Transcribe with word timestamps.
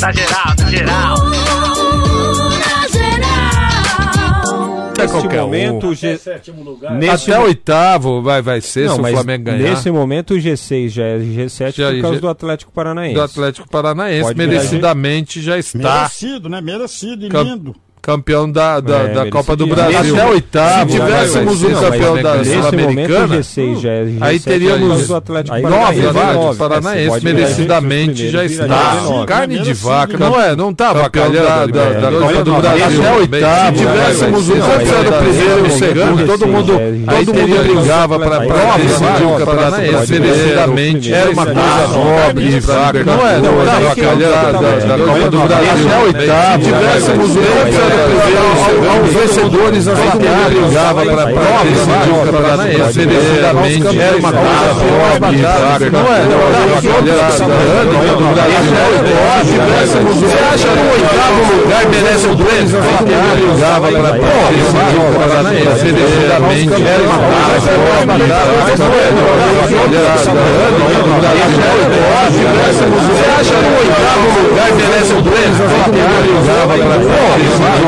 Tá 0.00 0.12
geral, 0.12 0.56
tá 0.56 0.66
geral. 0.70 1.16
É 4.96 5.02
Neste 5.02 5.12
qualquer 5.16 5.40
momento, 5.42 5.86
um. 5.86 5.90
o 5.90 5.94
G... 5.94 6.18
lugar. 6.64 6.92
Nesse 6.94 7.30
Até 7.30 7.38
mo- 7.40 7.46
oitavo 7.46 8.20
vai, 8.22 8.42
vai 8.42 8.60
ser 8.60 8.86
Não, 8.88 8.96
se 8.96 9.00
o 9.00 9.06
Flamengo 9.06 9.44
ganhar. 9.44 9.70
nesse 9.70 9.90
momento 9.92 10.34
o 10.34 10.36
G6 10.38 10.88
já 10.88 11.04
é 11.04 11.18
G7 11.18 11.72
Já- 11.76 11.90
por 11.92 12.00
causa 12.00 12.14
G- 12.16 12.20
do 12.20 12.28
Atlético 12.28 12.72
Paranaense. 12.72 13.14
do 13.14 13.22
Atlético 13.22 13.68
Paranaense. 13.68 14.22
Pode 14.22 14.38
merecidamente 14.38 15.40
já 15.40 15.56
está 15.56 15.78
Merecido, 15.78 16.48
né? 16.48 16.60
Merecido 16.60 17.26
e 17.26 17.28
Cam- 17.28 17.42
lindo. 17.44 17.76
Campeão 18.12 18.50
da, 18.50 18.80
da, 18.80 18.96
É, 19.00 19.08
da 19.08 19.26
Copa 19.30 19.54
do. 19.54 19.66
Brasil. 19.66 20.14
Até 20.16 20.26
oitavo. 20.26 20.90
Se 20.92 20.98
tivéssemos 20.98 21.62
um 21.62 21.74
campeão 21.74 22.22
da 22.22 22.42
Sul-Americana, 22.42 23.36
G6 23.40 23.80
já 23.80 23.90
é 23.90 24.04
G7 24.04 24.16
aí 24.22 24.40
teríamos 24.40 25.06
Paranaense. 25.08 25.68
nove 25.68 26.00
vagas. 26.12 26.56
Paranaense 26.56 27.16
É, 27.16 27.20
virar 27.20 27.34
merecidamente 27.34 28.30
já 28.30 28.44
está. 28.46 28.96
Carne 29.26 29.58
de 29.58 29.74
vaca, 29.74 30.16
não 30.16 30.40
é? 30.40 30.56
Não 30.56 30.72
tá 30.72 30.86
Campeão 30.94 31.02
vacalhando 31.02 31.72
da- 31.72 32.10
Copa 32.18 32.44
do 32.44 32.52
da- 32.62 32.70
Brasil. 32.70 33.00
até 33.02 33.12
Se 33.12 33.18
oitavo, 33.18 33.76
tivéssemos 33.76 34.48
um 34.48 34.60
campeão 34.60 35.18
primeiro 35.22 35.66
e 35.66 35.70
segundo, 35.70 36.26
todo 36.26 36.46
mundo, 36.46 36.72
todo 36.72 37.34
mundo 37.34 37.62
brigava 37.74 38.18
para 38.18 38.38
decidir 38.38 39.24
o 39.26 39.44
Paranaense. 39.46 40.12
Merecidamente 40.18 41.12
era 41.12 41.30
uma 41.30 41.44
coisa 41.44 41.88
nobre 41.92 42.48
de 42.48 42.60
vaca. 42.60 43.04
Não 43.04 43.26
é? 43.28 43.38
Não 43.38 43.52
tá 43.66 43.72
vai- 43.72 43.84
vacalhando 43.84 44.88
da 44.88 44.98
Copa 45.04 45.30
do 45.30 45.38
Brasil. 45.40 45.88
vai- 45.88 46.08
Se 46.08 46.26
vai- 46.26 46.58
tivéssemos 46.58 47.30
um 47.30 47.34
campeão 47.34 47.97
do 48.06 48.20
primeiro 48.20 48.46
e 48.46 48.52
o 48.52 48.64
segundo, 48.64 49.02
os 49.04 49.12
vencedores 49.14 49.84
das 49.84 49.98
batalhas 49.98 50.48
brigava 50.48 51.02
para 51.04 51.26
para 51.26 51.64
decidir 51.64 52.10
o 52.12 52.32
Paranaense. 52.32 52.98
Merecidamente 52.98 54.00
era 54.00 54.16
uma 54.16 54.32
coisa. 54.32 54.74
Não 55.90 56.06
é? 56.14 56.26
Não 56.28 56.48
tá 58.34 58.48
você 60.08 60.38
acha 60.52 60.68
que 60.68 60.78
o 60.78 60.90
oitavo 60.92 61.40
lugar 61.56 61.84
merece 61.88 62.26
o 62.26 62.36
prêmio? 62.36 62.78
Brigava 63.38 63.88
para 63.88 64.10
decidir 64.52 64.98
o 64.98 65.10
Paranaense. 65.18 65.84
Merecidamente 65.84 66.82
era 66.82 67.02
uma 67.02 67.18
coisa. 67.18 67.70
Não 68.78 68.92
é? 68.94 69.10
Não 69.14 69.28
tá 71.20 71.32
você 73.08 73.26
acha 73.38 73.54
que 73.54 73.64
o 73.64 73.76
oitavo 73.78 74.26
lugar 74.42 74.70
merece 74.72 75.12
o 75.12 75.22
prêmio? 75.22 75.64
Brigava 75.88 76.74
para 76.78 76.96
decidir 76.98 77.82
o 77.82 77.87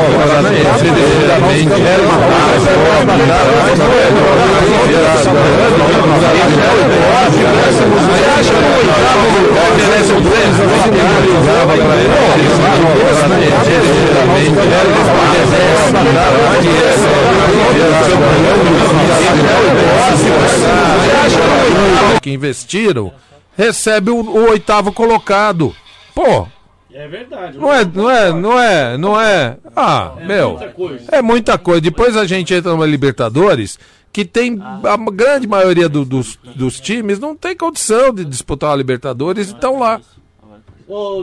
Que 22.21 22.31
investiram 22.31 23.11
recebe 23.57 24.11
o, 24.11 24.21
o 24.21 24.49
oitavo 24.49 24.91
colocado. 24.91 25.75
Pô, 26.13 26.47
É 26.93 27.07
verdade. 27.07 27.57
não 27.57 27.71
é, 27.73 27.85
não 27.85 28.09
é, 28.09 28.31
não 28.33 28.59
é, 28.59 28.97
não 28.97 29.21
é. 29.21 29.57
Ah, 29.75 30.13
meu, 30.25 30.59
coisa. 30.75 31.05
é 31.11 31.21
muita 31.21 31.57
coisa. 31.57 31.81
Depois 31.81 32.15
a 32.17 32.25
gente 32.25 32.53
entra 32.53 32.71
numa 32.71 32.85
Libertadores 32.85 33.79
que 34.13 34.25
tem 34.25 34.59
a 34.61 34.97
grande 35.11 35.47
maioria 35.47 35.87
do- 35.87 36.03
dos, 36.03 36.37
dos 36.55 36.79
times 36.81 37.17
não 37.17 37.35
tem 37.35 37.55
condição 37.55 38.13
de 38.13 38.25
disputar 38.25 38.73
a 38.73 38.75
Libertadores 38.75 39.49
e 39.49 39.53
estão 39.53 39.79
lá. 39.79 40.01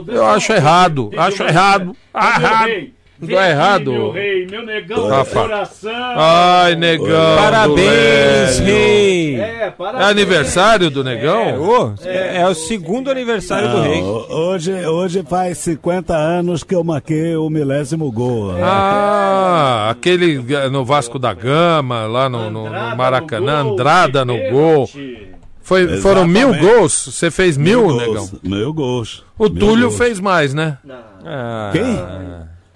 Eu 0.07 0.25
acho 0.25 0.51
errado, 0.51 1.11
acho 1.15 1.43
errado, 1.43 1.95
ah, 2.11 2.39
errado. 2.39 2.71
Não 3.21 3.39
é 3.39 3.49
errado. 3.51 3.91
Meu 3.91 4.11
rei, 4.11 4.47
meu 4.49 4.65
negão 4.65 5.07
Rafa. 5.09 5.39
do 5.41 5.47
coração. 5.49 5.91
Ai, 6.15 6.75
negão. 6.75 7.35
Parabéns, 7.37 8.59
rei! 8.59 9.35
É, 9.39 9.63
É 9.63 9.69
parabéns. 9.71 10.09
aniversário 10.09 10.89
do 10.89 11.03
negão? 11.03 11.61
Ô, 11.61 11.93
é, 12.05 12.37
é 12.37 12.47
o 12.47 12.53
segundo 12.53 13.11
aniversário 13.11 13.69
do 13.69 13.81
rei. 13.81 14.01
Não, 14.01 14.07
hoje, 14.29 14.71
hoje 14.87 15.23
faz 15.27 15.57
50 15.57 16.15
anos 16.15 16.63
que 16.63 16.73
eu 16.73 16.83
marquei 16.83 17.35
o 17.35 17.49
milésimo 17.49 18.09
gol. 18.11 18.51
Ah, 18.61 19.89
aquele 19.89 20.37
no 20.71 20.85
Vasco 20.85 21.19
da 21.19 21.33
Gama, 21.33 22.05
lá 22.05 22.29
no, 22.29 22.49
no- 22.49 22.69
no 22.69 22.95
Maracanã, 22.95 23.59
Andrada 23.61 24.23
no 24.23 24.37
gol. 24.49 24.89
Foi, 25.61 25.97
foram 25.97 26.25
mil 26.25 26.53
gols? 26.57 27.09
Você 27.13 27.29
fez 27.29 27.55
mil, 27.57 27.95
negão? 27.95 28.13
gols, 28.15 28.35
Mil 28.41 28.73
gols. 28.73 29.23
O 29.37 29.43
Mil 29.49 29.55
Túlio 29.59 29.87
gols. 29.87 29.97
fez 29.97 30.19
mais, 30.19 30.53
né? 30.53 30.77
Não. 30.83 30.95
Ah, 31.25 31.69
Quem? 31.71 31.99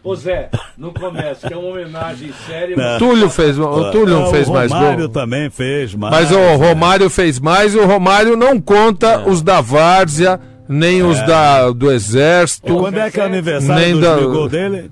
Ô 0.03 0.16
Zé, 0.16 0.50
não 0.78 0.91
começa, 0.91 1.47
que 1.47 1.53
é 1.53 1.58
uma 1.58 1.69
homenagem 1.69 2.34
séria. 2.46 2.75
Não. 2.75 2.97
Túlio 3.00 3.30
fez, 3.30 3.58
o 3.58 3.91
Túlio 3.91 4.19
não 4.19 4.30
fez 4.31 4.50
o 4.50 4.53
mais 4.53 4.69
Romário 4.72 4.97
gol. 5.00 5.09
também 5.09 5.50
fez 5.50 5.96
mais. 5.96 6.14
Mas 6.14 6.31
o 6.31 6.56
Romário 6.58 7.09
fez 7.09 7.40
mais 7.40 7.74
e 7.74 7.78
o 7.78 7.86
Romário 7.86 8.36
não 8.36 8.59
conta 8.59 9.22
os 9.30 9.41
da 9.41 9.62
Várzea, 9.62 10.41
nem 10.68 11.03
os 11.03 11.22
da, 11.25 11.69
do 11.72 11.90
E 11.90 11.96
Exército. 11.96 12.75
quando 12.78 12.97
é 12.97 13.09
que 13.09 13.18
é 13.19 13.24
o 13.24 13.25
aniversário 13.28 13.81
Nem 13.81 13.94
dos 13.94 14.02
da- 14.02 14.16
gols 14.18 14.52
dele? 14.52 14.91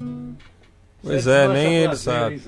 Pois 1.04 1.28
é, 1.28 1.48
nem 1.50 1.74
ele 1.76 1.96
sabe. 1.98 2.40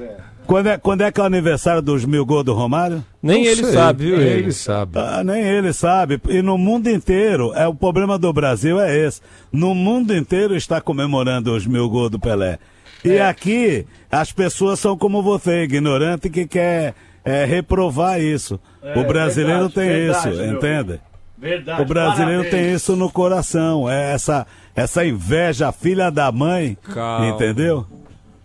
Quando 0.45 0.67
é, 0.67 0.77
quando 0.77 1.01
é 1.01 1.11
que 1.11 1.19
é 1.19 1.23
o 1.23 1.25
aniversário 1.25 1.81
dos 1.81 2.05
mil 2.05 2.25
gols 2.25 2.43
do 2.45 2.53
Romário? 2.53 3.03
Nem 3.21 3.43
Não 3.43 3.51
ele 3.51 3.63
sei, 3.63 3.73
sabe, 3.73 4.05
viu, 4.05 4.15
Ele 4.15 4.41
rei? 4.43 4.51
sabe. 4.51 4.99
Ah, 4.99 5.23
nem 5.23 5.41
ele 5.43 5.73
sabe. 5.73 6.21
E 6.29 6.41
no 6.41 6.57
mundo 6.57 6.89
inteiro, 6.89 7.53
é 7.55 7.67
o 7.67 7.73
problema 7.73 8.17
do 8.17 8.31
Brasil 8.33 8.79
é 8.79 8.95
esse. 8.97 9.21
No 9.51 9.73
mundo 9.73 10.15
inteiro 10.15 10.55
está 10.55 10.81
comemorando 10.81 11.55
os 11.55 11.65
mil 11.65 11.89
gols 11.89 12.11
do 12.11 12.19
Pelé. 12.19 12.59
E 13.03 13.19
aqui 13.19 13.85
as 14.11 14.31
pessoas 14.31 14.79
são 14.79 14.97
como 14.97 15.21
você, 15.21 15.63
ignorante 15.63 16.29
que 16.29 16.45
quer 16.45 16.93
é, 17.25 17.45
reprovar 17.45 18.21
isso. 18.21 18.59
É, 18.81 18.97
o 18.99 19.05
brasileiro 19.05 19.69
verdade, 19.69 19.73
tem 19.75 19.89
verdade, 19.89 20.29
isso, 20.29 20.37
meu 20.41 20.53
entende? 20.57 21.01
Verdade. 21.37 21.81
O 21.81 21.85
brasileiro 21.85 22.43
parabéns. 22.43 22.63
tem 22.65 22.73
isso 22.73 22.95
no 22.95 23.09
coração. 23.11 23.89
É 23.89 24.13
essa, 24.13 24.47
essa 24.75 25.05
inveja, 25.05 25.71
filha 25.71 26.09
da 26.09 26.31
mãe. 26.31 26.77
Calma. 26.93 27.29
Entendeu? 27.29 27.85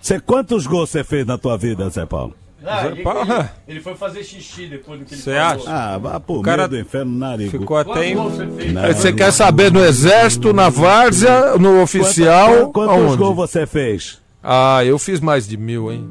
Você, 0.01 0.21
quantos 0.21 0.67
gols 0.67 0.91
você 0.91 1.03
fez 1.05 1.27
na 1.27 1.37
tua 1.39 1.57
vida, 1.57 1.89
Zé 1.91 2.07
Paulo? 2.07 2.35
Ah, 2.65 2.83
Zé 2.83 2.89
ele, 2.93 3.03
Paulo. 3.03 3.21
ele- 3.33 3.49
ele 3.69 3.81
foi 3.81 3.95
fazer 3.95 4.25
xixi 4.25 4.67
depois 4.67 4.99
do 5.01 5.07
que 5.07 5.15
ele 5.15 5.21
Cê 5.23 5.35
falou. 5.35 5.63
acha? 5.63 5.71
Ah, 5.71 5.99
vá 5.99 6.21
pro 6.21 6.43
cara 6.43 6.67
do 6.67 6.79
inferno, 6.79 7.17
narigo. 7.19 7.51
Ficou 7.51 7.77
até 7.77 8.07
em... 8.11 8.15
você 8.17 8.47
Você 8.95 9.13
quer 9.13 9.33
saber 9.33 9.71
no 9.73 9.81
Exército, 9.85 10.53
na 10.53 10.69
Várzea, 10.69 11.57
no 11.59 11.81
Oficial? 11.83 12.51
Quanta- 12.71 12.73
Quantos 12.73 12.97
aonde? 13.07 13.17
gols 13.17 13.37
você 13.37 13.67
fez? 13.67 14.21
Ah, 14.43 14.85
eu 14.85 14.99
fiz 14.99 15.21
mais 15.21 15.47
de 15.47 15.57
mil, 15.57 15.91
hein? 15.93 16.09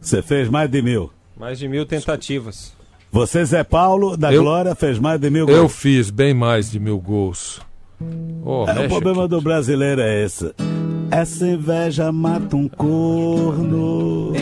Você 0.00 0.22
fez 0.22 0.48
mais 0.48 0.70
de 0.70 0.80
mil. 0.82 1.10
mais 1.36 1.58
de 1.58 1.68
mil 1.68 1.84
tentativas. 1.84 2.72
Você, 3.10 3.44
Zé 3.44 3.64
Paulo, 3.64 4.16
da 4.16 4.32
Eu- 4.32 4.42
Glória, 4.42 4.74
fez 4.74 4.98
mais 4.98 5.18
de 5.20 5.30
mil 5.30 5.46
gols. 5.46 5.58
Eu 5.58 5.68
fiz 5.68 6.10
bem 6.10 6.34
mais 6.34 6.70
de 6.70 6.78
mil 6.78 6.98
gols. 6.98 7.60
Oh, 8.44 8.66
É, 8.68 8.84
o 8.86 8.88
problema 8.88 9.22
aqui. 9.22 9.30
do 9.30 9.40
brasileiro 9.40 10.00
é 10.02 10.24
esse. 10.24 10.52
Essa 11.10 11.46
inveja 11.46 12.10
mata 12.12 12.56
um 12.56 12.68
corno. 12.68 14.32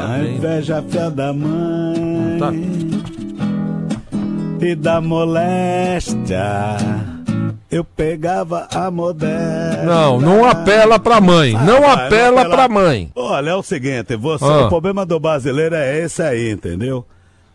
A 0.00 0.18
inveja 0.24 0.78
é 0.78 0.82
fia 0.90 1.10
da 1.10 1.32
mãe. 1.32 2.38
Tá. 2.38 2.52
E 4.64 4.74
da 4.74 5.00
moléstia. 5.00 6.76
Eu 7.70 7.84
pegava 7.84 8.66
a 8.74 8.90
modéstia. 8.90 9.82
Não, 9.84 10.18
não 10.20 10.44
apela 10.44 10.98
pra 10.98 11.20
mãe. 11.20 11.54
Ah, 11.54 11.64
não 11.64 11.86
apela 11.88 12.48
pra 12.48 12.66
mãe. 12.68 13.10
Olha, 13.14 13.50
é 13.50 13.54
o 13.54 13.62
seguinte, 13.62 14.16
você, 14.16 14.44
Ah. 14.44 14.66
o 14.66 14.68
problema 14.68 15.04
do 15.04 15.20
brasileiro 15.20 15.74
é 15.74 15.98
esse 16.02 16.22
aí, 16.22 16.50
entendeu? 16.50 17.04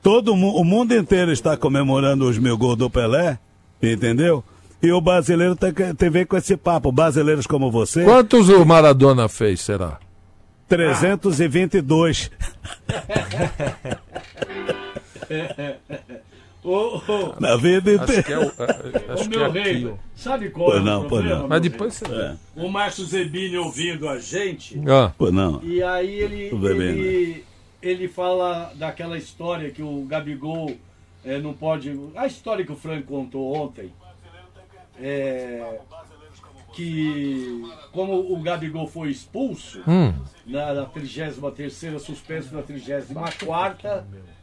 Todo 0.03 0.33
o 0.33 0.63
mundo 0.63 0.93
inteiro 0.95 1.31
está 1.31 1.57
comemorando 1.57 2.29
os 2.29 2.37
mil 2.37 2.57
gols 2.57 2.77
do 2.77 2.89
Pelé, 2.89 3.39
entendeu? 3.81 4.43
E 4.83 4.91
o 4.91 4.99
brasileiro 4.99 5.55
tem 5.55 5.73
que 5.73 5.93
tem 5.93 6.09
a 6.09 6.11
ver 6.11 6.25
com 6.27 6.35
esse 6.35 6.57
papo. 6.57 6.91
Brasileiros 6.91 7.47
como 7.47 7.71
você, 7.71 8.03
Quantos 8.03 8.49
o 8.49 8.65
Maradona 8.65 9.29
fez, 9.29 9.61
será? 9.61 9.97
322. 10.67 12.29
Ô, 16.63 16.95
ô, 16.97 17.35
Na 17.41 17.57
vida 17.57 17.91
Acho 17.91 18.03
inteira. 18.03 18.23
que 18.23 18.31
é, 18.33 18.39
o, 18.39 18.43
é, 18.43 19.13
acho 19.13 19.25
ô, 19.25 19.29
que 19.29 19.35
é 19.35 19.37
meu 19.37 19.45
aqui, 19.47 19.59
rei, 19.59 19.93
sabe 20.15 20.49
qual 20.49 20.69
Pois 20.71 20.81
é 20.81 20.85
não, 20.85 21.01
o 21.01 21.07
problema? 21.09 21.39
não. 21.41 21.47
Mas 21.49 21.61
depois 21.61 21.93
você... 21.93 22.05
É. 22.13 22.35
O 22.55 22.69
Márcio 22.69 23.03
Zebini 23.05 23.57
ouvindo 23.57 24.07
a 24.07 24.17
gente, 24.17 24.79
Ah, 24.87 25.11
Pô, 25.17 25.29
não. 25.29 25.61
e 25.61 25.83
aí 25.83 26.19
ele, 26.21 26.49
Tudo 26.51 26.69
bem, 26.69 26.77
ele, 26.87 27.43
ele 27.81 28.07
fala 28.07 28.71
daquela 28.75 29.17
história 29.17 29.71
que 29.71 29.81
o 29.83 30.05
Gabigol 30.05 30.71
eh, 31.25 31.37
não 31.39 31.51
pode. 31.53 31.99
A 32.15 32.27
história 32.27 32.65
que 32.65 32.71
o 32.71 32.77
Frank 32.77 33.03
contou 33.03 33.53
ontem. 33.55 33.91
É, 34.99 35.79
que 36.73 37.61
como 37.91 38.33
o 38.33 38.41
Gabigol 38.41 38.87
foi 38.87 39.09
expulso 39.09 39.81
hum, 39.87 40.13
na, 40.45 40.73
na 40.73 40.85
33 40.85 42.01
suspenso 42.01 42.55
na 42.55 42.61
34 42.61 44.03
Meu 44.09 44.33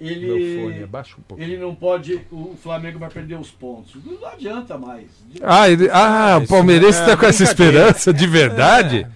ele, 0.00 0.64
um 0.64 1.36
ele 1.36 1.58
não 1.58 1.74
pode, 1.74 2.20
o 2.30 2.56
Flamengo 2.62 3.00
vai 3.00 3.10
perder 3.10 3.36
os 3.36 3.50
pontos. 3.50 3.96
Não 4.04 4.28
adianta 4.28 4.78
mais. 4.78 5.06
Ah, 5.42 5.68
ele, 5.68 5.90
ah, 5.90 6.38
o 6.42 6.46
palmeirense 6.46 7.00
é 7.00 7.02
está 7.02 7.16
com 7.16 7.26
essa 7.26 7.42
esperança 7.42 8.12
de 8.12 8.26
verdade? 8.26 9.06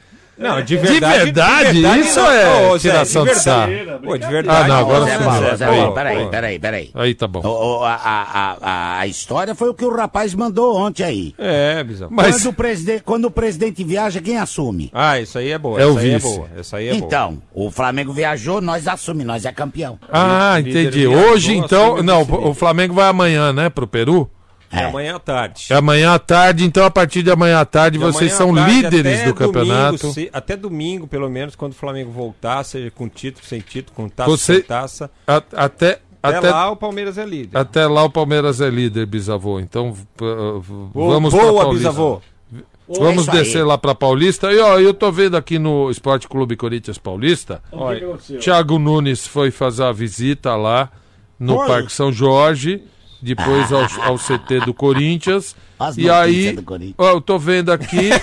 Não, 0.42 0.56
de 0.60 0.64
De 0.64 0.76
verdade. 0.76 1.24
verdade? 1.24 2.00
Isso 2.00 2.20
não. 2.20 2.30
é 2.30 2.78
tiração 2.78 3.24
de 3.24 3.34
sarro. 3.36 3.72
Pô, 4.04 4.16
de 4.18 4.26
verdade. 4.26 4.64
Ah, 4.64 4.68
não, 4.68 4.78
agora 4.78 5.04
Zé. 5.06 5.18
Paulo, 5.18 5.56
Zé 5.56 5.66
peraí, 5.94 6.26
peraí, 6.28 6.58
peraí. 6.58 6.90
Aí 6.94 7.14
tá 7.14 7.26
bom. 7.26 7.40
O- 7.44 7.84
a, 7.84 7.94
a, 7.94 8.56
a, 8.60 8.98
a 9.00 9.06
história 9.06 9.54
foi 9.54 9.68
o 9.68 9.74
que 9.74 9.84
o 9.84 9.94
rapaz 9.94 10.34
mandou 10.34 10.76
ontem 10.76 11.04
aí. 11.04 11.34
É, 11.38 11.82
Bizão. 11.84 12.08
Mas 12.10 12.36
Quando, 12.42 12.50
o 12.50 12.52
presidente, 12.52 13.02
quando 13.04 13.24
o 13.26 13.30
presidente 13.30 13.84
viaja, 13.84 14.20
quem 14.20 14.38
assume? 14.38 14.90
Ah, 14.92 15.18
isso 15.20 15.38
aí 15.38 15.50
é 15.50 15.58
boa. 15.58 15.80
É 15.80 15.86
o 15.86 15.90
essa 15.92 16.00
aí 16.00 16.10
é 16.10 16.14
vice. 16.18 16.26
boa. 16.36 16.48
Essa 16.56 16.76
aí 16.78 16.88
é 16.88 16.92
boa. 16.94 17.04
então, 17.06 17.42
o 17.54 17.70
Flamengo 17.70 18.12
viajou, 18.12 18.60
nós 18.60 18.88
assumimos, 18.88 19.26
nós 19.26 19.44
é 19.44 19.52
campeão. 19.52 19.98
Ah, 20.10 20.56
entendi. 20.60 21.06
Hoje, 21.06 21.56
então. 21.56 22.02
Não, 22.02 22.22
o 22.22 22.54
Flamengo 22.54 22.94
vai 22.94 23.08
amanhã, 23.08 23.52
né, 23.52 23.68
pro 23.70 23.86
Peru? 23.86 24.28
É 24.72 24.84
amanhã 24.84 25.16
à 25.16 25.18
tarde. 25.18 25.66
É 25.70 25.74
amanhã 25.74 26.14
à 26.14 26.18
tarde, 26.18 26.64
então 26.64 26.84
a 26.84 26.90
partir 26.90 27.22
de 27.22 27.30
amanhã 27.30 27.60
à 27.60 27.64
tarde 27.64 27.98
De 27.98 28.04
vocês 28.04 28.32
são 28.32 28.54
tarde 28.54 28.72
líderes 28.82 29.24
do 29.24 29.34
campeonato. 29.34 29.98
domingo, 29.98 30.14
se- 30.14 30.30
até 30.32 30.56
domingo, 30.56 31.06
pelo 31.06 31.28
menos, 31.28 31.54
quando 31.54 31.72
o 31.72 31.74
Flamengo 31.74 32.10
voltar, 32.10 32.64
seja 32.64 32.90
com 32.90 33.08
título, 33.08 33.44
sem 33.46 33.60
título, 33.60 33.94
com 33.94 34.08
taça, 34.08 34.30
Você- 34.30 34.54
sem 34.54 34.62
taça. 34.62 35.10
A- 35.26 35.36
até, 35.36 36.00
Até, 36.22 36.36
até, 36.38 36.50
lá 36.50 36.70
o 36.70 36.76
Palmeiras 36.76 37.18
é 37.18 37.24
líder. 37.26 37.58
até 37.58 37.86
lá 37.86 38.04
o 38.04 38.10
Palmeiras 38.10 38.60
é 38.60 38.70
líder, 38.70 39.04
bisavô. 39.06 39.60
Então 39.60 39.90
uh, 39.90 40.60
Boa, 40.94 41.14
vamos 41.14 41.34
pra 41.34 41.42
boa, 41.42 41.62
Paulista. 41.64 41.88
bisavô. 41.90 42.22
Vamos 42.88 43.26
É 43.28 43.32
descer 43.32 43.64
lá 43.64 43.78
pra 43.78 43.94
Paulista. 43.94 44.52
E 44.52 44.58
ó, 44.58 44.78
eu 44.78 44.92
tô 44.92 45.10
vendo 45.10 45.36
aqui 45.36 45.58
no 45.58 45.90
Esporte 45.90 46.28
Clube 46.28 46.56
Corinthians 46.56 46.98
Paulista. 46.98 47.62
O 47.72 47.88
que 47.88 47.98
que 47.98 48.04
aconteceu? 48.04 48.38
Thiago 48.40 48.78
Nunes 48.78 49.26
foi 49.26 49.50
fazer 49.50 49.84
a 49.84 49.92
visita 49.92 50.54
lá 50.56 50.90
no. 51.38 51.56
Parque 51.66 51.90
São 51.92 52.12
Jorge, 52.12 52.82
depois 53.22 53.72
ao, 53.72 53.86
ao 54.02 54.16
CT 54.18 54.60
do 54.66 54.74
Corinthians. 54.74 55.54
As 55.78 55.96
e 55.96 56.10
aí, 56.10 56.52
do 56.52 56.62
Corinthians. 56.62 56.94
ó, 56.98 57.10
eu 57.12 57.20
tô 57.20 57.38
vendo 57.38 57.70
aqui. 57.72 58.10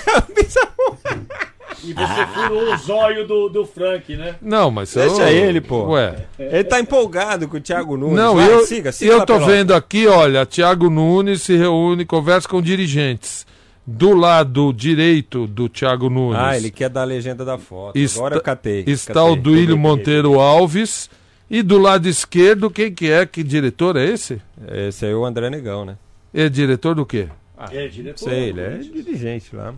E 1.82 1.94
você 1.94 2.26
furou 2.34 2.74
o 2.74 2.76
zóio 2.76 3.26
do, 3.26 3.48
do 3.48 3.64
Frank, 3.64 4.14
né? 4.14 4.34
Não, 4.42 4.70
mas 4.70 4.92
Deixa 4.92 5.30
eu- 5.30 5.46
ele, 5.48 5.62
pô. 5.62 5.92
Ué. 5.92 6.26
Ele 6.38 6.64
tá 6.64 6.78
empolgado 6.78 7.48
com 7.48 7.56
o 7.56 7.60
Thiago 7.60 7.96
Nunes. 7.96 8.16
Não, 8.16 8.34
Vai, 8.34 8.52
eu, 8.52 8.66
siga, 8.66 8.92
siga 8.92 9.10
eu 9.12 9.24
tô 9.24 9.34
pela- 9.38 9.46
vendo 9.46 9.72
aqui, 9.72 10.06
olha, 10.06 10.44
Thiago 10.44 10.90
Nunes 10.90 11.40
se 11.40 11.56
reúne, 11.56 12.04
conversa 12.04 12.46
com 12.46 12.60
dirigentes. 12.60 13.46
Do 13.86 14.14
lado 14.14 14.74
direito 14.74 15.46
do 15.46 15.70
Thiago 15.70 16.10
Nunes 16.10 16.38
Ah, 16.38 16.54
ele 16.54 16.70
quer 16.70 16.90
dar 16.90 17.00
a 17.00 17.04
legenda 17.04 17.46
da 17.46 17.56
foto. 17.56 17.96
Está- 17.96 18.18
Agora 18.20 18.36
eu 18.36 18.42
catei. 18.42 18.84
está 18.86 19.14
catei. 19.14 19.32
o 19.32 19.36
Duílio. 19.36 19.78
Monteiro 19.78 20.38
Alves. 20.38 21.08
E 21.50 21.62
do 21.62 21.78
lado 21.78 22.08
esquerdo, 22.08 22.70
quem 22.70 22.94
que 22.94 23.10
é? 23.10 23.26
Que 23.26 23.42
diretor 23.42 23.96
é 23.96 24.04
esse? 24.04 24.40
Esse 24.68 25.04
aí 25.06 25.12
é 25.12 25.14
o 25.16 25.24
André 25.24 25.50
Negão, 25.50 25.84
né? 25.84 25.98
É 26.32 26.48
diretor 26.48 26.94
do 26.94 27.04
quê? 27.04 27.28
É, 27.72 27.88
diretor. 27.88 28.28
Sei, 28.30 28.50
ele 28.50 28.60
é 28.60 28.78
dirigente 28.78 29.54
lá. 29.54 29.74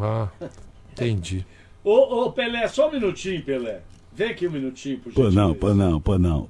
Ah, 0.00 0.28
entendi. 0.92 1.44
Ô, 1.84 2.24
ô, 2.24 2.32
Pelé, 2.32 2.66
só 2.68 2.88
um 2.88 2.92
minutinho, 2.92 3.42
Pelé. 3.42 3.80
Vem 4.12 4.30
aqui 4.30 4.48
um 4.48 4.50
minutinho, 4.50 4.98
por 4.98 5.12
Pô, 5.12 5.22
não, 5.24 5.30
gentileza. 5.52 5.54
pô, 5.60 5.74
não, 5.74 6.00
pô, 6.00 6.18
não. 6.18 6.48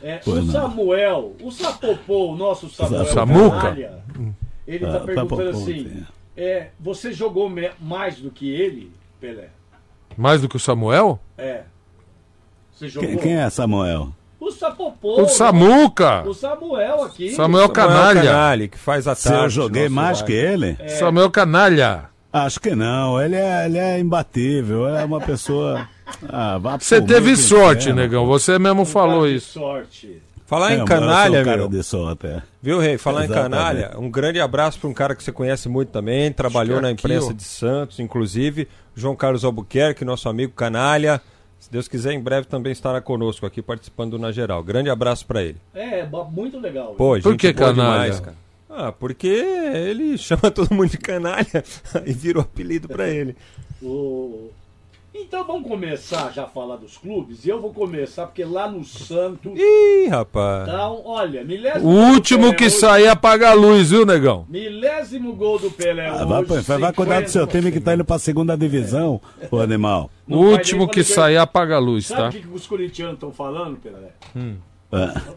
É, 0.00 0.18
Pô, 0.18 0.32
o 0.32 0.34
não. 0.36 0.52
Samuel, 0.52 1.34
o 1.42 1.50
Sapopô, 1.50 2.32
o 2.32 2.36
nosso 2.36 2.68
Samuel 2.70 3.04
Samuca? 3.06 3.56
Canalha, 3.60 4.04
ele 4.66 4.86
tá 4.86 4.96
Ah, 4.98 5.00
perguntando 5.00 5.42
Sapopô, 5.42 5.50
assim, 5.58 5.88
sim. 5.88 6.06
é, 6.36 6.68
você 6.78 7.12
jogou 7.12 7.50
mais 7.80 8.20
do 8.20 8.30
que 8.30 8.48
ele, 8.48 8.92
Pelé? 9.20 9.48
Mais 10.16 10.40
do 10.40 10.48
que 10.48 10.54
o 10.56 10.60
Samuel? 10.60 11.18
É. 11.36 11.62
Você 12.78 12.88
jogou? 12.88 13.08
Quem, 13.08 13.18
quem 13.18 13.36
é 13.36 13.50
Samuel? 13.50 14.08
O 14.40 14.50
Sapopô. 14.52 15.20
O 15.22 15.28
Samuca! 15.28 16.22
O 16.26 16.32
Samuel 16.32 17.02
aqui. 17.02 17.30
Samuel 17.32 17.68
Canalha. 17.70 18.22
Canalha, 18.22 18.68
que 18.68 18.78
faz 18.78 19.08
a 19.08 19.14
Se 19.14 19.24
tarde. 19.28 19.44
eu 19.44 19.50
joguei 19.50 19.88
mais 19.88 20.22
que 20.22 20.32
ele? 20.32 20.76
Samuel 20.98 21.30
Canalha. 21.30 22.04
Acho 22.32 22.60
que 22.60 22.74
não. 22.74 23.20
Ele 23.20 23.34
é, 23.34 23.66
ele 23.66 23.78
é 23.78 23.98
imbatível. 23.98 24.88
É 24.88 25.04
uma 25.04 25.20
pessoa. 25.20 25.88
Ah, 26.26 26.56
Você 26.80 27.02
teve 27.02 27.36
sorte, 27.36 27.82
inferno. 27.90 28.00
negão. 28.00 28.26
Você 28.26 28.58
mesmo 28.58 28.86
falou 28.86 29.28
isso. 29.28 29.58
Sorte. 29.58 30.22
Falar 30.46 30.72
É, 30.72 30.76
em 30.76 30.84
canalha, 30.86 31.44
cara 31.44 31.58
meu. 31.58 31.68
de 31.68 31.82
sorte, 31.82 32.26
é. 32.26 32.40
Viu, 32.62 32.78
Rei? 32.78 32.96
Falar 32.96 33.20
em 33.20 33.24
Exatamente. 33.26 33.50
canalha, 33.50 33.92
um 33.98 34.10
grande 34.10 34.40
abraço 34.40 34.80
para 34.80 34.88
um 34.88 34.94
cara 34.94 35.14
que 35.14 35.22
você 35.22 35.30
conhece 35.30 35.68
muito 35.68 35.90
também, 35.90 36.32
trabalhou 36.32 36.76
que 36.76 36.82
na 36.82 36.88
aqui, 36.88 36.94
imprensa 37.06 37.26
ó. 37.28 37.32
de 37.34 37.44
Santos, 37.44 37.98
inclusive, 38.00 38.66
João 38.96 39.14
Carlos 39.14 39.44
Albuquerque, 39.44 40.02
nosso 40.02 40.30
amigo 40.30 40.54
canalha. 40.56 41.20
Se 41.58 41.70
Deus 41.70 41.88
quiser, 41.88 42.12
em 42.12 42.20
breve 42.20 42.46
também 42.46 42.72
estará 42.72 43.00
conosco 43.00 43.44
aqui 43.44 43.60
participando 43.60 44.12
do 44.12 44.18
Na 44.18 44.30
Geral. 44.32 44.62
Grande 44.62 44.88
abraço 44.90 45.26
para 45.26 45.42
ele. 45.42 45.56
É, 45.74 46.06
muito 46.30 46.58
legal. 46.58 46.94
Pô, 46.94 47.18
Por 47.20 47.36
que 47.36 47.52
canalha? 47.52 48.02
demais, 48.12 48.20
cara. 48.20 48.36
Ah, 48.70 48.92
porque 48.92 49.26
ele 49.26 50.16
chama 50.18 50.50
todo 50.50 50.72
mundo 50.72 50.88
de 50.90 50.98
canalha 50.98 51.64
e 52.06 52.12
virou 52.12 52.42
apelido 52.42 52.86
para 52.88 53.08
ele. 53.08 53.34
O- 53.82 54.50
Então 55.20 55.44
vamos 55.44 55.68
começar 55.68 56.32
já 56.32 56.44
a 56.44 56.46
falar 56.46 56.76
dos 56.76 56.96
clubes. 56.96 57.44
E 57.44 57.48
eu 57.48 57.60
vou 57.60 57.72
começar 57.72 58.26
porque 58.26 58.44
lá 58.44 58.70
no 58.70 58.84
Santos. 58.84 59.52
Ih, 59.58 60.06
rapaz. 60.08 60.68
Então, 60.68 61.02
olha, 61.04 61.44
milésimo 61.44 61.86
O 61.88 62.12
último 62.12 62.54
que 62.54 62.66
hoje- 62.66 62.76
sair 62.76 63.08
apaga 63.08 63.50
a 63.50 63.52
luz, 63.54 63.90
viu, 63.90 64.06
negão? 64.06 64.46
Milésimo 64.48 65.34
gol 65.34 65.58
do 65.58 65.70
Pelé 65.70 66.06
Ah, 66.08 66.16
hoje. 66.16 66.24
vai, 66.26 66.44
pô, 66.44 66.54
vai, 66.62 66.78
vai 66.78 66.92
cuidar 66.92 67.20
do 67.22 67.28
seu 67.30 67.42
50. 67.44 67.58
time 67.58 67.72
que 67.72 67.80
tá 67.80 67.94
indo 67.94 68.04
pra 68.04 68.18
segunda 68.18 68.56
divisão, 68.56 69.20
ô 69.50 69.58
animal. 69.58 70.10
O 70.26 70.30
Não 70.36 70.42
vai 70.44 70.52
último 70.52 70.88
que 70.88 71.02
sair 71.02 71.36
apaga 71.38 71.76
a 71.76 71.78
luz, 71.78 72.06
Sabe 72.06 72.20
tá? 72.22 72.28
o 72.28 72.32
que, 72.32 72.48
os 72.54 72.66
corintianos 72.66 73.14
estão 73.14 73.32
falando, 73.32 73.76
Pelé? 73.78 74.12
Estão 74.34 74.56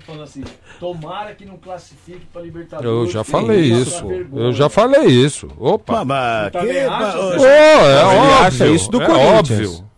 falando 0.06 0.24
assim: 0.24 0.44
tomara 0.80 1.34
que 1.36 1.46
não 1.46 1.58
classifique 1.58 2.26
para 2.32 2.42
Libertadores. 2.42 2.90
Eu 2.90 3.08
já 3.12 3.24
falei 3.24 3.70
passa 3.70 3.82
isso. 3.82 4.08
vergonha. 4.08 4.44
Eu 4.46 4.54
já 4.54 4.70
falei 4.70 5.06
isso. 5.08 5.48
Opa. 5.60 6.06
Mas, 6.06 6.08
mas 6.08 6.52
também 6.52 6.74
que- 6.74 6.80
acha, 6.80 7.18
é 7.18 8.04
Não, 8.04 8.18
óbvio. 8.18 8.34
acha 8.46 8.68
isso 8.68 8.92
do 8.92 9.02
é 9.02 9.06
Corinthians. 9.06 9.70
óbvio. 9.70 9.92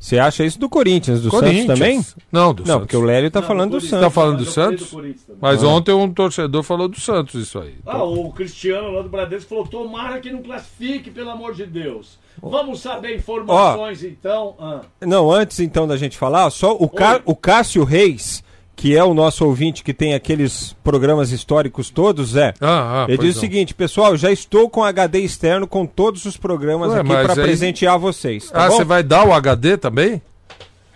Você 0.00 0.16
acha 0.16 0.44
isso 0.44 0.60
do 0.60 0.68
Corinthians, 0.68 1.22
do 1.22 1.28
Corinthians. 1.28 1.66
Santos 1.66 1.78
também? 1.80 2.06
Não, 2.30 2.54
do 2.54 2.60
Não, 2.62 2.66
Santos. 2.66 2.80
porque 2.82 2.96
o 2.96 3.00
Lélio 3.00 3.30
tá 3.32 3.40
Não, 3.40 3.48
falando 3.48 3.70
do. 3.72 3.80
Santos. 3.80 4.00
Tá 4.04 4.10
falando 4.10 4.36
do 4.38 4.44
Santos? 4.44 4.94
Mas 5.40 5.64
ontem 5.64 5.92
um 5.92 6.12
torcedor 6.12 6.62
falou 6.62 6.86
do 6.86 7.00
Santos 7.00 7.34
isso 7.34 7.58
aí. 7.58 7.74
Ah, 7.84 8.04
o 8.04 8.30
Cristiano 8.32 8.90
lá 8.92 9.02
do 9.02 9.08
Bradesco 9.08 9.48
falou: 9.48 9.66
tomara 9.66 10.20
que 10.20 10.30
não 10.30 10.40
classifique, 10.40 11.10
pelo 11.10 11.30
amor 11.30 11.52
de 11.52 11.66
Deus. 11.66 12.16
Vamos 12.40 12.80
saber 12.80 13.16
informações 13.16 14.04
então. 14.04 14.54
Ah, 14.60 14.82
Não, 15.04 15.32
antes 15.32 15.58
então 15.58 15.88
da 15.88 15.96
gente 15.96 16.16
falar, 16.16 16.48
só 16.50 16.76
o, 16.76 16.88
o 17.24 17.34
Cássio 17.34 17.82
Reis, 17.82 18.44
que 18.78 18.96
é 18.96 19.02
o 19.02 19.12
nosso 19.12 19.44
ouvinte 19.44 19.82
que 19.82 19.92
tem 19.92 20.14
aqueles 20.14 20.74
programas 20.84 21.32
históricos 21.32 21.90
todos, 21.90 22.36
é. 22.36 22.54
Ah, 22.60 23.02
ah, 23.02 23.06
Ele 23.08 23.18
diz 23.18 23.32
o 23.34 23.38
não. 23.38 23.40
seguinte, 23.40 23.74
pessoal, 23.74 24.16
já 24.16 24.30
estou 24.30 24.70
com 24.70 24.84
HD 24.84 25.18
externo 25.18 25.66
com 25.66 25.84
todos 25.84 26.24
os 26.24 26.36
programas 26.36 26.92
Ué, 26.92 27.00
aqui 27.00 27.08
para 27.08 27.32
aí- 27.32 27.40
presentear 27.42 27.98
vocês. 27.98 28.50
Tá 28.52 28.66
Ah, 28.66 28.70
você 28.70 28.84
vai 28.84 29.02
dar 29.02 29.26
o 29.26 29.32
HD 29.32 29.76
também? 29.76 30.22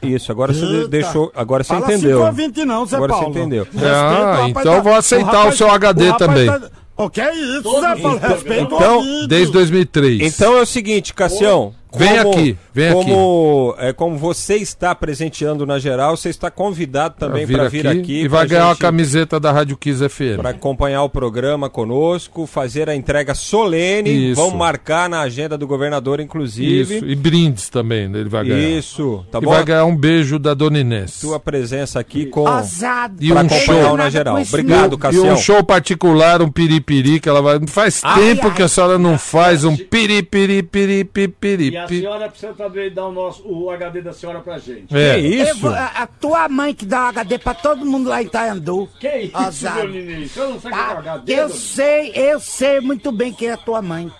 Isso, 0.00 0.30
agora 0.30 0.52
você 0.52 0.86
deixou, 0.86 1.32
agora 1.34 1.64
você 1.64 1.74
Fala 1.74 1.86
entendeu. 1.92 2.18
5 2.18 2.28
a 2.28 2.30
20 2.30 2.64
não, 2.64 2.86
Zé 2.86 2.96
Agora 2.96 3.12
você 3.14 3.24
entendeu. 3.24 3.66
Ah, 3.76 3.78
o 3.78 4.22
rapaz 4.46 4.48
então 4.50 4.74
eu 4.74 4.82
vou 4.84 4.94
aceitar 4.94 5.32
o 5.32 5.36
rapaz- 5.38 5.56
seu 5.56 5.70
HD 5.70 6.04
rapaz 6.08 6.18
também. 6.18 6.46
tá- 6.46 6.70
O 6.96 7.10
que 7.10 7.20
é 7.20 7.34
isso, 7.34 7.62
Todo 7.64 7.80
Zé 7.80 7.96
Paulo? 7.96 8.10
mundo. 8.20 8.20
Respeita 8.28 8.74
Então, 8.74 9.00
o. 9.00 9.26
Desde 9.26 9.52
2003. 9.52 10.20
Então 10.22 10.56
é 10.56 10.60
o 10.62 10.66
seguinte, 10.66 11.12
Cassião. 11.12 11.74
Vem 11.94 12.18
aqui, 12.18 12.56
vem 12.72 12.92
como, 12.92 13.74
É, 13.78 13.92
como 13.92 14.16
você 14.16 14.56
está 14.56 14.94
presenteando 14.94 15.66
na 15.66 15.78
geral, 15.78 16.16
você 16.16 16.28
está 16.30 16.50
convidado 16.50 17.14
também 17.18 17.46
para 17.46 17.68
vir 17.68 17.86
aqui. 17.86 18.22
e 18.22 18.28
vai 18.28 18.46
ganhar 18.46 18.64
uma 18.66 18.70
gente- 18.72 18.80
camiseta 18.80 19.38
da 19.38 19.52
Rádio 19.52 19.76
Kiss 19.76 20.02
FM. 20.08 20.36
para 20.38 20.50
acompanhar 20.50 21.02
o 21.02 21.08
programa 21.08 21.68
conosco, 21.68 22.46
fazer 22.46 22.88
a 22.88 22.94
entrega 22.96 23.34
solene. 23.34 24.32
Isso. 24.32 24.40
Vamos 24.40 24.56
marcar 24.56 25.08
na 25.08 25.20
agenda 25.20 25.56
do 25.58 25.66
governador, 25.66 26.20
inclusive. 26.20 26.96
Isso, 26.96 27.04
e 27.06 27.14
brindes 27.14 27.68
também 27.68 28.08
né, 28.08 28.20
ele 28.20 28.28
vai 28.28 28.44
ganhar. 28.44 28.58
Isso, 28.78 29.24
tá 29.30 29.38
e 29.38 29.42
bom? 29.42 29.50
vai 29.50 29.64
ganhar 29.64 29.84
um 29.84 29.96
beijo 29.96 30.38
da 30.38 30.54
Dona 30.54 30.78
Inês. 30.80 31.10
Sua 31.12 31.38
presença 31.38 32.00
aqui 32.00 32.26
com 32.26 32.40
Ousado. 32.48 33.16
E 33.20 33.28
para 33.28 33.36
um 33.42 33.46
acompanhar 33.46 33.84
show. 33.84 33.92
o 33.92 33.96
na 33.96 34.10
geral. 34.10 34.36
Obrigado, 34.40 34.94
E 34.94 34.98
Cassião. 34.98 35.34
um 35.34 35.36
show 35.36 35.62
particular, 35.62 36.40
um 36.42 36.50
piripiri, 36.50 37.20
que 37.20 37.28
ela 37.28 37.42
vai. 37.42 37.60
Faz 37.66 38.00
tempo 38.00 38.46
ai. 38.48 38.54
que 38.54 38.62
a 38.62 38.68
senhora 38.68 38.98
não 38.98 39.18
faz 39.18 39.64
um 39.64 39.76
piripiri, 39.76 40.62
piripiri, 40.62 41.68
e 41.68 41.76
a 41.84 41.88
senhora 41.88 42.28
precisa 42.28 42.52
também 42.54 42.90
dar 42.92 43.06
o, 43.06 43.12
nosso, 43.12 43.42
o 43.46 43.70
HD 43.70 44.02
da 44.02 44.12
senhora 44.12 44.40
pra 44.40 44.58
gente. 44.58 44.94
É. 44.96 45.18
Isso? 45.18 45.60
vou- 45.60 45.70
a, 45.72 45.86
a 45.86 46.06
tua 46.06 46.48
mãe 46.48 46.74
que 46.74 46.84
dá 46.84 47.04
o 47.04 47.08
HD 47.08 47.38
pra 47.38 47.54
todo 47.54 47.84
mundo 47.84 48.08
lá 48.08 48.22
em 48.22 48.26
Itaiandu. 48.26 48.88
Que 49.00 49.08
isso, 49.18 49.36
Ousado. 49.38 49.78
meu 49.80 49.88
menino? 49.88 50.28
Você 50.28 50.40
não 50.40 50.60
sabe 50.60 50.74
o 50.74 50.78
que 50.78 50.82
é 50.82 50.84
Tá? 50.86 50.98
HD? 51.00 51.32
Eu 51.34 51.48
sei, 51.50 52.12
eu 52.14 52.40
sei 52.40 52.80
muito 52.80 53.10
bem 53.12 53.32
quem 53.32 53.48
é 53.48 53.52
a 53.52 53.56
tua 53.56 53.80
mãe. 53.82 54.10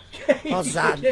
Ousado. 0.53 1.03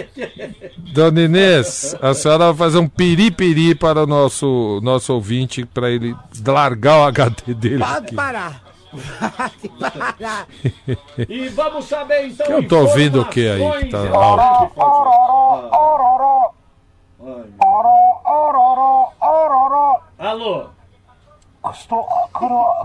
Dona 0.93 1.23
Inês, 1.23 1.97
a 2.01 2.15
senhora 2.15 2.53
vai 2.53 2.55
fazer 2.55 2.79
um 2.79 2.89
piripiri 2.89 3.75
para 3.75 4.03
o 4.05 4.07
nosso, 4.07 4.81
nosso 4.83 5.13
ouvinte, 5.13 5.65
para 5.65 5.91
ele 5.91 6.15
largar 6.47 7.01
o 7.01 7.05
HD 7.05 7.55
dele. 7.55 7.79
Pode 7.79 8.07
aqui. 8.07 8.15
parar. 8.15 8.70
E 11.29 11.49
vamos 11.49 11.85
saber 11.87 12.27
então. 12.27 12.47
Que 12.47 12.53
eu 12.53 12.69
tô 12.69 12.81
ouvindo 12.81 13.21
o 13.21 13.29
que 13.29 13.49
aí 13.49 13.85
que 13.85 13.91
tá 13.91 14.03
Deus. 14.03 14.15
Alô? 20.19 20.67
Estou 21.73 22.03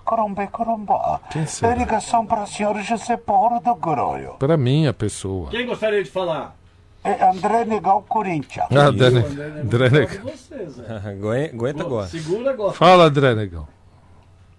corombe, 0.04 0.48
coromba. 0.48 1.22
Quem 1.32 1.46
será? 1.46 1.74
É 1.74 1.78
ligação 1.78 2.26
para 2.26 2.44
o 2.44 2.48
senhor 2.48 2.80
José 2.82 3.18
Paulo 3.18 3.60
do 3.62 3.74
Groio. 3.76 4.36
Pra 4.38 4.58
mim, 4.58 4.86
a 4.86 4.94
pessoa. 4.94 5.50
Quem 5.50 5.66
gostaria 5.66 6.04
de 6.04 6.12
falar? 6.12 6.56
É 7.04 7.24
André 7.24 7.66
Negal 7.66 8.04
Corinthians. 8.08 8.68
Ah, 8.72 8.88
André, 8.88 9.10
você, 10.24 10.70
Zé. 10.70 10.84
Aguenta 11.08 11.56
aguenta 11.56 11.84
agora. 11.84 12.08
Segura 12.08 12.50
agora. 12.50 12.74
Fala, 12.74 13.06
André 13.06 13.36
Negão. 13.36 13.68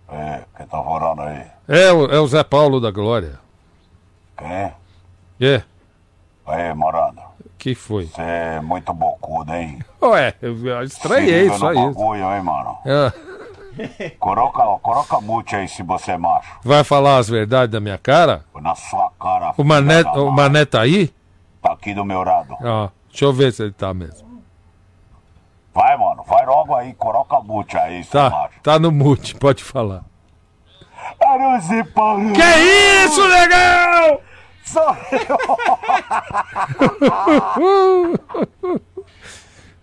É, 0.08 0.40
quem 0.56 0.66
tá 0.66 0.82
falando 0.82 1.22
aí? 1.22 1.42
É, 1.68 1.92
o- 1.92 2.06
é 2.06 2.20
o 2.20 2.26
Zé 2.26 2.44
Paulo 2.44 2.80
da 2.80 2.90
Glória. 2.90 3.38
Quem? 4.38 4.72
É, 5.48 5.62
Aí, 6.46 6.72
Morando. 6.74 7.20
que 7.58 7.74
foi? 7.74 8.06
Você 8.06 8.20
é 8.22 8.60
muito 8.60 8.92
bocudo, 8.94 9.52
hein? 9.52 9.80
Ué, 10.00 10.34
eu 10.40 10.82
estranhei 10.84 11.46
isso 11.48 11.66
aí. 11.66 11.74
bagulho, 11.74 12.32
hein, 12.34 12.42
mano? 12.42 12.78
É, 12.84 13.12
Coloca, 14.18 14.62
coloca 14.80 15.20
mute 15.20 15.54
aí 15.56 15.68
se 15.68 15.82
você 15.82 16.12
é 16.12 16.16
macho. 16.16 16.48
vai 16.64 16.82
falar 16.84 17.18
as 17.18 17.28
verdades 17.28 17.70
da 17.72 17.80
minha 17.80 17.98
cara? 17.98 18.44
Na 18.54 18.74
sua 18.74 19.10
cara. 19.20 19.52
O 19.58 19.64
Mané, 19.64 20.02
o. 20.02 20.30
Mané 20.30 20.64
tá 20.64 20.80
aí? 20.82 21.12
Tá 21.60 21.72
aqui 21.72 21.92
do 21.92 22.04
meu 22.04 22.22
lado. 22.22 22.56
Ah, 22.62 22.90
deixa 23.10 23.24
eu 23.26 23.32
ver 23.34 23.52
se 23.52 23.62
ele 23.64 23.72
tá 23.72 23.92
mesmo. 23.92 24.25
Vai, 25.76 25.94
mano. 25.98 26.24
Vai 26.26 26.46
logo 26.46 26.74
aí. 26.74 26.94
Coloca 26.94 27.38
mute 27.40 27.76
aí, 27.76 28.02
Tá, 28.06 28.30
macho. 28.30 28.60
tá 28.62 28.78
no 28.78 28.90
mute, 28.90 29.34
pode 29.34 29.62
falar. 29.62 30.04
Paulo. 31.94 32.32
Que 32.32 32.40
isso, 33.04 33.22
legal! 33.28 34.22
Sou 34.64 34.96
eu. 35.12 35.36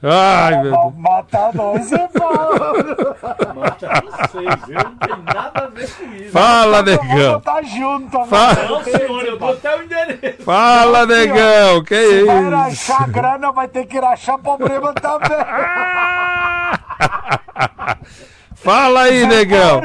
Ai, 0.06 0.62
meu 0.64 0.72
Deus. 0.72 0.94
Matar 0.98 1.54
nós, 1.54 1.86
Zé 1.86 2.10
Paulo. 2.10 3.16
Mata 3.56 4.04
vocês, 4.04 4.70
eu 4.70 4.84
não 4.84 4.96
tenho 4.98 5.24
nada 5.24 5.64
a 5.64 5.68
ver 5.68 5.90
com 5.92 6.04
isso. 6.14 6.32
Fala, 6.32 6.82
negão. 6.82 7.40
tá 7.40 7.62
junto 7.62 8.26
Fala. 8.26 8.54
Não, 8.68 8.84
senhor, 8.84 9.24
eu 9.24 9.38
dou 9.40 9.52
até 9.52 9.78
o 9.78 9.84
endereço. 9.84 10.44
Fala, 10.44 11.06
negão. 11.06 11.84
Que 11.86 12.24
Vai 12.26 12.40
isso? 12.42 12.92
rachar 12.92 13.10
grana, 13.10 13.52
vai 13.54 13.68
ter 13.70 13.86
que 13.86 13.98
rachar 13.98 14.38
problema 14.40 14.94
também. 14.94 15.38
Fala 18.56 19.02
aí, 19.04 19.26
negão. 19.26 19.82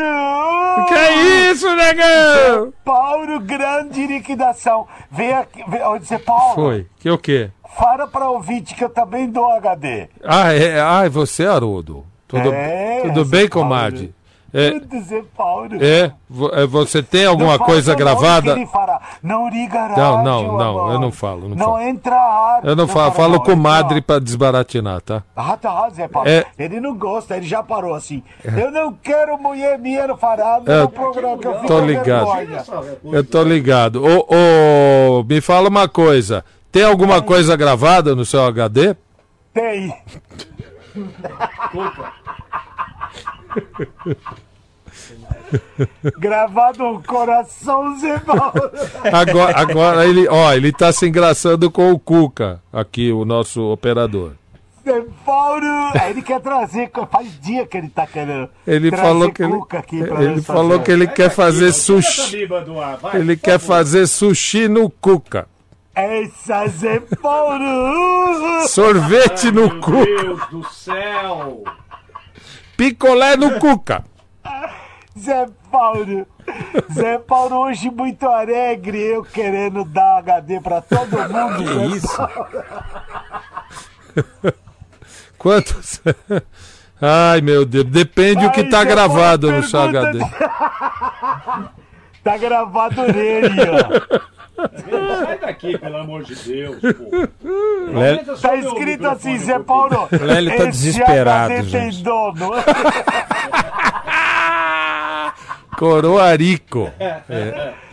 Que 0.89 1.51
isso, 1.51 1.69
negão? 1.75 2.73
Paulo, 2.85 3.41
grande 3.41 4.07
liquidação. 4.07 4.87
Vem 5.11 5.33
aqui, 5.35 5.63
vem, 5.69 5.83
ô, 5.83 5.99
Zé 6.01 6.19
Paulo. 6.19 6.55
Foi. 6.55 6.87
Que 6.99 7.11
o 7.11 7.19
quê? 7.19 7.51
Fala 7.77 8.07
pra 8.07 8.29
ouvinte 8.31 8.75
que 8.75 8.83
eu 8.85 8.91
também 8.91 9.31
dou 9.31 9.51
HD. 9.53 10.09
Ah, 10.25 10.53
é, 10.53 10.81
ah, 10.81 11.09
você, 11.09 11.45
Haroldo. 11.47 12.05
Tudo, 12.27 12.53
É, 12.53 13.01
tudo 13.03 13.25
bem, 13.25 13.49
comadre? 13.49 14.15
É, 14.53 14.71
Zé 15.03 15.23
Paulo. 15.37 15.77
é, 15.79 16.11
é, 16.53 16.67
você 16.67 17.03
tem 17.03 17.27
alguma 17.27 17.59
coisa 17.59 17.95
gravada? 17.95 18.57
Não 19.23 19.47
liga 19.51 19.79
rádio, 19.79 19.97
Não, 19.99 20.23
não, 20.25 20.57
não, 20.57 20.93
eu 20.93 20.99
não 20.99 21.13
falo, 21.13 21.49
não 21.51 21.57
Não 21.57 21.67
falo. 21.67 21.81
entra 21.83 22.17
rádio. 22.17 22.71
Eu 22.71 22.75
não 22.75 22.89
falo, 22.89 23.13
falo 23.13 23.43
com 23.43 23.55
madre 23.55 24.01
pra 24.01 24.19
desbaratinar, 24.19 25.03
tá? 25.03 25.23
Ah, 25.37 25.55
tá, 25.55 25.91
Zé 25.91 26.09
Paulo. 26.09 26.27
É. 26.31 26.47
Ele 26.59 26.81
não 26.81 26.97
gosta, 26.97 27.37
ele 27.37 27.47
já 27.47 27.63
parou 27.63 27.95
assim. 27.95 28.23
Eu 28.43 28.71
não 28.71 28.95
quero 28.95 29.37
mulher 29.39 29.79
minha 29.79 30.17
farada 30.17 30.73
É, 30.73 30.81
no 30.81 30.89
programa 30.89 31.37
que 31.37 31.47
eu 31.47 31.55
fico 31.55 31.67
tô 31.67 31.81
ligado. 31.81 32.29
Eu 33.05 33.25
tô 33.25 33.43
ligado. 33.43 34.03
Ô, 34.03 34.27
ô, 35.21 35.25
me 35.25 35.43
fala 35.43 35.69
uma 35.69 35.87
coisa. 35.87 36.43
Tem 36.71 36.85
alguma 36.85 37.23
coisa 37.23 37.57
gravada 37.57 38.15
no 38.15 38.25
seu 38.25 38.43
HD? 38.45 38.95
Tem. 39.55 39.93
Gravado 46.19 46.85
no 46.85 47.03
coração, 47.03 47.99
Zé 47.99 48.19
Paulo. 48.19 48.53
Agora, 49.13 49.59
agora 49.59 50.07
ele, 50.07 50.29
ó, 50.29 50.53
ele 50.53 50.73
tá 50.73 50.93
se 50.93 51.07
engraçando 51.09 51.71
com 51.71 51.91
o 51.91 51.99
Cuca, 51.99 52.61
aqui, 52.73 53.11
o 53.11 53.25
nosso 53.25 53.63
operador. 53.73 54.33
Zé 54.85 55.03
Paulo. 55.25 55.65
É, 55.95 56.11
ele 56.11 56.23
quer 56.23 56.41
trazer, 56.41 56.91
faz 57.11 57.41
dia 57.41 57.67
que 57.67 57.79
ele 57.79 57.89
tá 57.89 58.07
querendo. 58.07 58.49
Ele 58.67 58.91
falou 58.91 59.33
que 59.33 59.43
ele, 59.43 59.59
pra 60.07 60.23
ele 60.23 60.43
falou 60.43 60.71
fazer. 60.73 60.85
que 60.85 60.91
ele 60.91 61.07
quer 61.07 61.31
fazer 61.31 61.73
sushi. 61.73 62.49
Ele 63.15 63.37
quer 63.37 63.59
fazer 63.59 64.07
sushi 64.07 64.69
no 64.69 64.91
Cuca. 64.91 65.47
Essa 65.99 66.69
Zé 66.69 67.01
Paulo. 67.21 68.69
Sorvete 68.69 69.51
no 69.51 69.63
Meu 69.69 69.81
Cuca. 69.81 70.05
Deus 70.05 70.47
do 70.49 70.65
céu. 70.71 71.65
Picolé 72.77 73.37
no 73.37 73.59
Cuca. 73.59 74.05
Zé 75.19 75.49
Paulo. 75.73 76.25
Zé 76.95 77.19
Paulo 77.19 77.57
hoje 77.57 77.91
muito 77.91 78.29
alegre, 78.29 78.97
eu 78.97 79.25
querendo 79.25 79.85
dar 79.85 80.19
HD 80.19 80.61
pra 80.61 80.81
todo 80.81 81.17
mundo. 81.29 81.85
Zé 81.91 81.97
Isso. 81.97 82.29
Quantos? 85.37 86.01
Ai, 87.03 87.41
meu 87.41 87.67
Deus. 87.67 87.87
Depende 87.87 88.47
o 88.47 88.53
que 88.53 88.63
tá 88.65 88.79
Zé 88.85 88.85
gravado 88.91 89.49
Paulo 89.49 89.63
no 89.63 89.69
seu 89.69 89.81
pergunta 89.81 90.09
HD. 90.09 90.19
Tá 92.23 92.37
gravado 92.37 93.03
nele, 93.13 93.57
ó. 93.63 94.38
Sai 95.25 95.39
daqui, 95.39 95.79
pelo 95.79 95.97
amor 95.99 96.23
de 96.25 96.35
Deus, 96.35 96.77
pô. 96.81 97.11
Lé- 97.99 98.11
Aumenta 98.11 98.37
só 98.37 98.49
Tá 98.49 98.57
escrito 98.57 99.07
assim, 99.09 99.39
Zé. 99.39 99.59
Paulo. 99.59 100.09
Lélio 100.21 100.57
tá 100.57 100.65
desesperado, 100.67 101.53
HD 101.55 101.71
tem 101.71 101.91
gente. 101.91 102.03
dono. 102.03 102.51
Coroarico. 105.79 106.91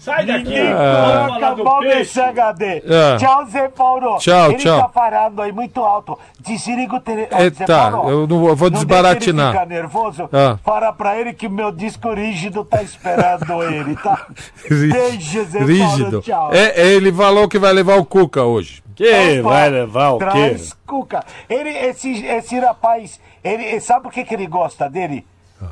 Sai 0.00 0.24
daqui, 0.24 0.44
Ninguém 0.44 0.72
vamos 0.72 1.34
falar 1.34 1.54
do 1.54 1.78
peixe. 1.80 2.20
HD. 2.20 2.82
Ah. 2.88 3.16
Tchau, 3.18 3.44
Zé 3.46 3.68
Paulo. 3.68 4.16
Tchau, 4.18 4.50
ele 4.50 4.58
tchau. 4.58 4.80
tá 4.80 4.88
falando 4.88 5.42
aí 5.42 5.52
muito 5.52 5.84
alto. 5.84 6.18
Desliga 6.40 6.96
o 6.96 7.00
telefone. 7.00 7.42
É, 7.46 7.50
tá, 7.50 7.90
eu 8.08 8.26
não 8.26 8.38
vou- 8.40 8.48
eu 8.48 8.56
vou 8.56 8.70
Não 8.70 8.78
desbaratinar. 8.78 9.48
ele 9.50 9.52
ficar 9.58 9.66
nervoso. 9.66 10.28
Ah. 10.32 10.58
Fala 10.64 10.90
pra 10.92 11.18
ele 11.20 11.34
que 11.34 11.46
o 11.46 11.50
meu 11.50 11.70
disco 11.70 12.12
rígido 12.14 12.64
tá 12.64 12.82
esperando 12.82 13.62
ele, 13.70 13.94
tá? 13.96 14.26
Beijo, 14.68 15.44
Zé 15.44 15.58
Paulo. 15.58 15.66
Rígido. 15.72 16.20
Tchau. 16.22 16.50
É, 16.54 16.80
ele 16.92 17.12
falou 17.12 17.46
que 17.46 17.58
vai 17.58 17.72
levar 17.72 17.96
o 17.96 18.04
Cuca 18.04 18.42
hoje. 18.42 18.82
Que 18.94 19.40
Opa, 19.40 19.48
vai 19.50 19.70
levar 19.70 20.10
o 20.10 20.18
quê? 20.18 20.24
Traz 20.26 20.76
cuca. 20.86 21.24
Ele, 21.48 21.70
esse, 21.70 22.24
esse 22.26 22.58
rapaz, 22.58 23.18
ele, 23.42 23.80
sabe 23.80 24.02
por 24.02 24.12
que, 24.12 24.24
que 24.24 24.34
ele 24.34 24.46
gosta 24.46 24.90
dele? 24.90 25.24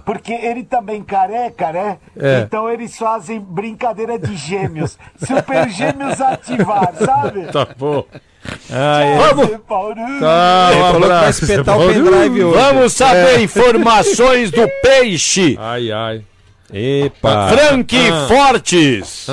Porque 0.04 0.33
ele 0.33 0.64
também 0.64 1.02
careca, 1.02 1.73
né? 1.73 1.99
É. 2.18 2.40
Então 2.40 2.68
eles 2.71 2.97
fazem 2.97 3.40
brincadeira 3.40 4.18
de 4.18 4.37
gêmeos. 4.37 4.99
Super 5.25 5.68
gêmeos 5.68 6.21
ativar, 6.21 6.92
sabe? 6.95 7.47
Tá 7.52 7.66
bom. 7.76 8.04
Vamos! 9.18 9.59
Paulo. 9.66 9.95
Tá, 10.21 10.68
Ele 10.73 10.80
um 10.80 10.85
falou 10.85 11.00
que 11.02 11.09
vai 11.09 11.16
abraço. 11.18 11.45
espetar 11.45 11.78
o 11.78 11.87
pendrive 11.88 12.45
hoje. 12.45 12.59
Vamos 12.59 12.92
saber 12.92 13.40
informações 13.40 14.50
do 14.50 14.68
peixe. 14.83 15.57
Ai, 15.61 15.90
ai. 15.92 16.23
Epa. 16.73 17.49
Frank 17.49 17.97
Fortes. 18.28 19.26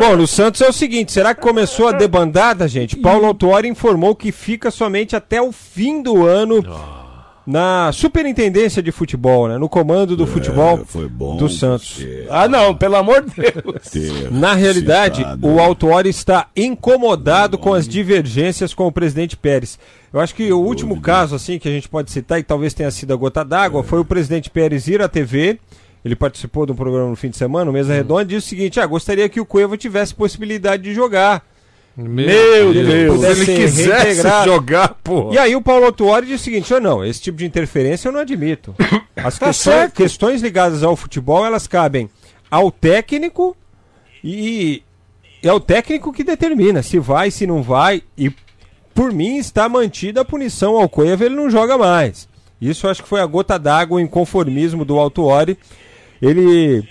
Bom, 0.00 0.16
no 0.16 0.26
Santos 0.26 0.60
é 0.62 0.68
o 0.68 0.72
seguinte, 0.72 1.12
será 1.12 1.34
que 1.34 1.40
começou 1.42 1.88
a 1.88 1.92
debandada, 1.92 2.66
gente? 2.66 2.96
Paulo 2.96 3.26
Autuori 3.26 3.68
informou 3.68 4.14
que 4.16 4.32
fica 4.32 4.70
somente 4.70 5.14
até 5.14 5.40
o 5.40 5.52
fim 5.52 6.02
do 6.02 6.24
ano 6.26 6.62
na 7.46 7.92
superintendência 7.92 8.82
de 8.82 8.90
futebol, 8.90 9.46
né? 9.46 9.56
No 9.56 9.68
comando 9.68 10.16
do 10.16 10.26
futebol 10.26 10.84
foi 10.84 11.08
bom 11.08 11.36
do 11.36 11.48
Santos. 11.48 12.04
Ah, 12.28 12.48
não, 12.48 12.74
pelo 12.74 12.96
amor 12.96 13.24
de 13.24 13.32
Deus. 13.36 14.32
Na 14.32 14.54
realidade, 14.54 15.18
citado. 15.18 15.46
o 15.46 15.60
Autuori 15.60 16.08
está 16.08 16.48
incomodado 16.56 17.56
com 17.56 17.72
as 17.72 17.86
divergências 17.86 18.74
com 18.74 18.86
o 18.86 18.92
presidente 18.92 19.36
Pérez. 19.36 19.78
Eu 20.12 20.18
acho 20.18 20.34
que 20.34 20.52
o 20.52 20.58
último 20.58 21.00
caso 21.00 21.36
assim 21.36 21.58
que 21.58 21.68
a 21.68 21.72
gente 21.72 21.88
pode 21.88 22.10
citar 22.10 22.38
e 22.38 22.42
que 22.42 22.48
talvez 22.48 22.74
tenha 22.74 22.90
sido 22.90 23.12
a 23.12 23.16
gota 23.16 23.44
d'água 23.44 23.84
foi 23.84 24.00
o 24.00 24.04
presidente 24.04 24.50
Pérez 24.50 24.88
ir 24.88 25.00
à 25.00 25.08
TV. 25.08 25.60
Ele 26.04 26.16
participou 26.16 26.66
de 26.66 26.72
um 26.72 26.76
programa 26.76 27.10
no 27.10 27.16
fim 27.16 27.30
de 27.30 27.36
semana, 27.36 27.66
no 27.66 27.72
Mesa 27.72 27.92
Redonda, 27.92 28.22
e 28.22 28.26
disse 28.26 28.46
o 28.46 28.48
seguinte: 28.50 28.80
ah, 28.80 28.86
gostaria 28.86 29.28
que 29.28 29.40
o 29.40 29.46
Cueva 29.46 29.76
tivesse 29.76 30.14
possibilidade 30.14 30.82
de 30.82 30.94
jogar. 30.94 31.44
Meu 31.96 32.72
Deus. 32.74 33.20
Se 33.20 33.26
ele 33.26 33.46
quisesse 33.60 34.04
Reintegrar. 34.04 34.44
jogar, 34.44 34.88
pô. 35.02 35.32
E 35.32 35.38
aí 35.38 35.56
o 35.56 35.62
Paulo 35.62 35.86
Autuori 35.86 36.26
disse 36.26 36.42
o 36.42 36.44
seguinte: 36.44 36.74
"Ah, 36.74 36.80
não, 36.80 37.04
esse 37.04 37.20
tipo 37.22 37.38
de 37.38 37.46
interferência 37.46 38.08
eu 38.08 38.12
não 38.12 38.20
admito. 38.20 38.74
As 39.16 39.38
Tá 39.38 39.46
questões, 39.46 39.92
questões 39.92 40.42
ligadas 40.42 40.82
ao 40.82 40.94
futebol, 40.94 41.44
elas 41.44 41.66
cabem 41.66 42.10
ao 42.50 42.70
técnico 42.70 43.56
e 44.22 44.82
é 45.42 45.52
o 45.52 45.58
técnico 45.60 46.12
que 46.12 46.22
determina 46.22 46.82
se 46.82 46.98
vai, 46.98 47.30
se 47.30 47.46
não 47.46 47.62
vai. 47.62 48.02
E 48.16 48.30
por 48.94 49.12
mim 49.12 49.36
está 49.38 49.68
mantida 49.68 50.20
a 50.20 50.24
punição 50.24 50.76
ao 50.76 50.88
Cueva, 50.88 51.24
ele 51.24 51.34
não 51.34 51.48
joga 51.50 51.78
mais. 51.78 52.28
Isso 52.60 52.86
eu 52.86 52.90
acho 52.90 53.02
que 53.02 53.08
foi 53.08 53.20
a 53.20 53.26
gota 53.26 53.58
d'água, 53.58 53.96
o 53.96 54.00
inconformismo 54.00 54.84
do 54.84 54.98
Autuori. 54.98 55.58
Ele 56.20 56.86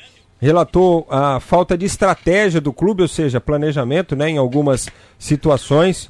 relatou 0.46 1.06
a 1.10 1.40
falta 1.40 1.78
de 1.78 1.86
estratégia 1.86 2.62
do 2.62 2.72
clube, 2.72 3.02
ou 3.02 3.08
seja, 3.08 3.42
planejamento 3.42 4.16
né, 4.16 4.30
em 4.30 4.38
algumas 4.38 4.88
situações. 5.20 6.10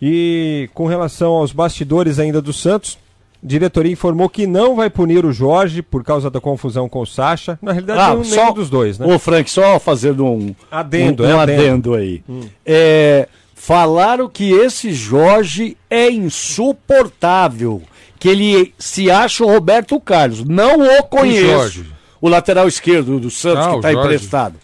E 0.00 0.68
com 0.74 0.86
relação 0.86 1.32
aos 1.32 1.52
bastidores 1.52 2.18
ainda 2.18 2.42
do 2.42 2.52
Santos, 2.52 2.98
diretoria 3.42 3.92
informou 3.92 4.28
que 4.28 4.46
não 4.46 4.74
vai 4.76 4.90
punir 4.90 5.24
o 5.24 5.32
Jorge 5.32 5.82
por 5.82 6.02
causa 6.02 6.30
da 6.30 6.40
confusão 6.40 6.88
com 6.88 7.00
o 7.00 7.06
Sacha. 7.06 7.58
Na 7.62 7.72
realidade, 7.72 8.00
Ah, 8.00 8.10
nenhum, 8.10 8.24
só- 8.24 8.52
dos 8.52 8.68
dois, 8.70 8.98
né? 8.98 9.06
Ô, 9.06 9.18
Frank, 9.18 9.50
só 9.50 9.78
fazendo 9.78 10.24
um 10.24 10.54
Adendo, 10.70 11.22
um, 11.22 11.26
é 11.26 11.34
um 11.34 11.40
adendo. 11.40 11.62
adendo. 11.62 11.94
aí. 11.94 12.22
É, 12.66 13.28
falaram 13.54 14.28
que 14.28 14.50
esse 14.52 14.92
Jorge 14.92 15.76
é 15.88 16.10
insuportável, 16.10 17.82
que 18.18 18.28
ele 18.28 18.74
se 18.78 19.10
acha 19.10 19.44
o 19.44 19.48
Roberto 19.48 19.98
Carlos. 20.00 20.44
Não 20.44 20.80
o 20.98 21.02
conheço. 21.04 21.84
O 22.24 22.28
lateral 22.30 22.66
esquerdo 22.66 23.20
do 23.20 23.30
Santos 23.30 23.66
Ah, 23.66 23.68
que 23.70 23.74
o 23.74 23.76
está 23.76 23.92
Jorge. 23.92 24.06
emprestado. 24.14 24.54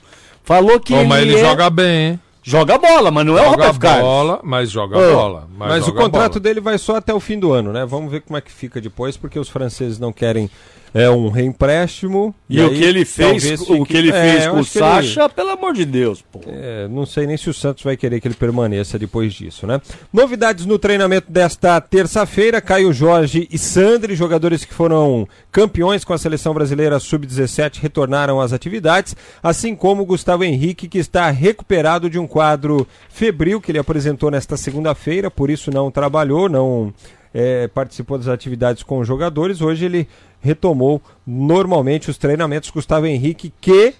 Falou 0.42 0.80
que 0.80 0.94
mas 1.04 1.20
ele 1.22 1.34
é- 1.36 1.44
joga 1.44 1.68
bem, 1.68 2.10
hein? 2.12 2.20
joga 2.42 2.78
bola, 2.78 3.10
mas 3.10 3.26
não 3.26 3.36
é 3.36 3.42
o 3.42 3.44
Joga 3.44 3.56
Roberto 3.56 3.78
Carlos. 3.80 4.02
bola, 4.02 4.40
mas 4.42 4.70
joga 4.70 4.96
Ô, 4.98 5.14
bola. 5.14 5.48
Mas, 5.58 5.68
Mas 5.68 5.82
o 5.82 5.86
joga 5.88 6.00
contrato 6.00 6.32
bola. 6.32 6.40
dele 6.40 6.60
vai 6.60 6.78
só 6.78 6.96
até 6.96 7.12
o 7.12 7.20
fim 7.20 7.38
do 7.38 7.52
ano, 7.52 7.70
né? 7.70 7.84
Vamos 7.84 8.10
ver 8.10 8.22
como 8.22 8.36
é 8.38 8.40
que 8.40 8.50
fica 8.50 8.80
depois, 8.80 9.16
porque 9.18 9.38
os 9.38 9.50
franceses 9.50 9.98
não 9.98 10.10
querem 10.10 10.48
é, 10.92 11.08
um 11.10 11.28
reempréstimo. 11.28 12.34
E, 12.48 12.60
o 12.60 12.68
aí 12.68 12.76
que 12.78 12.84
ele 12.84 13.04
fez, 13.04 13.28
talvez 13.42 13.60
o 13.60 13.64
fique- 13.66 13.84
que 13.86 13.96
ele 13.96 14.10
É, 14.10 14.12
fez 14.12 14.44
eu 14.46 14.52
com 14.54 14.60
o 14.60 14.64
que 14.64 14.78
ele- 14.78 14.84
Sacha, 14.86 15.28
pelo 15.28 15.50
amor 15.50 15.72
de 15.74 15.84
Deus, 15.84 16.20
pô. 16.22 16.40
É, 16.46 16.88
não 16.88 17.06
sei 17.06 17.26
nem 17.26 17.36
se 17.36 17.48
o 17.48 17.54
Santos 17.54 17.84
vai 17.84 17.96
querer 17.96 18.20
que 18.20 18.26
ele 18.28 18.34
permaneça 18.34 18.98
depois 18.98 19.32
disso, 19.32 19.66
né? 19.66 19.80
Novidades 20.12 20.66
no 20.66 20.78
treinamento 20.78 21.30
desta 21.30 21.80
terça-feira: 21.80 22.60
Caio 22.60 22.92
Jorge 22.92 23.46
e 23.50 23.58
Sandri, 23.58 24.14
jogadores 24.16 24.64
que 24.64 24.74
foram 24.74 25.28
campeões 25.52 26.04
com 26.04 26.12
a 26.12 26.18
seleção 26.18 26.52
brasileira 26.54 26.98
sub-17, 26.98 27.78
retornaram 27.80 28.40
às 28.40 28.52
atividades, 28.52 29.14
assim 29.42 29.74
como 29.76 30.04
Gustavo 30.04 30.44
Henrique, 30.44 30.88
que 30.88 30.98
está 30.98 31.30
recuperado 31.30 32.10
de 32.10 32.18
um 32.18 32.26
quadro 32.26 32.86
febril 33.08 33.60
que 33.60 33.70
ele 33.70 33.78
apresentou 33.78 34.30
nesta 34.30 34.56
segunda-feira, 34.56 35.30
por 35.30 35.50
isso 35.50 35.70
não 35.70 35.90
trabalhou, 35.90 36.48
não 36.48 36.92
é, 37.32 37.68
participou 37.68 38.18
das 38.18 38.26
atividades 38.28 38.82
com 38.82 38.98
os 38.98 39.06
jogadores. 39.06 39.60
Hoje 39.60 39.84
ele 39.84 40.08
retomou 40.40 41.00
normalmente 41.26 42.10
os 42.10 42.18
treinamentos. 42.18 42.70
Gustavo 42.70 43.06
Henrique, 43.06 43.52
que 43.60 43.94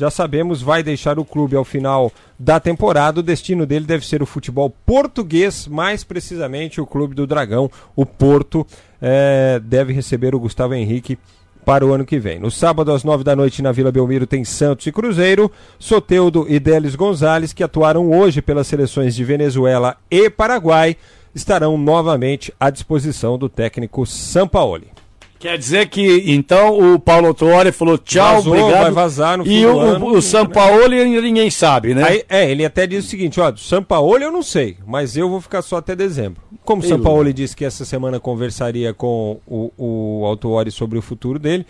já 0.00 0.10
sabemos, 0.10 0.62
vai 0.62 0.82
deixar 0.82 1.18
o 1.18 1.24
clube 1.26 1.54
ao 1.54 1.64
final 1.64 2.10
da 2.38 2.58
temporada. 2.58 3.20
O 3.20 3.22
destino 3.22 3.66
dele 3.66 3.84
deve 3.84 4.06
ser 4.06 4.22
o 4.22 4.26
futebol 4.26 4.70
português, 4.86 5.66
mais 5.66 6.02
precisamente 6.02 6.80
o 6.80 6.86
Clube 6.86 7.14
do 7.14 7.26
Dragão. 7.26 7.70
O 7.94 8.06
Porto 8.06 8.66
eh, 9.02 9.60
deve 9.62 9.92
receber 9.92 10.34
o 10.34 10.40
Gustavo 10.40 10.72
Henrique 10.72 11.18
para 11.66 11.84
o 11.84 11.92
ano 11.92 12.06
que 12.06 12.18
vem. 12.18 12.38
No 12.38 12.50
sábado, 12.50 12.92
às 12.92 13.04
nove 13.04 13.22
da 13.22 13.36
noite, 13.36 13.60
na 13.60 13.72
Vila 13.72 13.92
Belmiro, 13.92 14.26
tem 14.26 14.42
Santos 14.42 14.86
e 14.86 14.92
Cruzeiro. 14.92 15.52
Soteudo 15.78 16.46
e 16.48 16.58
Delis 16.58 16.94
Gonzalez, 16.94 17.52
que 17.52 17.62
atuaram 17.62 18.10
hoje 18.10 18.40
pelas 18.40 18.66
seleções 18.66 19.14
de 19.14 19.22
Venezuela 19.22 19.98
e 20.10 20.30
Paraguai, 20.30 20.96
estarão 21.34 21.76
novamente 21.76 22.52
à 22.58 22.70
disposição 22.70 23.36
do 23.36 23.50
técnico 23.50 24.06
Sampaoli. 24.06 24.88
Quer 25.40 25.56
dizer 25.56 25.88
que, 25.88 26.24
então, 26.26 26.94
o 26.94 26.98
Paulo 27.00 27.28
Autuori 27.28 27.72
falou 27.72 27.96
tchau, 27.96 28.34
Vazou, 28.36 28.52
obrigado. 28.54 28.82
vai 28.82 28.90
vazar 28.92 29.38
no 29.38 29.46
E 29.46 29.64
o, 29.64 29.80
ano, 29.80 30.04
o, 30.08 30.18
o 30.18 30.22
Sampaoli 30.22 31.02
ninguém 31.22 31.48
sabe, 31.50 31.94
né? 31.94 32.04
Aí, 32.04 32.24
é, 32.28 32.50
ele 32.50 32.62
até 32.62 32.86
diz 32.86 33.06
o 33.06 33.08
seguinte, 33.08 33.40
ó, 33.40 33.50
do 33.50 33.58
Sampaoli 33.58 34.22
eu 34.22 34.30
não 34.30 34.42
sei, 34.42 34.76
mas 34.86 35.16
eu 35.16 35.30
vou 35.30 35.40
ficar 35.40 35.62
só 35.62 35.78
até 35.78 35.96
dezembro. 35.96 36.42
Como 36.62 36.82
o 36.82 36.86
Sampaoli 36.86 37.32
disse 37.32 37.56
que 37.56 37.64
essa 37.64 37.86
semana 37.86 38.20
conversaria 38.20 38.92
com 38.92 39.40
o, 39.46 39.72
o 39.78 40.26
Autuori 40.26 40.70
sobre 40.70 40.98
o 40.98 41.02
futuro 41.02 41.38
dele, 41.38 41.64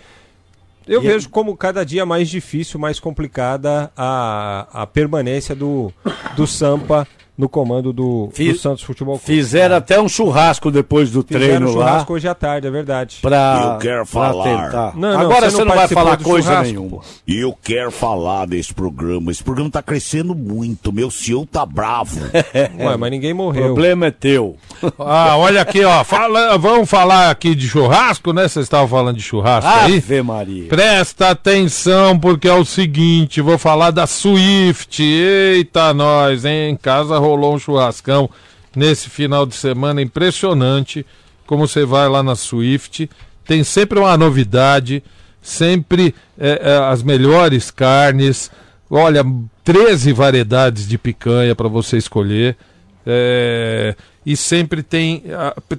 eu 0.89 1.01
E- 1.01 1.07
vejo 1.07 1.29
como 1.31 1.57
cada 1.57 1.85
dia 1.87 2.05
mais 2.05 2.29
difícil, 2.29 2.81
mais 2.81 2.99
complicada 2.99 3.93
a, 3.97 4.67
a 4.83 4.85
permanência 4.85 5.55
do, 5.55 5.93
do 6.35 6.45
Sampa 6.45 7.07
no 7.41 7.49
comando 7.49 7.93
do, 7.93 8.27
do 8.27 8.31
Fiz- 8.33 8.61
Santos 8.61 8.83
Futebol 8.85 9.19
Clube. 9.19 9.27
Fizeram 9.27 9.77
até 9.77 10.01
um 10.01 10.09
churrasco 10.09 10.71
depois 10.71 11.11
do 11.11 11.23
Fizeram 11.23 11.47
treino 11.47 11.67
lá. 11.67 11.73
churrasco 11.73 12.13
hoje 12.13 12.29
à 12.29 12.35
tarde, 12.35 12.67
é 12.67 12.71
verdade. 12.71 13.19
Pra, 13.23 13.73
Eu 13.75 13.79
quero 13.79 13.97
pra 13.97 14.07
falar. 14.07 14.45
tentar. 14.45 14.93
Não, 14.97 15.13
não, 15.15 15.21
Agora 15.21 15.51
você 15.51 15.57
você 15.57 15.65
não 15.65 15.67
não, 15.67 15.75
vai 15.77 15.89
falar 15.89 16.17
do 16.17 16.25
coisa 16.25 16.49
churrasco, 16.51 16.73
nenhuma. 16.73 17.01
Eu 17.27 17.57
quero 17.63 17.91
falar 17.91 18.47
desse 18.47 18.73
programa. 18.75 19.31
Esse 19.31 19.43
programa 19.43 19.71
tá 19.71 19.83
crescendo 19.83 20.35
muito. 20.35 20.93
Meu 20.93 21.11
CEO 21.11 21.47
tá 21.47 21.65
bravo. 21.65 22.21
Ué, 22.79 22.97
mas 22.97 23.11
ninguém 23.11 23.33
O 23.33 23.37
morreu. 23.37 23.65
problema 23.67 24.07
é 24.07 24.11
teu. 24.11 24.57
Ah, 24.99 25.37
olha 25.37 25.61
aqui, 25.63 25.85
ó. 25.85 26.03
Fala, 26.05 26.57
vamos 26.59 26.89
falar 26.89 27.31
aqui 27.31 27.55
de 27.55 27.69
churrasco, 27.69 28.33
né? 28.33 28.49
Vocês 28.49 28.65
estavam 28.67 28.89
falando 28.89 29.17
de 29.17 29.23
churrasco 29.23 29.69
aí. 29.71 29.97
Ave 29.99 30.23
Maria. 30.23 30.69
Presta 30.69 31.31
atenção, 31.31 32.19
porque 32.19 32.49
é 32.49 32.55
o 32.55 32.65
seguinte, 32.65 33.41
vou 33.41 33.59
falar 33.59 33.91
da 33.91 34.07
Swift. 34.07 35.03
Eita, 35.03 35.93
nós, 35.95 36.45
hein? 36.45 36.71
Em 36.71 36.77
casa 36.77 37.19
rolou 37.31 37.55
um 37.55 37.59
churrascão 37.59 38.29
nesse 38.75 39.09
final 39.09 39.47
de 39.47 39.55
semana 39.55 40.03
impressionante. 40.03 41.05
Como 41.47 41.67
você 41.67 41.85
vai 41.85 42.09
lá 42.09 42.23
na 42.23 42.37
Swift, 42.37 43.09
tem 43.45 43.65
sempre 43.65 43.99
uma 43.99 44.17
novidade, 44.17 45.03
sempre 45.43 46.15
é, 46.39 46.61
é, 46.63 46.77
as 46.79 47.03
melhores 47.03 47.71
carnes. 47.71 48.51
Olha, 48.89 49.25
13 49.65 50.13
variedades 50.13 50.87
de 50.87 50.99
picanha 50.99 51.55
para 51.55 51.69
você 51.69 51.97
escolher. 51.97 52.57
É, 53.07 53.97
e 54.25 54.37
sempre 54.37 54.83
tem, 54.83 55.25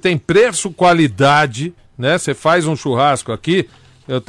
tem 0.00 0.18
preço, 0.18 0.70
qualidade, 0.70 1.72
né? 1.96 2.18
Você 2.18 2.34
faz 2.34 2.66
um 2.66 2.74
churrasco 2.74 3.30
aqui, 3.32 3.68
eu, 4.08 4.22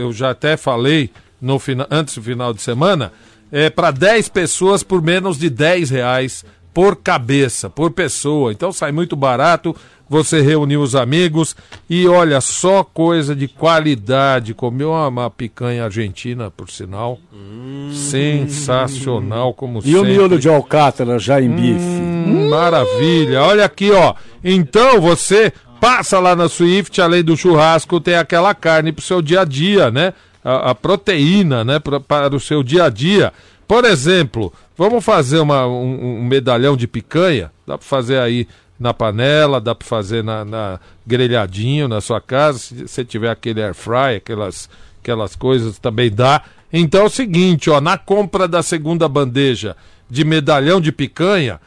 eu- 0.00 0.12
já 0.12 0.30
até 0.30 0.56
falei 0.56 1.10
no 1.40 1.60
antes 1.88 2.16
do 2.16 2.22
final 2.22 2.52
de 2.52 2.60
semana, 2.60 3.12
é 3.52 3.70
para 3.70 3.90
10 3.90 4.28
pessoas 4.28 4.82
por 4.82 5.00
menos 5.00 5.38
de 5.38 5.48
10 5.48 5.90
reais 5.90 6.44
por 6.72 6.96
cabeça, 6.96 7.68
por 7.68 7.90
pessoa. 7.90 8.52
Então 8.52 8.72
sai 8.72 8.92
muito 8.92 9.16
barato, 9.16 9.74
você 10.08 10.40
reuniu 10.40 10.82
os 10.82 10.94
amigos 10.96 11.54
e 11.88 12.06
olha, 12.08 12.40
só 12.40 12.82
coisa 12.84 13.34
de 13.34 13.46
qualidade. 13.48 14.54
Comeu 14.54 14.90
uma, 14.90 15.08
uma 15.08 15.30
picanha 15.30 15.84
argentina, 15.84 16.50
por 16.50 16.70
sinal. 16.70 17.18
Sensacional, 17.92 19.52
como 19.54 19.78
E 19.80 19.82
sempre. 19.82 19.98
o 19.98 20.04
miolo 20.04 20.38
de 20.38 20.48
alcátara 20.48 21.18
já 21.18 21.40
em 21.40 21.48
bife? 21.50 21.78
Hum, 21.78 22.48
Maravilha. 22.50 23.42
Olha 23.42 23.64
aqui, 23.64 23.90
ó. 23.90 24.14
Então 24.42 25.00
você 25.00 25.52
passa 25.80 26.18
lá 26.18 26.34
na 26.36 26.48
Swift, 26.48 27.00
além 27.00 27.22
do 27.22 27.36
churrasco, 27.36 28.00
tem 28.00 28.14
aquela 28.16 28.54
carne 28.54 28.92
pro 28.92 29.02
seu 29.04 29.22
dia 29.22 29.40
a 29.42 29.44
dia, 29.44 29.90
né? 29.90 30.12
A, 30.44 30.70
a 30.70 30.74
proteína, 30.74 31.64
né? 31.64 31.78
Pra, 31.78 32.00
para 32.00 32.34
o 32.34 32.40
seu 32.40 32.62
dia 32.62 32.84
a 32.84 32.88
dia. 32.88 33.32
Por 33.66 33.84
exemplo, 33.84 34.52
vamos 34.80 35.04
fazer 35.04 35.38
uma, 35.40 35.66
um, 35.66 36.20
um 36.20 36.24
medalhão 36.24 36.74
de 36.74 36.88
picanha. 36.88 37.52
Dá 37.66 37.76
para 37.76 37.86
fazer 37.86 38.18
aí 38.18 38.48
na 38.78 38.94
panela, 38.94 39.60
dá 39.60 39.74
para 39.74 39.86
fazer 39.86 40.24
na, 40.24 40.42
na 40.42 40.80
grelhadinho 41.06 41.86
na 41.86 42.00
sua 42.00 42.18
casa. 42.18 42.58
Se 42.58 42.88
você 42.88 43.04
tiver 43.04 43.28
aquele 43.28 43.62
air 43.62 43.74
fry, 43.74 44.16
aquelas, 44.16 44.70
aquelas 45.02 45.36
coisas 45.36 45.78
também 45.78 46.10
dá. 46.10 46.42
Então 46.72 47.02
é 47.02 47.04
o 47.04 47.10
seguinte, 47.10 47.68
ó, 47.68 47.78
na 47.78 47.98
compra 47.98 48.48
da 48.48 48.62
segunda 48.62 49.06
bandeja 49.06 49.76
de 50.08 50.24
medalhão 50.24 50.80
de 50.80 50.90
picanha, 50.90 51.60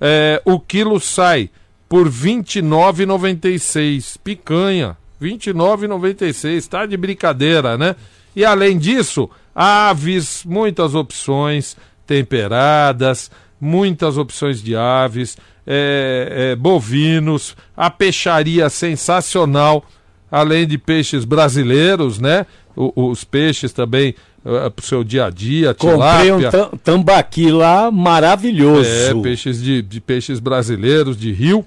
é, 0.00 0.40
o 0.44 0.60
quilo 0.60 1.00
sai 1.00 1.50
por 1.88 2.06
R$ 2.06 2.12
29,96. 2.12 4.16
Picanha, 4.22 4.96
R$ 5.20 5.28
29,96. 5.28 6.68
Tá 6.68 6.86
de 6.86 6.96
brincadeira, 6.96 7.76
né? 7.76 7.96
E 8.36 8.44
além 8.44 8.78
disso, 8.78 9.28
aves, 9.52 10.44
muitas 10.44 10.94
opções 10.94 11.76
temperadas, 12.10 13.30
muitas 13.60 14.16
opções 14.18 14.60
de 14.62 14.74
aves, 14.74 15.36
é, 15.66 16.50
é, 16.52 16.56
bovinos, 16.56 17.56
a 17.76 17.88
peixaria 17.90 18.68
sensacional, 18.68 19.84
além 20.30 20.66
de 20.66 20.76
peixes 20.76 21.24
brasileiros, 21.24 22.18
né? 22.18 22.46
O- 22.74 23.10
os 23.10 23.22
peixes 23.24 23.72
também 23.72 24.14
para 24.42 24.72
o 24.78 24.82
seu 24.82 25.04
dia 25.04 25.26
a 25.26 25.30
dia, 25.30 25.74
Comprei 25.74 26.32
um 26.32 26.38
tilápia. 26.38 26.50
tam- 26.50 26.78
tambaqui 26.82 27.50
lá 27.52 27.90
maravilhoso. 27.90 28.88
É, 28.88 29.14
peixes 29.22 29.62
de, 29.62 29.82
de 29.82 30.00
peixes 30.00 30.40
brasileiros 30.40 31.16
de 31.16 31.30
rio. 31.30 31.64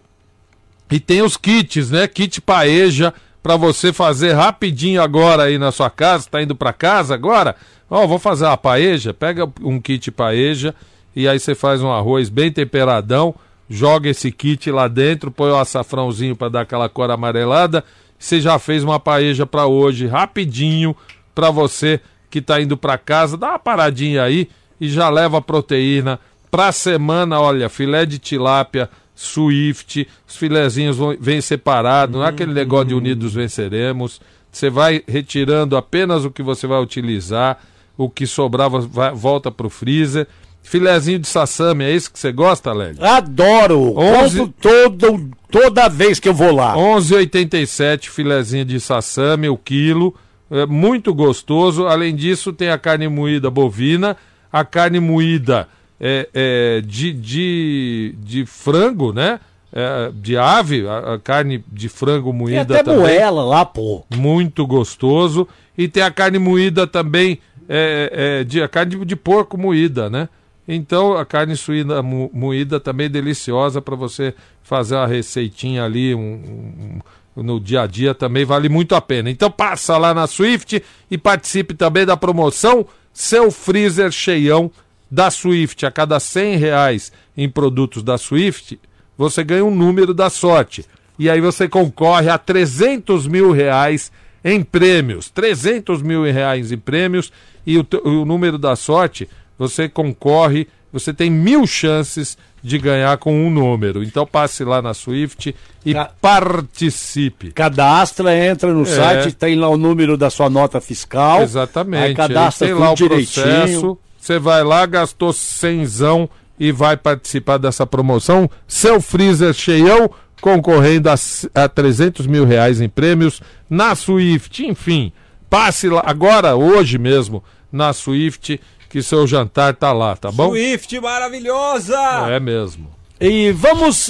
E 0.92 1.00
tem 1.00 1.22
os 1.22 1.38
kits, 1.38 1.92
né? 1.92 2.08
Kit 2.08 2.42
paeja 2.42 3.14
para 3.44 3.56
você 3.58 3.94
fazer 3.94 4.34
rapidinho 4.34 5.02
agora 5.04 5.44
aí 5.44 5.58
na 5.60 5.72
sua 5.72 5.90
casa, 5.90 6.28
tá 6.30 6.42
indo 6.42 6.56
para 6.56 6.74
casa 6.74 7.14
agora? 7.14 7.56
Ó, 7.94 8.08
vou 8.08 8.18
fazer 8.18 8.46
uma 8.46 8.58
paeja, 8.58 9.14
pega 9.14 9.48
um 9.62 9.80
kit 9.80 10.10
paeja 10.10 10.74
e 11.16 11.28
aí 11.28 11.40
você 11.40 11.54
faz 11.54 11.80
um 11.80 11.92
arroz 11.92 12.28
bem 12.28 12.52
temperadão, 12.52 13.36
joga 13.70 14.10
esse 14.10 14.32
kit 14.32 14.72
lá 14.72 14.88
dentro, 14.88 15.30
põe 15.30 15.52
o 15.52 15.58
açafrãozinho 15.60 16.36
para 16.36 16.50
dar 16.50 16.62
aquela 16.62 16.90
cor 16.90 17.12
amarelada, 17.12 17.84
você 18.18 18.42
já 18.42 18.58
fez 18.58 18.84
uma 18.84 19.00
paeja 19.00 19.46
para 19.46 19.68
hoje, 19.68 20.08
rapidinho, 20.08 20.96
para 21.36 21.52
você 21.52 22.00
que 22.32 22.42
tá 22.42 22.60
indo 22.60 22.76
para 22.76 22.98
casa, 22.98 23.38
dá 23.38 23.50
uma 23.50 23.60
paradinha 23.60 24.24
aí 24.24 24.50
e 24.82 24.90
já 24.90 25.08
leva 25.08 25.38
a 25.38 25.42
proteína 25.42 26.20
pra 26.50 26.72
semana, 26.72 27.40
olha, 27.40 27.70
filé 27.70 28.08
de 28.08 28.18
tilápia, 28.18 28.90
Swift, 29.14 30.08
os 30.28 30.36
filezinhos 30.36 30.98
vêm 31.20 31.42
separados, 31.42 32.16
não 32.16 32.26
é 32.26 32.30
aquele 32.30 32.54
negócio 32.54 32.88
de 32.88 32.96
unidos 32.96 33.36
venceremos. 33.36 34.20
Você 34.52 34.68
vai 34.68 35.04
retirando 35.08 35.78
apenas 35.78 36.26
o 36.26 36.32
que 36.32 36.42
você 36.42 36.66
vai 36.66 36.82
utilizar, 36.82 37.60
o 37.98 38.10
que 38.10 38.26
sobrar 38.28 38.70
vo- 38.70 38.82
vai- 38.82 39.14
volta 39.14 39.52
pro 39.52 39.70
freezer. 39.70 40.28
Filezinho 40.66 41.20
de 41.20 41.28
sassami, 41.28 41.84
é 41.84 41.92
isso 41.92 42.10
que 42.12 42.18
você 42.18 42.32
gosta, 42.32 42.72
Lélio? 42.72 43.04
Adoro! 43.04 43.98
Onze- 43.98 44.40
Compro 44.40 44.54
todo, 44.62 45.30
toda 45.52 45.90
vez 45.90 46.20
que 46.22 46.30
eu 46.30 46.34
vou 46.34 46.56
lá. 46.56 46.74
11,87 46.78 48.10
filezinho 48.10 48.64
de 48.66 48.80
sassame, 48.80 49.50
o 49.50 49.58
quilo. 49.58 50.16
É 50.50 50.66
muito 50.66 51.14
gostoso. 51.14 51.86
Além 51.88 52.16
disso, 52.16 52.54
tem 52.54 52.70
a 52.70 52.78
carne 52.78 53.08
moída 53.10 53.50
bovina, 53.50 54.16
a 54.52 54.64
carne 54.64 55.00
moída 55.02 55.68
é, 56.00 56.30
é, 56.34 56.82
de, 56.86 57.12
de, 57.12 58.16
de 58.20 58.46
frango, 58.46 59.12
né? 59.12 59.40
É, 59.76 60.12
de 60.14 60.38
ave, 60.38 60.88
a, 60.88 61.16
a 61.16 61.20
carne 61.20 61.64
de 61.72 61.90
frango 61.90 62.30
Tem 62.30 62.40
moída 62.40 62.62
até 62.62 62.84
também. 62.84 63.00
moela 63.02 63.44
lá, 63.44 63.66
pô. 63.66 64.06
Muito 64.16 64.66
gostoso. 64.68 65.48
E 65.76 65.88
tem 65.88 66.04
a 66.04 66.12
carne 66.12 66.38
moída 66.38 66.86
também, 66.86 67.40
é, 67.70 68.40
é, 68.40 68.44
de, 68.44 68.62
a 68.62 68.68
carne 68.68 68.96
de, 68.98 69.06
de 69.06 69.16
porco 69.16 69.58
moída, 69.58 70.10
né? 70.10 70.30
Então 70.68 71.18
a 71.18 71.26
carne 71.26 71.56
suína 71.58 72.02
mo- 72.02 72.30
moída 72.34 72.80
também 72.80 73.08
é 73.08 73.10
deliciosa 73.10 73.82
para 73.82 73.96
você 73.96 74.34
fazer 74.64 74.96
uma 74.96 75.08
receitinha 75.08 75.84
ali 75.84 76.16
um- 76.16 77.00
um- 77.36 77.44
no 77.44 77.60
dia 77.60 77.82
a 77.82 77.88
dia 77.88 78.14
também 78.14 78.46
vale 78.46 78.70
muito 78.70 78.96
a 78.96 79.02
pena. 79.02 79.30
Então 79.30 79.50
passa 79.52 79.98
lá 79.98 80.14
na 80.14 80.26
Swift 80.28 80.82
e 81.10 81.18
participe 81.18 81.74
também 81.74 82.06
da 82.06 82.16
promoção 82.16 82.86
Seu 83.12 83.52
Freezer 83.52 84.12
Cheião 84.12 84.72
da 85.12 85.30
Swift. 85.32 85.86
A 85.86 85.92
cada 85.92 86.20
100 86.20 86.56
reais 86.58 87.12
em 87.36 87.50
produtos 87.50 88.02
da 88.04 88.18
Swift, 88.18 88.80
você 89.18 89.44
ganha 89.44 89.66
um 89.66 89.74
número 89.76 90.14
da 90.14 90.30
sorte. 90.30 90.86
E 91.20 91.30
aí 91.30 91.42
você 91.42 91.68
concorre 91.68 92.30
a 92.30 92.38
300 92.38 93.28
mil 93.28 93.52
reais 93.52 94.12
em 94.44 94.64
prêmios. 94.64 95.30
300 95.30 96.02
mil 96.02 96.24
reais 96.24 96.72
em 96.72 96.78
prêmios 96.78 97.32
e 97.66 97.78
o, 97.78 97.86
o 98.04 98.26
número 98.26 98.58
da 98.58 98.76
sorte, 98.76 99.28
você 99.58 99.88
concorre, 99.88 100.68
você 100.92 101.14
tem 101.14 101.30
mil 101.30 101.66
chances 101.66 102.38
de 102.62 102.78
ganhar 102.78 103.18
com 103.18 103.34
um 103.46 103.50
número. 103.50 104.04
Então 104.04 104.26
passe 104.26 104.64
lá 104.64 104.82
na 104.82 104.94
Swift 104.94 105.54
e 105.86 105.94
Ca- 105.94 106.12
participe. 106.22 107.52
Cadastra, 107.52 108.36
entra 108.38 108.74
no 108.74 108.86
site, 108.86 109.34
tem 109.36 109.56
lá 109.56 109.68
o 109.70 109.78
número 109.78 110.16
da 110.18 110.30
sua 110.30 110.50
nota 110.50 110.80
fiscal. 110.80 111.38
Aí 111.40 111.44
Exatamente. 111.44 112.16
cadastra 112.16 112.68
Aí 112.68 112.74
tem 112.74 112.82
lá 112.82 112.92
o 112.92 112.96
direitinho. 112.96 113.46
processo. 113.46 113.98
Você 114.20 114.40
vai 114.40 114.64
lá, 114.64 114.86
gastou 114.86 115.34
cenzão 115.34 116.30
e 116.60 116.72
vai 116.72 116.96
participar 116.96 117.58
dessa 117.58 117.86
promoção. 117.86 118.50
Seu 118.68 119.02
freezer 119.02 119.54
cheião, 119.54 120.10
concorrendo 120.44 121.10
a, 121.10 121.16
a 121.56 121.70
300 121.70 122.28
mil 122.28 122.44
reais 122.44 122.82
em 122.82 122.90
prêmios 122.90 123.42
na 123.70 123.96
Swift. 123.96 124.66
Enfim, 124.66 125.14
passe 125.50 125.88
lá 125.88 126.04
agora, 126.06 126.54
hoje 126.54 126.98
mesmo, 126.98 127.42
na 127.72 127.94
Swift, 127.94 128.60
que 128.90 129.02
seu 129.02 129.26
jantar 129.26 129.74
tá 129.74 129.94
lá, 129.94 130.18
tá 130.18 130.34
bom? 130.34 130.50
Swift 130.50 131.00
maravilhosa! 131.00 131.98
É 132.30 132.42
mesmo. 132.42 132.90
E 133.22 133.54
vamos 133.54 134.10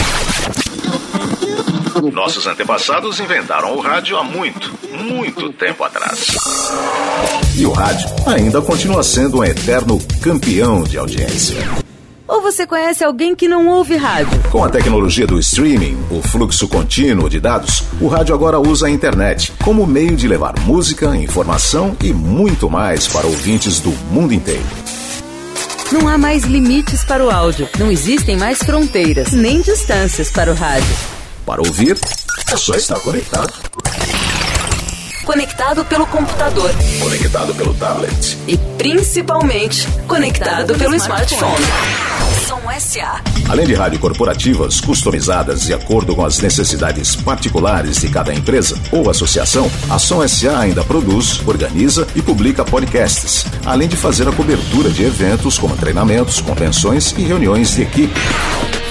Nossos 2.13 2.47
antepassados 2.47 3.21
inventaram 3.21 3.75
o 3.77 3.81
rádio 3.81 4.17
há 4.17 4.23
muito, 4.23 4.73
muito 4.91 5.53
tempo 5.53 5.85
atrás. 5.85 6.27
E 7.57 7.65
o 7.67 7.73
rádio 7.73 8.09
ainda 8.27 8.61
continua 8.61 9.03
sendo 9.03 9.39
um 9.39 9.45
eterno 9.45 10.01
campeão 10.21 10.83
de 10.83 10.99
audiência. 10.99 11.57
Ou 12.27 12.41
você 12.41 12.67
conhece 12.67 13.05
alguém 13.05 13.35
que 13.35 13.47
não 13.47 13.69
ouve 13.69 13.97
rádio? 13.97 14.41
Com 14.51 14.65
a 14.65 14.69
tecnologia 14.69 15.27
do 15.27 15.39
streaming, 15.39 15.97
o 16.11 16.23
fluxo 16.23 16.67
contínuo 16.67 17.29
de 17.29 17.39
dados, 17.39 17.85
o 18.01 18.09
rádio 18.09 18.35
agora 18.35 18.59
usa 18.59 18.87
a 18.87 18.91
internet 18.91 19.53
como 19.63 19.87
meio 19.87 20.17
de 20.17 20.27
levar 20.27 20.59
música, 20.61 21.15
informação 21.17 21.95
e 22.03 22.13
muito 22.13 22.69
mais 22.69 23.07
para 23.07 23.27
ouvintes 23.27 23.79
do 23.79 23.91
mundo 24.11 24.33
inteiro. 24.33 24.65
Não 25.93 26.09
há 26.09 26.17
mais 26.17 26.45
limites 26.45 27.05
para 27.05 27.25
o 27.25 27.31
áudio. 27.31 27.69
Não 27.79 27.91
existem 27.91 28.37
mais 28.37 28.59
fronteiras, 28.59 29.33
nem 29.33 29.61
distâncias 29.61 30.31
para 30.31 30.51
o 30.51 30.55
rádio. 30.55 30.97
Para 31.45 31.61
ouvir, 31.61 31.99
é 32.51 32.57
só 32.57 32.75
estar 32.75 32.99
conectado. 33.01 33.53
Conectado 35.25 35.85
pelo 35.87 36.07
computador 36.07 36.71
Conectado 37.01 37.55
pelo 37.55 37.73
tablet. 37.75 38.37
e 38.47 38.59
principalmente 38.77 39.89
conectado 40.07 40.75
pelo 40.75 40.95
smartphone. 40.97 41.65
Som 42.47 42.61
SA. 42.79 43.21
Além 43.49 43.67
de 43.67 43.75
rádio 43.75 43.99
corporativas 43.99 44.81
customizadas 44.81 45.63
de 45.63 45.73
acordo 45.73 46.15
com 46.15 46.25
as 46.25 46.39
necessidades 46.41 47.17
particulares 47.17 48.01
de 48.01 48.09
cada 48.09 48.35
empresa 48.35 48.79
ou 48.91 49.09
associação, 49.11 49.71
a 49.89 49.99
Som 49.99 50.27
SA 50.27 50.59
ainda 50.59 50.85
produz, 50.85 51.41
organiza 51.47 52.07
e 52.15 52.21
publica 52.23 52.65
podcasts, 52.65 53.47
além 53.65 53.89
de 53.89 53.97
fazer 53.97 54.29
a 54.29 54.33
cobertura 54.33 54.91
de 54.91 55.05
eventos 55.05 55.59
como 55.59 55.77
treinamentos, 55.77 56.41
convenções 56.41 57.13
e 57.17 57.23
reuniões 57.23 57.75
de 57.75 57.83
equipe. 57.83 58.21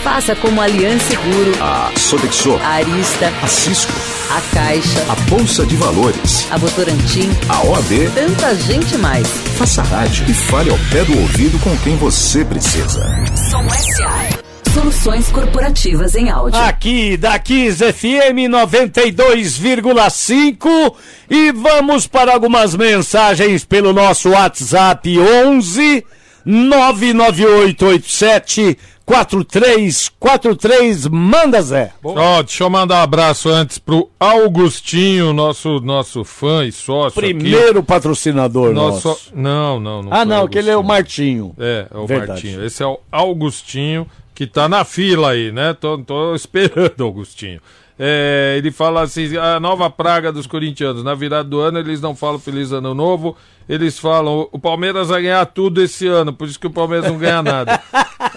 Faça 0.04 0.36
como 0.36 0.60
Aliança 0.62 1.06
Seguro, 1.08 1.52
A 1.62 1.90
Sodexo, 1.98 2.60
a 2.62 2.68
Arista, 2.68 3.32
a 3.42 3.48
Cisco, 3.48 3.94
a 4.32 4.42
Caixa, 4.54 5.02
a 5.10 5.16
Bolsa 5.30 5.66
de 5.66 5.78
Valores, 5.78 6.46
a 6.52 6.58
Votorantim, 6.58 7.30
a 7.48 7.64
OAB, 7.66 8.12
tanta 8.14 8.54
gente 8.56 8.98
mais. 8.98 9.26
faça 9.58 9.82
rádio 9.82 10.26
e 10.30 10.34
fale 10.34 10.70
ao 10.72 10.78
pé 10.92 11.06
do 11.06 11.18
ouvido 11.18 11.58
com 11.60 11.74
quem 11.78 11.96
você 11.96 12.44
precisa. 12.44 13.02
Som 13.50 13.70
SA. 13.70 14.28
Soluções 14.74 15.30
corporativas 15.30 16.16
em 16.16 16.30
áudio. 16.30 16.60
Aqui 16.60 17.16
da 17.16 17.40
Kiss 17.40 17.78
FM 17.78 18.50
92,5 18.50 20.94
e 21.30 21.50
vamos 21.52 22.08
para 22.08 22.34
algumas 22.34 22.76
mensagens 22.76 23.64
pelo 23.64 23.94
nosso 23.94 24.32
WhatsApp 24.32 25.18
11 25.18 26.04
99887 26.46 28.78
4343 29.06 31.08
manda 31.08 31.62
Zé. 31.62 31.92
Ó, 32.04 32.42
deixa 32.42 32.64
eu 32.64 32.70
mandar 32.70 33.00
um 33.00 33.04
abraço 33.04 33.50
antes 33.50 33.78
pro 33.78 34.10
Augustinho, 34.18 35.34
nosso, 35.34 35.82
nosso 35.82 36.24
fã 36.24 36.66
e 36.66 36.72
sócio. 36.72 37.20
aqui. 37.20 37.34
Primeiro 37.34 37.84
patrocinador 37.84 38.74
nosso. 38.74 39.10
Nosso... 39.10 39.32
Não, 39.36 39.80
não, 39.80 40.04
não. 40.04 40.14
Ah, 40.14 40.24
não, 40.24 40.48
que 40.48 40.58
ele 40.58 40.70
é 40.70 40.78
o 40.78 40.84
Martinho. 40.84 41.48
Martinho. 41.48 41.56
É, 41.60 41.88
é 41.94 41.98
o 41.98 42.08
Verdade. 42.08 42.32
Martinho. 42.32 42.66
Esse 42.66 42.82
é 42.82 42.86
o 42.86 42.98
Augustinho, 43.12 44.08
que 44.34 44.48
tá 44.48 44.70
na 44.70 44.86
fila 44.86 45.32
aí, 45.32 45.52
né? 45.52 45.74
Tô, 45.74 45.98
tô 45.98 46.34
esperando, 46.34 47.04
Augustinho. 47.04 47.60
É, 47.98 48.56
ele 48.58 48.72
fala 48.72 49.02
assim: 49.02 49.38
a 49.38 49.60
nova 49.60 49.90
praga 49.90 50.32
dos 50.32 50.48
corintianos. 50.48 51.04
Na 51.04 51.14
virada 51.14 51.48
do 51.48 51.60
ano, 51.60 51.80
eles 51.80 52.02
não 52.02 52.16
falam 52.16 52.40
Feliz 52.40 52.72
Ano 52.72 52.94
Novo, 52.94 53.36
eles 53.68 54.00
falam 54.00 54.48
o 54.52 54.60
Palmeiras 54.60 55.10
vai 55.10 55.22
ganhar 55.22 55.46
tudo 55.46 55.82
esse 55.82 56.08
ano, 56.08 56.34
por 56.34 56.48
isso 56.48 56.60
que 56.60 56.68
o 56.68 56.72
Palmeiras 56.72 57.10
não 57.10 57.18
ganha 57.18 57.44
nada. 57.44 57.82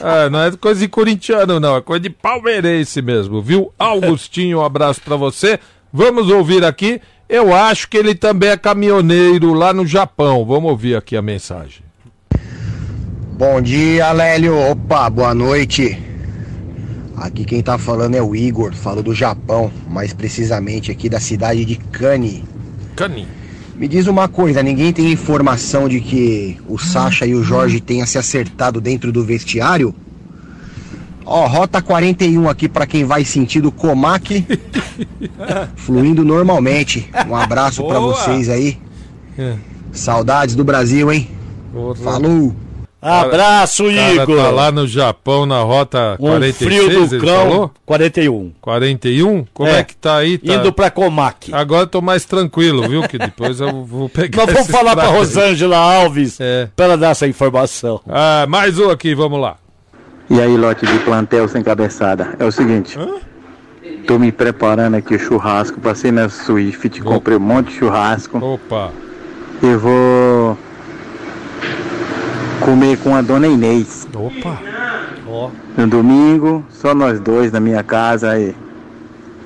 Ah, 0.01 0.29
não 0.31 0.42
é 0.42 0.51
coisa 0.53 0.81
de 0.81 0.88
corintiano, 0.88 1.59
não, 1.59 1.77
é 1.77 1.81
coisa 1.81 2.01
de 2.01 2.11
palmeirense 2.11 3.01
mesmo, 3.01 3.40
viu? 3.40 3.73
Augustinho, 3.79 4.59
um 4.59 4.64
abraço 4.64 5.01
pra 5.01 5.16
você. 5.16 5.59
Vamos 5.92 6.29
ouvir 6.29 6.64
aqui. 6.64 7.01
Eu 7.29 7.55
acho 7.55 7.88
que 7.88 7.97
ele 7.97 8.14
também 8.14 8.51
é 8.51 8.57
caminhoneiro 8.57 9.53
lá 9.53 9.73
no 9.73 9.87
Japão. 9.87 10.45
Vamos 10.45 10.71
ouvir 10.71 10.95
aqui 10.95 11.16
a 11.16 11.23
mensagem. 11.23 11.85
Bom 13.33 13.61
dia, 13.61 14.12
Lélio. 14.12 14.57
Opa, 14.71 15.11
boa 15.11 15.35
noite. 15.35 16.16
Aqui 17.17 17.45
quem 17.45 17.63
tá 17.63 17.79
falando 17.79 18.15
é 18.15 18.23
o 18.23 18.37
Igor, 18.37 18.75
falo 18.75 19.03
do 19.03 19.15
Japão, 19.15 19.73
mais 19.89 20.13
precisamente 20.13 20.91
aqui 20.91 21.09
da 21.09 21.19
cidade 21.19 21.65
de 21.65 21.77
Kani. 21.77 22.45
Cani. 22.95 23.27
Me 23.75 23.89
diz 23.89 24.07
uma 24.07 24.29
coisa, 24.29 24.63
ninguém 24.63 24.93
tem 24.93 25.11
informação 25.11 25.89
de 25.89 26.01
que 26.01 26.59
o 26.69 26.79
Sasha 26.79 27.27
e 27.27 27.35
o 27.35 27.43
Jorge 27.43 27.81
tenham 27.81 28.07
se 28.07 28.19
acertado 28.19 28.81
dentro 28.81 29.11
do 29.11 29.25
vestiário? 29.25 29.95
Ó, 31.25 31.47
rota 31.47 31.83
41 31.83 32.49
aqui 32.49 32.69
pra 32.69 32.87
quem 32.87 33.05
vai 33.05 33.25
sentido 33.25 33.73
Comac, 33.73 34.47
fluindo 35.75 36.25
normalmente. 36.25 37.11
Um 37.29 37.35
abraço 37.35 37.83
pra 37.85 37.99
Boa. 37.99 38.15
vocês 38.15 38.49
aí. 38.49 38.79
É. 39.37 39.57
Saudades 39.93 40.55
do 40.55 40.65
Brasil, 40.65 41.11
hein? 41.13 41.29
Porra. 41.73 41.97
Falou! 41.97 42.55
Abraço, 43.09 43.85
cara 43.85 44.14
Igor. 44.14 44.37
tá 44.37 44.51
lá 44.51 44.73
no 44.73 44.87
Japão, 44.87 45.47
na 45.47 45.61
rota 45.62 46.16
Um 46.21 46.27
46, 46.29 46.71
frio 46.71 47.07
do 47.09 47.14
ele 47.16 47.25
cão, 47.27 47.37
falou? 47.51 47.71
41. 47.85 48.53
41? 48.61 49.47
Como 49.55 49.69
é, 49.69 49.79
É. 49.81 49.85
que 49.85 49.97
tá 49.97 50.16
aí? 50.16 50.38
Tá... 50.38 50.55
Indo 50.55 50.73
pra 50.73 50.90
Comac. 50.90 51.53
Agora 51.55 51.83
eu 51.83 51.87
tô 51.87 52.01
mais 52.01 52.25
tranquilo, 52.25 52.88
viu? 52.88 53.03
Que 53.09 53.19
depois 53.19 53.61
eu 53.61 53.85
vou 53.85 54.09
pegar 54.09 54.45
Nós 54.47 54.53
vamos 54.55 54.71
falar 54.71 54.95
pra. 54.95 55.07
Rosângela 55.07 55.77
Alves 55.77 56.40
É. 56.40 56.69
pra 56.75 56.87
ela 56.87 56.97
dar 56.97 57.11
essa 57.11 57.27
informação. 57.27 58.01
Ah, 58.09 58.47
mais 58.49 58.79
um 58.79 58.90
aqui, 58.90 59.14
vamos 59.14 59.40
lá. 59.40 59.57
E 60.29 60.40
aí, 60.40 60.57
lote 60.57 60.85
de 60.85 60.99
plantel 61.01 61.47
sem 61.49 61.62
cabeçada. 61.62 62.35
É 62.38 62.45
o 62.45 62.51
seguinte. 62.51 62.99
Tô 64.07 64.19
me 64.19 64.33
preparando 64.33 64.95
aqui 64.97 65.14
o 65.14 65.19
churrasco. 65.19 65.81
Passei 65.81 66.11
na 66.11 66.29
Swift, 66.29 67.01
comprei 67.03 67.37
um 67.37 67.40
monte 67.40 67.69
de 67.71 67.79
churrasco. 67.79 68.38
Opa. 68.45 68.90
E 69.62 69.75
vou 69.77 70.59
comer 72.67 72.99
com 72.99 73.15
a 73.15 73.23
dona 73.23 73.47
Inês. 73.47 74.09
Opa. 74.13 74.61
Ó. 75.29 75.51
No 75.77 75.87
domingo, 75.87 76.65
só 76.69 76.93
nós 76.97 77.21
dois 77.21 77.53
na 77.53 77.61
minha 77.61 77.85
casa 77.85 78.33
aí. 78.33 78.57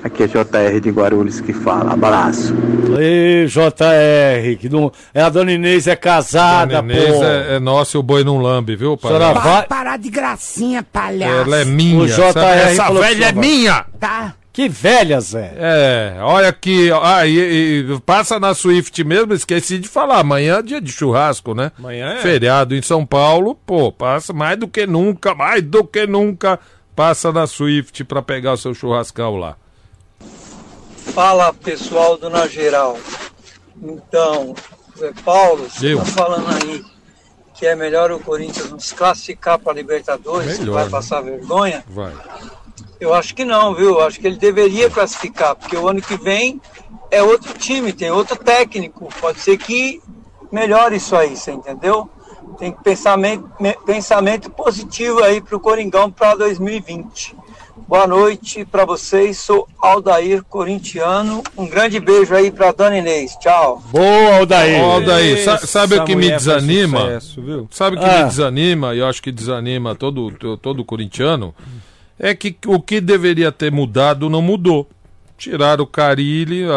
Aqui 0.03 0.23
é 0.23 0.27
JR 0.27 0.79
de 0.81 0.89
Guarulhos 0.89 1.39
que 1.39 1.53
fala. 1.53 1.93
Abraço. 1.93 2.55
Ê, 2.99 3.45
JR, 3.47 4.57
que 4.59 4.67
não... 4.67 4.91
é 5.13 5.21
a 5.21 5.29
dona 5.29 5.51
Inês 5.51 5.85
é 5.85 5.95
casada, 5.95 6.81
Dona 6.81 6.93
Inês 6.93 7.15
pô. 7.15 7.23
é, 7.23 7.55
é 7.57 7.59
nossa 7.59 7.95
e 7.95 7.99
o 7.99 8.03
boi 8.03 8.23
não 8.23 8.39
lambe, 8.39 8.75
viu, 8.75 8.97
pai? 8.97 9.11
Senhora 9.11 9.39
vai- 9.39 9.67
parar 9.67 9.97
de 9.97 10.09
gracinha, 10.09 10.81
palhaço. 10.81 11.41
Ela 11.41 11.57
é 11.61 11.65
minha. 11.65 11.99
O 11.99 12.07
JR? 12.07 12.39
Essa 12.71 12.91
velha 12.91 13.25
é 13.25 13.31
minha. 13.31 13.85
Tá? 13.99 14.33
Que 14.53 14.67
velha, 14.67 15.19
Zé. 15.21 15.53
É, 15.55 16.15
olha 16.21 16.51
ó, 16.91 17.01
ah, 17.01 17.25
e- 17.25 17.85
e 17.89 17.99
passa 18.01 18.37
na 18.37 18.53
Swift 18.53 19.01
mesmo, 19.03 19.33
esqueci 19.33 19.79
de 19.79 19.87
falar, 19.87 20.19
amanhã 20.19 20.57
é 20.57 20.61
dia 20.61 20.81
de 20.81 20.91
churrasco, 20.91 21.53
né? 21.55 21.71
Amanhã 21.79 22.15
é. 22.15 22.17
Feriado 22.17 22.75
em 22.75 22.81
São 22.81 23.05
Paulo, 23.05 23.55
pô, 23.55 23.91
passa 23.93 24.33
mais 24.33 24.57
do 24.59 24.67
que 24.67 24.85
nunca, 24.85 25.33
mais 25.33 25.61
do 25.63 25.85
que 25.85 26.05
nunca, 26.05 26.59
passa 26.93 27.31
na 27.31 27.47
Swift 27.47 28.03
pra 28.03 28.21
pegar 28.21 28.51
o 28.53 28.57
seu 28.57 28.73
churrascão 28.73 29.37
lá. 29.37 29.55
Fala 31.13 31.53
pessoal 31.53 32.17
do 32.17 32.29
Na 32.29 32.45
Geral. 32.47 32.97
Então, 33.81 34.53
é 35.01 35.11
Paulo, 35.23 35.69
você 35.69 35.93
Eu. 35.93 36.01
está 36.01 36.23
falando 36.25 36.47
aí 36.63 36.83
que 37.55 37.65
é 37.65 37.75
melhor 37.75 38.11
o 38.11 38.19
Corinthians 38.19 38.69
não 38.69 38.79
se 38.79 38.93
classificar 38.93 39.57
para 39.59 39.73
Libertadores, 39.73 40.59
Melhor, 40.59 40.73
vai 40.73 40.83
né? 40.85 40.89
passar 40.89 41.21
vergonha? 41.21 41.83
Vai. 41.87 42.13
Eu 42.99 43.13
acho 43.13 43.33
que 43.33 43.43
não, 43.45 43.73
viu? 43.73 43.91
Eu 43.99 44.01
acho 44.01 44.19
que 44.19 44.27
ele 44.27 44.37
deveria 44.37 44.89
classificar, 44.89 45.55
porque 45.55 45.75
o 45.75 45.87
ano 45.87 46.01
que 46.01 46.15
vem 46.17 46.61
é 47.09 47.21
outro 47.23 47.53
time, 47.57 47.91
tem 47.93 48.11
outro 48.11 48.35
técnico. 48.37 49.09
Pode 49.19 49.39
ser 49.39 49.57
que 49.57 50.01
melhore 50.51 50.95
isso 50.97 51.15
aí, 51.15 51.35
você 51.35 51.51
entendeu? 51.51 52.09
Tem 52.59 52.71
pensamento, 52.71 53.49
me- 53.59 53.77
pensamento 53.85 54.49
positivo 54.49 55.23
aí 55.23 55.41
para 55.41 55.55
o 55.55 55.59
Coringão 55.59 56.11
para 56.11 56.35
2020. 56.35 57.35
Boa 57.87 58.05
noite 58.05 58.63
para 58.65 58.85
vocês, 58.85 59.39
sou 59.39 59.67
Aldair 59.81 60.43
Corintiano. 60.43 61.41
Um 61.57 61.67
grande 61.67 61.99
beijo 61.99 62.33
aí 62.35 62.51
para 62.51 62.71
Dona 62.71 62.97
Inês. 62.97 63.35
Tchau. 63.37 63.81
Boa, 63.91 64.37
Aldair. 64.37 64.81
Ó, 64.83 64.99
daí, 64.99 65.43
sa- 65.43 65.53
Essa 65.55 65.67
sabe 65.67 65.95
o 65.97 66.05
que 66.05 66.15
me 66.15 66.29
desanima? 66.29 66.99
sucesso, 67.01 67.41
viu? 67.41 67.67
Sabe 67.71 67.97
o 67.97 67.99
que 67.99 68.05
Ah. 68.05 68.19
me 68.19 68.23
desanima, 68.25 68.93
e 68.93 68.99
eu 68.99 69.07
acho 69.07 69.21
que 69.21 69.31
desanima 69.31 69.95
todo, 69.95 70.31
todo 70.57 70.85
corintiano, 70.85 71.53
é 72.19 72.33
que 72.35 72.55
o 72.67 72.79
que 72.79 73.01
deveria 73.01 73.51
ter 73.51 73.71
mudado 73.71 74.29
não 74.29 74.41
mudou. 74.41 74.89
Tiraram 75.37 75.83
o 75.83 75.87
Carilli, 75.87 76.63
a, 76.65 76.71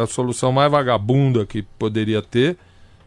a- 0.00 0.02
a 0.02 0.06
solução 0.06 0.52
mais 0.52 0.70
vagabunda 0.70 1.46
que 1.46 1.62
poderia 1.78 2.20
ter, 2.20 2.56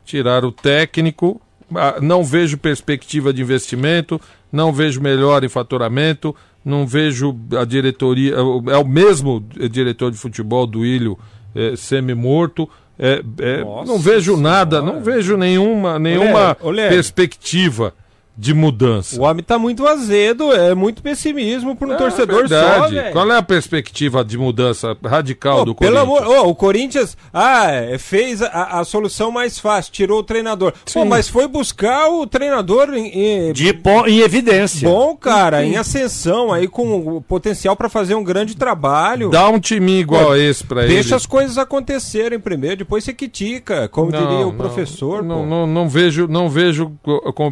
tiraram 0.05 0.47
o 0.49 0.51
técnico, 0.51 1.39
ah, 1.75 1.97
não 2.01 2.23
vejo 2.23 2.57
perspectiva 2.57 3.31
de 3.31 3.41
investimento, 3.41 4.19
não 4.51 4.73
vejo 4.73 4.99
melhor 5.01 5.43
em 5.43 5.49
faturamento, 5.49 6.35
não 6.65 6.87
vejo 6.87 7.35
a 7.59 7.63
diretoria, 7.65 8.35
é 8.35 8.41
o- 8.41 8.63
é 8.69 8.83
mesmo 8.83 9.39
diretor 9.69 10.11
de 10.11 10.17
futebol 10.17 10.65
do 10.65 10.83
Ilho 10.85 11.17
eh, 11.55 11.75
semi-morto, 11.75 12.67
é, 12.97 13.23
é, 13.39 13.63
não 13.85 13.97
vejo 13.99 14.35
nada, 14.37 14.79
Senhora. 14.79 14.95
não 14.97 15.03
vejo 15.03 15.35
nenhuma, 15.37 15.97
nenhuma 15.99 16.57
Ô, 16.61 16.69
Léo. 16.71 16.89
perspectiva 16.89 17.93
de 18.35 18.53
mudança. 18.53 19.19
O 19.19 19.23
homem 19.23 19.43
tá 19.43 19.59
muito 19.59 19.85
azedo, 19.87 20.51
é 20.51 20.73
muito 20.73 21.03
pessimismo 21.03 21.75
para 21.75 21.87
um 21.87 21.93
É 21.93 21.97
torcedor 21.97 22.47
só, 22.47 22.55
verdade. 22.57 22.95
velho. 22.95 23.11
Qual 23.11 23.31
é 23.31 23.37
a 23.37 23.43
perspectiva 23.43 24.25
de 24.25 24.37
mudança 24.37 24.97
radical 25.05 25.59
Pô, 25.59 25.65
do 25.65 25.75
pelo 25.75 25.97
Corinthians? 26.05 26.21
amor, 26.27 26.45
ô, 26.45 26.49
o 26.49 26.55
Corinthians 26.55 27.17
ah, 27.31 27.71
é, 27.71 27.97
fez 27.97 28.41
a, 28.41 28.79
a 28.79 28.83
solução 28.83 29.29
mais 29.31 29.59
fácil, 29.59 29.91
tirou 29.93 30.19
o 30.19 30.23
treinador. 30.23 30.73
Pô, 30.93 31.05
mas 31.05 31.27
foi 31.29 31.47
buscar 31.47 32.09
o 32.09 32.25
treinador 32.25 32.93
em, 32.93 33.07
em- 33.49 33.53
De 33.53 33.71
po- 33.73 34.07
em 34.07 34.19
evidência. 34.21 34.89
bom, 34.89 35.15
cara, 35.15 35.63
em 35.63 35.75
ascensão 35.77 36.51
aí 36.51 36.67
com 36.67 37.17
o 37.17 37.21
potencial 37.21 37.75
para 37.75 37.87
fazer 37.89 38.15
um 38.15 38.23
grande 38.23 38.55
trabalho. 38.55 39.29
Dá 39.29 39.47
um 39.47 39.59
timinho 39.59 39.99
igual 40.01 40.25
Pô, 40.25 40.31
a 40.31 40.39
esse 40.39 40.63
pra 40.63 40.83
ele. 40.85 40.93
Deixa 40.95 41.15
as 41.15 41.25
coisas 41.25 41.57
acontecerem 41.57 42.39
primeiro, 42.39 42.77
depois 42.77 43.03
você 43.03 43.13
critica, 43.13 43.87
como 43.87 44.11
Não, 44.11 44.19
diria 44.19 44.47
o 44.47 44.51
não, 44.51 44.57
professor. 44.57 45.23
Não, 45.23 45.45
não, 45.45 45.67
não 45.67 45.87
vejo, 45.87 46.27
não 46.27 46.49
vejo 46.49 46.91
co- 47.03 47.31
com 47.33 47.51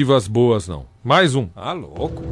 perspectivas 0.00 0.26
boas, 0.28 0.66
não. 0.68 0.86
Mais 1.04 1.34
um. 1.34 1.48
Ah, 1.54 1.72
louco. 1.72 2.22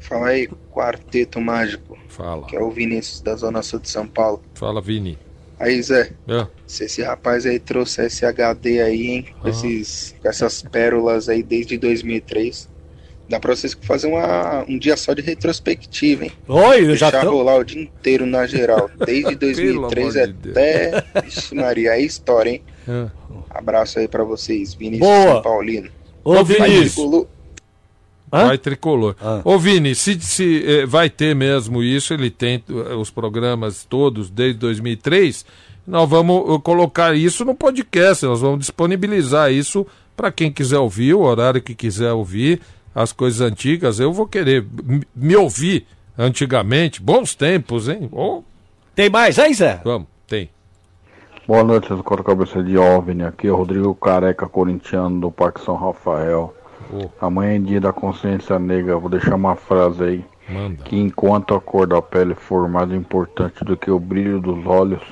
Fala 0.00 0.28
aí, 0.28 0.48
Quarteto 0.70 1.40
Mágico, 1.40 1.96
Fala. 2.08 2.46
que 2.46 2.54
é 2.56 2.60
o 2.62 2.70
Vinícius 2.70 3.20
da 3.22 3.34
Zona 3.34 3.62
Sul 3.62 3.80
de 3.80 3.88
São 3.88 4.06
Paulo. 4.06 4.42
Fala, 4.54 4.80
Vini. 4.80 5.18
Aí, 5.58 5.80
Zé, 5.82 6.12
É. 6.28 6.46
se 6.66 6.84
esse 6.84 7.02
rapaz 7.02 7.46
aí 7.46 7.58
trouxe 7.58 8.04
esse 8.04 8.26
HD 8.26 8.82
aí, 8.82 9.06
hein, 9.08 9.26
com, 9.40 9.48
esses, 9.48 10.14
com 10.20 10.28
essas 10.28 10.62
pérolas 10.62 11.28
aí 11.28 11.42
desde 11.42 11.78
2003, 11.78 12.68
dá 13.28 13.40
pra 13.40 13.54
vocês 13.56 13.72
fazer 13.80 14.08
uma, 14.08 14.64
um 14.68 14.78
dia 14.78 14.96
só 14.96 15.14
de 15.14 15.22
retrospectiva, 15.22 16.24
hein? 16.24 16.32
Oi, 16.48 16.96
já 16.96 17.10
Deixar 17.10 17.24
tô... 17.24 17.30
rolar 17.30 17.56
o 17.56 17.64
dia 17.64 17.80
inteiro 17.82 18.26
na 18.26 18.46
geral, 18.46 18.90
desde 19.06 19.34
2003 19.36 20.16
amor 20.16 20.26
de 20.26 20.32
Deus. 20.34 20.56
até... 20.56 21.04
Vixe 21.22 21.54
Maria, 21.54 21.92
é 21.92 22.00
história, 22.02 22.50
hein? 22.50 22.62
É. 22.86 23.06
Abraço 23.48 23.98
aí 23.98 24.08
pra 24.08 24.24
vocês, 24.24 24.74
Vinícius 24.74 25.08
Boa. 25.08 25.32
São 25.34 25.42
Paulino. 25.42 25.88
Ô, 26.24 26.34
Vai, 26.34 26.44
Vinícius. 26.44 26.94
tricolor. 26.94 27.26
Hã? 28.32 28.46
Vai 28.46 28.58
tricolor. 28.58 29.16
Ah. 29.20 29.40
Ô, 29.44 29.58
Vini, 29.58 29.94
se, 29.94 30.18
se 30.20 30.64
eh, 30.66 30.86
vai 30.86 31.08
ter 31.08 31.34
mesmo 31.36 31.82
isso, 31.82 32.12
ele 32.14 32.30
tem 32.30 32.62
eh, 32.68 32.94
os 32.94 33.10
programas 33.10 33.84
todos 33.84 34.28
desde 34.30 34.58
2003, 34.58 35.44
nós 35.86 36.08
vamos 36.08 36.42
eh, 36.56 36.60
colocar 36.64 37.14
isso 37.14 37.44
no 37.44 37.54
podcast, 37.54 38.24
nós 38.24 38.40
vamos 38.40 38.60
disponibilizar 38.60 39.52
isso 39.52 39.86
para 40.16 40.32
quem 40.32 40.50
quiser 40.50 40.78
ouvir, 40.78 41.14
o 41.14 41.20
horário 41.20 41.62
que 41.62 41.74
quiser 41.74 42.12
ouvir, 42.12 42.60
as 42.94 43.12
coisas 43.12 43.40
antigas. 43.40 44.00
Eu 44.00 44.12
vou 44.12 44.26
querer 44.26 44.64
me 45.14 45.36
ouvir 45.36 45.86
antigamente, 46.18 47.00
bons 47.02 47.34
tempos, 47.34 47.88
hein? 47.88 48.08
Ô, 48.10 48.42
Tem 48.96 49.08
mais 49.10 49.38
aí, 49.38 49.52
Zé? 49.54 49.80
vamos, 49.84 50.08
tem. 50.26 50.48
Boa 51.46 51.62
noite, 51.62 51.88
seus 51.88 52.00
quatro 52.00 52.24
cabeças 52.24 52.64
de 52.64 52.78
OVNI. 52.78 53.24
Aqui 53.24 53.48
é 53.48 53.52
o 53.52 53.56
Rodrigo 53.56 53.94
Careca, 53.94 54.46
corintiano 54.48 55.20
do 55.20 55.30
Parque 55.30 55.60
São 55.60 55.74
Rafael. 55.76 56.54
Ô, 56.92 57.08
Amanhã 57.20 57.56
é 57.56 57.58
dia 57.58 57.80
da 57.80 57.92
consciência 57.92 58.58
negra. 58.58 58.96
Vou 58.96 59.10
deixar 59.10 59.34
uma 59.34 59.54
frase 59.54 60.02
aí. 60.02 60.24
manda. 60.48 60.82
Que 60.84 60.96
enquanto 60.96 61.54
a 61.54 61.60
cor 61.60 61.86
da 61.86 62.00
pele 62.00 62.34
for 62.34 62.66
mais 62.68 62.90
importante 62.92 63.62
do 63.64 63.76
que 63.76 63.90
o 63.90 63.98
brilho 64.00 64.40
dos 64.40 64.64
olhos, 64.66 65.02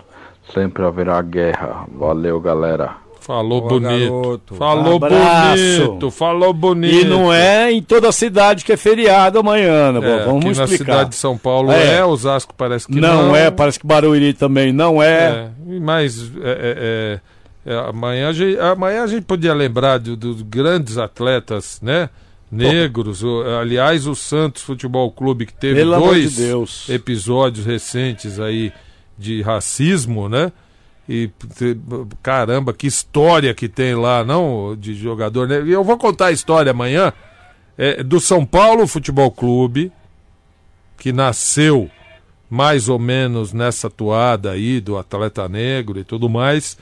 sempre 0.55 0.85
haverá 0.85 1.21
guerra. 1.21 1.85
Valeu, 1.95 2.41
galera. 2.41 3.03
Falou 3.21 3.61
Boa, 3.61 3.79
bonito. 3.81 4.11
garoto. 4.21 4.55
Falou 4.57 4.97
Abraço. 4.97 5.87
bonito. 5.87 6.11
Falou 6.11 6.53
bonito. 6.53 6.93
E 6.93 7.05
não 7.05 7.33
é 7.33 7.71
em 7.71 7.81
toda 7.81 8.09
a 8.09 8.13
cidade 8.13 8.65
que 8.65 8.73
é 8.73 8.77
feriado 8.77 9.39
amanhã, 9.39 9.93
né? 9.93 10.01
É, 10.23 10.25
Vamos 10.25 10.45
aqui 10.45 10.59
na 10.59 10.65
explicar. 10.65 10.93
cidade 10.93 11.11
de 11.11 11.15
São 11.17 11.39
Paulo 11.39 11.71
É. 11.71 11.99
é, 11.99 12.05
Osasco 12.05 12.53
parece 12.57 12.89
que 12.89 13.01
não, 13.01 13.29
não. 13.29 13.37
é, 13.37 13.49
parece 13.49 13.79
que 13.79 13.87
Barueri 13.87 14.35
também 14.35 14.73
não 14.73 15.01
é. 15.01 15.29
É, 15.29 15.49
mas 15.81 16.21
é, 16.43 16.51
é, 16.51 17.21
é, 17.67 17.73
é, 17.73 17.89
amanhã, 17.89 18.29
a 18.29 18.33
gente, 18.33 18.59
amanhã 18.59 19.03
a 19.05 19.07
gente 19.07 19.25
podia 19.25 19.55
lembrar 19.55 19.99
do- 19.99 20.17
dos 20.17 20.43
grandes 20.43 20.99
atletas, 20.99 21.81
né? 21.83 22.09
Negros. 22.51 23.23
Aliás, 23.61 24.07
o 24.07 24.15
Santos 24.15 24.63
Futebol 24.63 25.11
Clube 25.11 25.47
que 25.47 25.55
teve 25.55 25.77
Pelo 25.77 25.95
de 25.97 26.05
dois 26.07 26.37
Deus. 26.37 26.89
episódios 26.89 27.65
recentes 27.65 28.39
aí 28.39 28.73
de 29.17 29.41
racismo, 29.41 30.29
né? 30.29 30.53
E 31.09 31.31
caramba, 32.23 32.73
que 32.73 32.87
história 32.87 33.55
que 33.55 33.69
tem 33.69 33.95
lá, 33.95 34.23
não? 34.25 34.77
De 34.79 34.95
jogador. 34.95 35.49
Né? 35.49 35.63
E 35.65 35.73
eu 35.73 35.83
vou 35.83 35.97
contar 35.97 36.27
a 36.27 36.33
história 36.33 36.71
amanhã 36.71 37.13
é, 37.79 38.03
do 38.03 38.21
São 38.21 38.45
Paulo 38.45 38.87
Futebol 38.87 39.31
Clube, 39.31 39.91
que 40.99 41.11
nasceu 41.13 41.91
mais 42.55 42.87
ou 42.87 42.99
menos 42.99 43.55
nessa 43.55 43.89
toada 43.89 44.51
aí 44.51 44.79
do 44.79 44.99
atleta 44.99 45.49
negro 45.49 45.99
e 45.99 46.05
tudo 46.05 46.29
mais. 46.29 46.77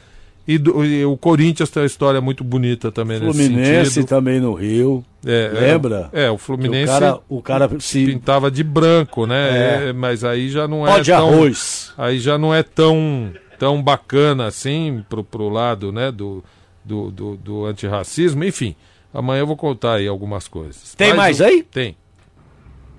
E, 0.49 0.59
do- 0.59 0.85
e 0.85 1.05
o 1.05 1.17
Corinthians 1.17 1.71
tem 1.71 1.81
uma 1.81 1.87
história 1.87 2.21
muito 2.21 2.43
bonita 2.43 2.91
também 2.91 3.21
nesse 3.21 3.39
Fluminense 3.39 3.91
sentido. 3.93 4.09
também 4.09 4.41
no 4.41 4.53
Rio. 4.53 5.05
É, 5.25 5.49
Lembra? 5.55 6.11
É, 6.13 6.25
é, 6.25 6.31
o 6.31 6.37
Fluminense 6.37 6.91
O 6.93 6.99
cara, 6.99 7.19
o 7.29 7.43
cara 7.43 7.71
se 7.79 8.05
pintava 8.05 8.51
de 8.51 8.65
branco, 8.65 9.27
né? 9.27 9.85
É. 9.85 9.89
É, 9.91 9.93
mas 9.93 10.25
aí 10.25 10.49
já 10.49 10.67
não 10.67 10.81
pó 10.81 10.97
é 10.99 11.01
de 11.03 11.11
tão, 11.13 11.29
arroz. 11.29 11.93
aí 11.97 12.19
já 12.19 12.37
não 12.37 12.53
é 12.53 12.65
tão 12.65 13.33
tão 13.57 13.81
bacana 13.81 14.47
assim 14.47 15.05
pro, 15.09 15.23
pro 15.23 15.49
lado, 15.51 15.93
né, 15.93 16.11
do, 16.11 16.43
do, 16.85 17.11
do, 17.13 17.37
do 17.37 17.65
antirracismo, 17.67 18.43
enfim. 18.43 18.75
Amanhã 19.15 19.41
eu 19.43 19.47
vou 19.47 19.57
contar 19.57 19.95
aí 19.97 20.09
algumas 20.09 20.49
coisas. 20.49 20.95
Tem 20.97 21.15
mais 21.15 21.41
um- 21.41 21.45
aí? 21.45 21.63
Tem. 21.63 21.95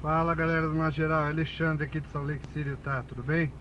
Fala 0.01 0.33
galera 0.33 0.67
do 0.67 0.73
Na 0.73 0.89
Geral, 0.89 1.25
Alexandre 1.25 1.85
aqui 1.85 1.99
de 1.99 2.07
Salt 2.07 2.25
Lake 2.25 2.47
City, 2.51 2.75
tá? 2.83 3.03
Tudo 3.07 3.21
bem? 3.21 3.53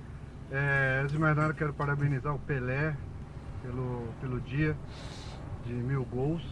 É, 0.51 1.01
antes 1.03 1.13
de 1.13 1.19
mais 1.19 1.37
nada, 1.37 1.53
quero 1.53 1.75
parabenizar 1.75 2.35
o 2.35 2.39
Pelé 2.39 2.97
pelo, 3.63 4.09
pelo 4.23 4.41
dia 4.41 4.75
de 5.67 5.75
mil 5.75 6.03
gols. 6.03 6.43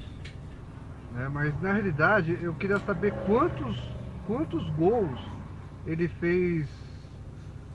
Né? 1.15 1.31
Mas 1.33 1.59
na 1.63 1.73
realidade, 1.73 2.39
eu 2.43 2.53
queria 2.57 2.79
saber 2.81 3.15
quantos, 3.25 3.83
quantos 4.27 4.69
gols 4.73 5.19
ele 5.87 6.07
fez 6.07 6.69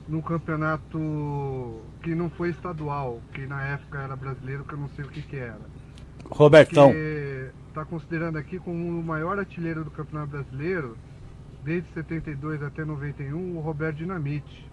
no 0.06 0.22
campeonato 0.22 1.80
que 2.00 2.14
não 2.14 2.30
foi 2.30 2.50
estadual, 2.50 3.20
que 3.32 3.44
na 3.44 3.60
época 3.60 3.98
era 3.98 4.14
brasileiro, 4.14 4.62
que 4.62 4.74
eu 4.74 4.78
não 4.78 4.88
sei 4.90 5.04
o 5.04 5.08
que, 5.08 5.20
que 5.20 5.36
era. 5.36 5.58
Robertão. 6.30 6.90
Porque 6.90 7.50
tá 7.74 7.84
considerando 7.84 8.38
aqui 8.38 8.60
como 8.60 9.00
o 9.00 9.02
maior 9.02 9.36
artilheiro 9.36 9.82
do 9.82 9.90
Campeonato 9.90 10.30
Brasileiro, 10.30 10.96
desde 11.64 11.88
72 11.94 12.62
até 12.62 12.84
91, 12.84 13.56
o 13.56 13.60
Roberto 13.60 13.96
Dinamite. 13.96 14.64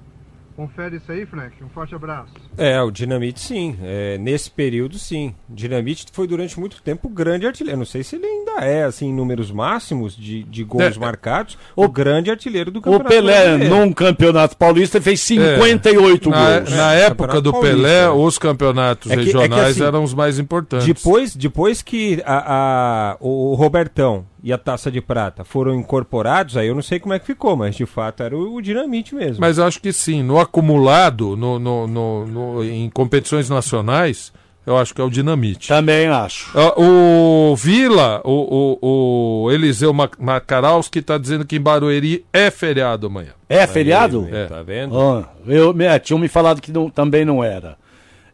Confere 0.53 0.97
isso 0.97 1.09
aí, 1.09 1.25
Frank. 1.25 1.63
Um 1.63 1.69
forte 1.69 1.95
abraço. 1.95 2.33
É, 2.57 2.79
o 2.81 2.91
Dinamite 2.91 3.39
sim. 3.39 3.77
É, 3.81 4.17
nesse 4.17 4.51
período 4.51 4.99
sim. 4.99 5.33
Dinamite 5.47 6.05
foi 6.11 6.27
durante 6.27 6.59
muito 6.59 6.81
tempo 6.83 7.07
o 7.07 7.09
grande 7.09 7.47
artilheiro. 7.47 7.77
Não 7.79 7.85
sei 7.85 8.03
se 8.03 8.17
ele 8.17 8.25
ainda 8.25 8.51
é, 8.65 8.83
assim, 8.83 9.07
em 9.07 9.13
números 9.13 9.49
máximos 9.49 10.15
de, 10.15 10.43
de 10.43 10.63
gols 10.65 10.97
É, 10.97 10.99
marcados, 10.99 11.57
o, 11.73 11.87
grande 11.87 12.29
artilheiro 12.29 12.69
do 12.69 12.79
O 12.79 12.81
campeonato. 12.81 13.07
Pelé, 13.09 13.43
brasileiro. 13.47 13.75
num 13.75 13.93
campeonato 13.93 14.57
paulista, 14.57 14.99
fez 15.01 15.21
58 15.21 16.29
na, 16.29 16.59
gols. 16.59 16.69
Na 16.75 16.93
época 16.95 17.41
do 17.41 17.53
Campeonato 17.53 17.81
Pelé, 17.81 18.01
Paulista. 18.03 18.27
os 18.27 18.37
campeonatos 18.37 19.11
É 19.11 19.15
que- 19.15 19.21
é 19.21 19.25
que 19.25 19.31
regionais 19.31 19.71
assim, 19.71 19.83
eram 19.83 20.03
os 20.03 20.13
mais 20.13 20.37
importantes. 20.37 20.85
Depois, 20.85 21.33
depois 21.33 21.81
que 21.81 22.21
a, 22.25 23.13
a- 23.13 23.17
o 23.21 23.55
Robertão 23.55 24.25
e 24.43 24.51
a 24.51 24.57
Taça 24.57 24.89
de 24.91 24.99
Prata 25.01 25.43
foram 25.43 25.75
incorporados, 25.75 26.57
aí 26.57 26.67
eu 26.67 26.75
não 26.75 26.81
sei 26.81 26.99
como 26.99 27.13
é 27.13 27.19
que 27.19 27.25
ficou, 27.25 27.55
mas 27.55 27.75
de 27.75 27.85
fato 27.85 28.23
era 28.23 28.35
o, 28.35 28.55
o 28.55 28.61
Dinamite 28.61 29.13
mesmo. 29.13 29.37
Mas 29.39 29.57
eu 29.57 29.65
acho 29.65 29.79
que 29.81 29.93
sim. 29.93 30.23
No 30.23 30.39
acumulado, 30.39 31.35
no, 31.37 31.59
no- 31.59 31.87
no- 31.87 32.25
no- 32.27 32.63
em 32.63 32.89
competições 32.89 33.49
nacionais, 33.49 34.33
eu 34.65 34.77
acho 34.77 34.93
que 34.93 35.01
é 35.01 35.03
o 35.03 35.09
Dinamite. 35.09 35.67
Também 35.67 36.07
acho. 36.07 36.49
Ah, 36.57 36.73
O 36.79 37.55
Vila, 37.55 38.21
o, 38.23 38.77
o, 38.81 39.43
o 39.45 39.51
Eliseu 39.51 39.93
Mac- 39.93 40.19
Makarowski 40.19 40.99
está 40.99 41.17
dizendo 41.17 41.45
que 41.45 41.55
em 41.55 41.61
Barueri 41.61 42.25
é 42.33 42.49
feriado 42.51 43.07
amanhã. 43.07 43.31
É 43.49 43.65
feriado? 43.67 44.27
É. 44.31 44.45
Tá 44.45 44.61
vendo? 44.63 44.99
Ah, 44.99 45.29
eu, 45.47 45.73
me, 45.73 45.99
tinham 45.99 46.19
me 46.19 46.27
falado 46.27 46.61
que 46.61 46.71
não- 46.71 46.89
também 46.89 47.25
não 47.25 47.43
era. 47.43 47.75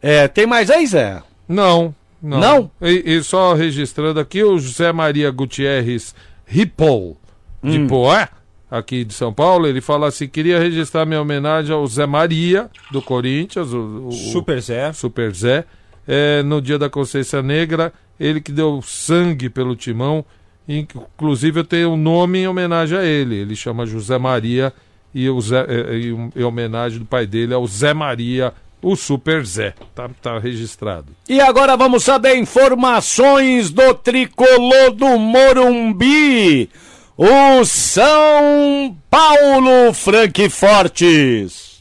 É, 0.01 0.27
tem 0.27 0.45
mais 0.45 0.69
aí, 0.69 0.85
Zé? 0.85 1.21
Não. 1.47 1.93
Não? 2.21 2.39
Não? 2.39 2.71
E, 2.81 3.15
e 3.15 3.23
só 3.23 3.53
registrando 3.53 4.19
aqui, 4.19 4.43
o 4.43 4.57
José 4.57 4.91
Maria 4.91 5.29
Gutierrez 5.31 6.15
Ripoll, 6.45 7.17
de 7.63 7.77
Hum. 7.79 7.87
Poá, 7.87 8.29
aqui 8.71 9.03
de 9.03 9.13
São 9.13 9.33
Paulo, 9.33 9.67
ele 9.67 9.81
fala 9.81 10.07
assim: 10.07 10.27
queria 10.27 10.59
registrar 10.59 11.05
minha 11.05 11.21
homenagem 11.21 11.73
ao 11.75 11.85
Zé 11.87 12.05
Maria, 12.05 12.69
do 12.91 13.01
Corinthians, 13.01 13.71
o, 13.73 14.07
o- 14.07 14.11
Super 14.11 14.61
Zé. 14.61 14.91
Super 14.93 15.33
Zé, 15.33 15.65
é, 16.07 16.41
no 16.43 16.61
dia 16.61 16.79
da 16.79 16.89
Consciência 16.89 17.41
Negra, 17.41 17.93
ele 18.19 18.41
que 18.41 18.51
deu 18.51 18.81
sangue 18.81 19.49
pelo 19.49 19.75
timão, 19.75 20.25
inclusive 20.67 21.59
eu 21.59 21.63
tenho 21.63 21.91
um 21.91 21.97
nome 21.97 22.39
em 22.39 22.47
homenagem 22.47 22.97
a 22.97 23.03
ele, 23.03 23.35
ele 23.35 23.55
chama 23.55 23.85
José 23.85 24.17
Maria, 24.17 24.73
e, 25.13 25.29
o 25.29 25.39
Zé, 25.41 25.65
é, 25.67 25.95
e 25.97 26.13
um- 26.13 26.31
em 26.35 26.43
homenagem 26.43 26.99
do 26.99 27.05
pai 27.05 27.25
dele 27.25 27.53
ao 27.53 27.65
Zé 27.67 27.93
Maria, 27.93 28.53
o 28.81 28.95
Super 28.95 29.45
Zé, 29.45 29.73
tá, 29.95 30.09
tá 30.21 30.39
registrado. 30.39 31.15
E 31.27 31.39
agora 31.41 31.75
vamos 31.75 32.03
saber 32.03 32.37
informações 32.37 33.71
do 33.71 33.93
tricolor 33.93 34.91
do 34.91 35.17
Morumbi. 35.17 36.69
O 37.17 37.65
São 37.65 38.95
Paulo 39.09 39.93
Frank 39.93 40.49
Fortes. 40.49 41.77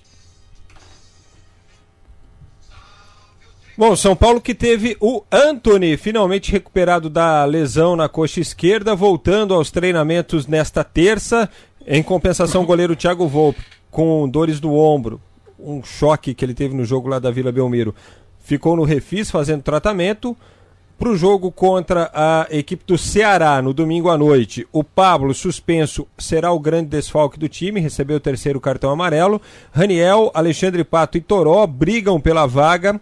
Bom, 3.78 3.94
São 3.94 4.16
Paulo 4.16 4.40
que 4.40 4.54
teve 4.54 4.96
o 4.98 5.22
Anthony 5.30 5.98
finalmente 5.98 6.50
recuperado 6.50 7.10
da 7.10 7.44
lesão 7.44 7.94
na 7.94 8.08
coxa 8.08 8.40
esquerda, 8.40 8.94
voltando 8.94 9.52
aos 9.52 9.70
treinamentos 9.70 10.46
nesta 10.46 10.82
terça. 10.82 11.50
Em 11.86 12.02
compensação, 12.02 12.62
o 12.62 12.66
goleiro 12.66 12.96
Thiago 12.96 13.28
Volpe, 13.28 13.62
com 13.90 14.26
dores 14.26 14.58
do 14.58 14.72
ombro, 14.74 15.20
um 15.58 15.82
choque 15.82 16.34
que 16.34 16.44
ele 16.44 16.54
teve 16.54 16.74
no 16.74 16.84
jogo 16.84 17.08
lá 17.08 17.18
da 17.18 17.30
Vila 17.30 17.52
Belmiro, 17.52 17.94
ficou 18.40 18.76
no 18.76 18.84
refis 18.84 19.30
fazendo 19.30 19.62
tratamento. 19.62 20.36
Para 20.98 21.10
o 21.10 21.16
jogo 21.16 21.52
contra 21.52 22.10
a 22.14 22.46
equipe 22.50 22.82
do 22.86 22.96
Ceará 22.96 23.60
no 23.60 23.74
domingo 23.74 24.08
à 24.08 24.16
noite, 24.16 24.66
o 24.72 24.82
Pablo, 24.82 25.34
suspenso, 25.34 26.06
será 26.16 26.50
o 26.52 26.58
grande 26.58 26.88
desfalque 26.88 27.38
do 27.38 27.50
time, 27.50 27.80
recebeu 27.80 28.16
o 28.16 28.20
terceiro 28.20 28.58
cartão 28.58 28.90
amarelo. 28.90 29.38
Raniel, 29.72 30.30
Alexandre 30.32 30.82
Pato 30.84 31.18
e 31.18 31.20
Toró 31.20 31.66
brigam 31.66 32.18
pela 32.18 32.46
vaga. 32.46 32.98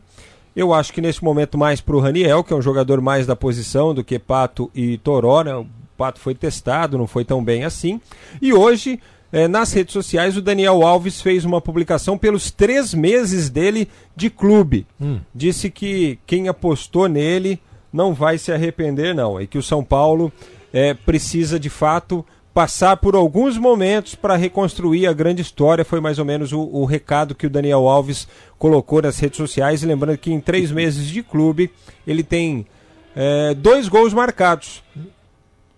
Eu 0.57 0.75
acho 0.75 0.93
que 0.93 1.01
nesse 1.01 1.23
momento 1.23 1.57
mais 1.57 1.81
para 1.81 1.95
o 1.95 2.01
Raniel, 2.01 2.43
que 2.43 2.53
é 2.53 2.57
um 2.57 2.62
jogador 2.62 3.01
mais 3.01 3.29
da 3.29 3.37
posição 3.37 3.95
do 3.95 4.03
que 4.03 4.19
Pato 4.19 4.69
e 4.75 4.99
Toró. 4.99 5.45
Né? 5.45 5.55
O 5.55 5.67
Pato 5.97 6.19
foi 6.19 6.35
testado, 6.35 6.99
não 6.99 7.07
foi 7.07 7.25
tão 7.25 7.45
bem 7.45 7.64
assim. 7.64 8.01
E 8.43 8.53
hoje, 8.53 8.99
eh, 9.35 9.49
nas 9.49 9.73
redes 9.73 9.92
sociais, 9.92 10.37
o 10.37 10.40
Daniel 10.40 10.87
Alves 10.87 11.20
fez 11.20 11.44
uma 11.44 11.61
publicação 11.61 12.16
pelos 12.16 12.53
três 12.53 12.94
meses 12.94 13.51
dele 13.51 13.88
de 14.14 14.31
clube. 14.31 14.87
Disse 15.35 15.68
que 15.68 16.20
quem 16.25 16.47
apostou 16.47 17.09
nele 17.09 17.61
não 17.92 18.14
vai 18.14 18.38
se 18.38 18.53
arrepender, 18.53 19.12
não. 19.12 19.40
E 19.40 19.49
que 19.49 19.59
o 19.59 19.62
São 19.62 19.83
Paulo 19.83 20.33
eh, 20.73 20.94
precisa, 20.94 21.59
de 21.59 21.68
fato, 21.68 22.25
passar 22.55 22.97
por 22.99 23.16
alguns 23.16 23.59
momentos 23.59 24.14
para 24.14 24.37
reconstruir 24.37 25.09
a 25.09 25.12
grande 25.12 25.42
história. 25.42 25.85
Foi 25.85 26.01
mais 26.01 26.20
ou 26.20 26.25
menos 26.25 26.53
o, 26.53 26.61
o 26.61 26.85
recado 26.85 27.35
que 27.35 27.49
o 27.49 27.51
Daniel 27.51 27.88
Alves 27.88 28.29
colocou 28.57 29.03
nas 29.03 29.18
redes 29.18 29.37
sociais. 29.37 29.83
Lembrando 29.83 30.16
que 30.16 30.33
em 30.33 30.40
três 30.40 30.70
meses 30.70 31.09
de 31.09 31.25
clube 31.25 31.73
ele 32.07 32.23
tem 32.23 32.64
eh, 33.16 33.53
dois 33.55 33.88
gols 33.88 34.14
marcados. 34.14 34.81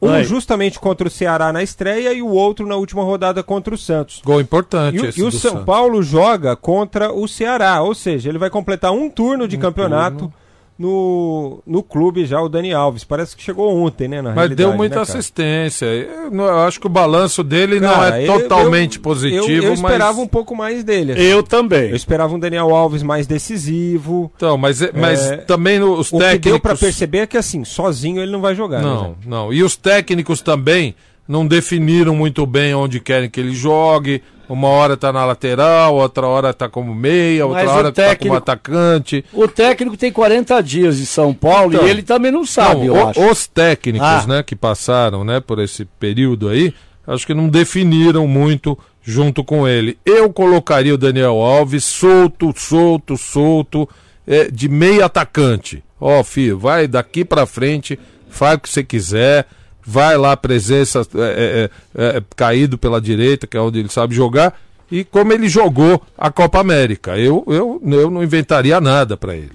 Um 0.01 0.23
justamente 0.23 0.79
contra 0.79 1.09
o 1.09 1.11
Ceará 1.11 1.53
na 1.53 1.63
estreia 1.63 2.13
e 2.13 2.21
o 2.21 2.29
outro 2.29 2.67
na 2.67 2.77
última 2.77 3.03
rodada 3.03 3.43
contra 3.43 3.75
o 3.75 3.79
Santos. 3.79 4.21
Gol 4.25 4.41
importante 4.41 4.97
E, 4.97 5.21
e 5.21 5.23
o 5.23 5.33
São 5.33 5.53
Santos. 5.53 5.65
Paulo 5.65 6.03
joga 6.03 6.55
contra 6.55 7.13
o 7.13 7.27
Ceará, 7.27 7.81
ou 7.81 7.95
seja, 7.95 8.29
ele 8.29 8.39
vai 8.39 8.51
completar 8.51 8.93
um 8.93 9.09
turno 9.09 9.49
de 9.49 9.57
campeonato 9.57 10.33
no, 10.79 11.63
no 11.67 11.83
clube 11.83 12.27
já, 12.27 12.41
o 12.41 12.49
Dani 12.49 12.73
Alves. 12.73 13.03
Parece 13.05 13.35
que 13.37 13.43
chegou 13.43 13.75
ontem, 13.77 14.09
né? 14.09 14.21
Na 14.21 14.33
Mas 14.35 14.51
deu 14.55 14.71
né, 14.71 14.77
muita 14.77 14.97
cara? 14.97 15.03
assistência. 15.09 15.87
Eu, 15.87 16.31
não- 16.31 16.45
eu 16.45 16.59
acho 16.61 16.79
que 16.81 16.87
o 16.87 16.91
balanço 16.91 17.43
dele 17.43 17.81
não 17.81 17.89
Cara, 17.95 18.21
é 18.21 18.29
eu- 18.29 18.41
totalmente 18.43 18.97
eu- 18.97 19.03
positivo, 19.03 19.49
eu, 19.51 19.63
eu 19.63 19.73
esperava 19.75 20.13
mas... 20.15 20.23
um 20.25 20.27
pouco 20.29 20.55
mais 20.55 20.85
dele. 20.85 21.13
assim. 21.13 21.23
Eu 21.23 21.43
também. 21.43 21.91
Eu 21.91 21.97
esperava 21.97 22.35
um 22.35 22.39
Daniel 22.39 22.75
Alves 22.75 23.03
mais 23.03 23.27
decisivo. 23.27 24.31
Então, 24.37 24.57
mas, 24.57 24.83
é- 24.83 24.91
mas 24.95 25.21
É, 25.31 25.37
também 25.39 25.83
os 25.83 26.13
o 26.13 26.19
técnicos... 26.19 26.43
que 26.43 26.49
deu 26.51 26.61
pra 26.61 26.77
perceber 26.77 27.19
é 27.19 27.27
que 27.27 27.37
assim, 27.37 27.65
sozinho 27.65 28.21
ele 28.23 28.33
não 28.33 28.41
vai 28.41 28.55
jogar. 28.55 28.79
né, 28.83 28.85
Não, 28.85 29.01
Zé? 29.03 29.15
não. 29.27 29.53
E 29.53 29.63
os 29.63 29.77
técnicos 29.77 30.41
também 30.41 30.95
não 31.27 31.47
definiram 31.47 32.15
muito 32.15 32.47
bem 32.47 32.75
onde 32.75 33.01
querem 33.01 33.29
que 33.29 33.41
ele 33.41 33.53
jogue. 33.55 34.23
Uma 34.49 34.69
hora 34.69 34.97
tá 34.97 35.13
na 35.13 35.25
lateral, 35.25 35.95
outra 35.97 36.27
hora 36.27 36.55
tá 36.55 36.69
como 36.69 36.95
meia, 36.95 37.47
outra 37.47 37.65
Mas 37.65 37.71
o 37.73 37.75
hora 37.75 37.93
tá 37.93 38.03
como 38.03 38.09
técnico- 38.11 38.37
atacante. 38.37 39.25
O 39.33 39.49
técnico 39.49 39.97
tem 39.97 40.13
40 40.13 40.61
dias 40.63 40.99
de 40.99 41.07
São 41.07 41.35
Paulo 41.35 41.75
Então, 41.75 41.87
e 41.87 41.91
ele 41.91 42.03
também 42.03 42.31
não 42.31 42.47
sabe, 42.47 42.87
Não, 42.87 42.95
eu 42.97 43.05
o- 43.05 43.09
acho. 43.09 43.21
Os 43.31 43.47
técnicos, 43.47 44.07
Ah. 44.07 44.25
né, 44.29 44.43
que 44.43 44.55
passaram, 44.55 45.25
né, 45.25 45.41
por 45.41 45.59
esse 45.59 45.85
período 45.85 46.49
aí, 46.49 46.73
acho 47.07 47.27
que 47.27 47.35
não 47.35 47.49
definiram 47.49 48.27
muito 48.29 48.79
junto 49.03 49.43
com 49.45 49.67
ele. 49.67 49.99
Eu 50.05 50.33
colocaria 50.33 50.95
o 50.95 50.99
Daniel 50.99 51.37
Alves 51.41 51.85
solto, 51.85 52.53
solto, 52.57 53.17
solto, 53.17 53.89
é, 54.27 54.51
de 54.51 54.69
meio 54.69 55.05
atacante. 55.05 55.83
Ó, 56.01 56.23
filho, 56.23 56.59
vai 56.59 56.87
daqui 56.87 57.25
pra 57.25 57.47
frente, 57.47 57.99
faz 58.29 58.57
o 58.57 58.61
que 58.61 58.69
você 58.69 58.85
quiser, 58.85 59.47
vai 59.87 60.17
lá, 60.17 60.37
presença, 60.37 61.07
é, 61.15 61.71
é, 61.97 62.03
é, 62.03 62.17
é, 62.19 62.23
caído 62.35 62.77
pela 62.77 63.01
direita, 63.01 63.47
que 63.47 63.57
é 63.57 63.61
onde 63.61 63.79
ele 63.79 63.89
sabe 63.89 64.15
jogar, 64.15 64.59
e 64.91 65.05
como 65.05 65.33
ele 65.33 65.49
jogou 65.49 66.03
a 66.19 66.31
Copa 66.31 66.59
América. 66.61 67.17
Eu, 67.19 67.45
eu, 67.47 67.81
eu 67.85 68.11
não 68.11 68.23
inventaria 68.23 68.81
nada 68.81 69.17
pra 69.17 69.35
ele. 69.37 69.53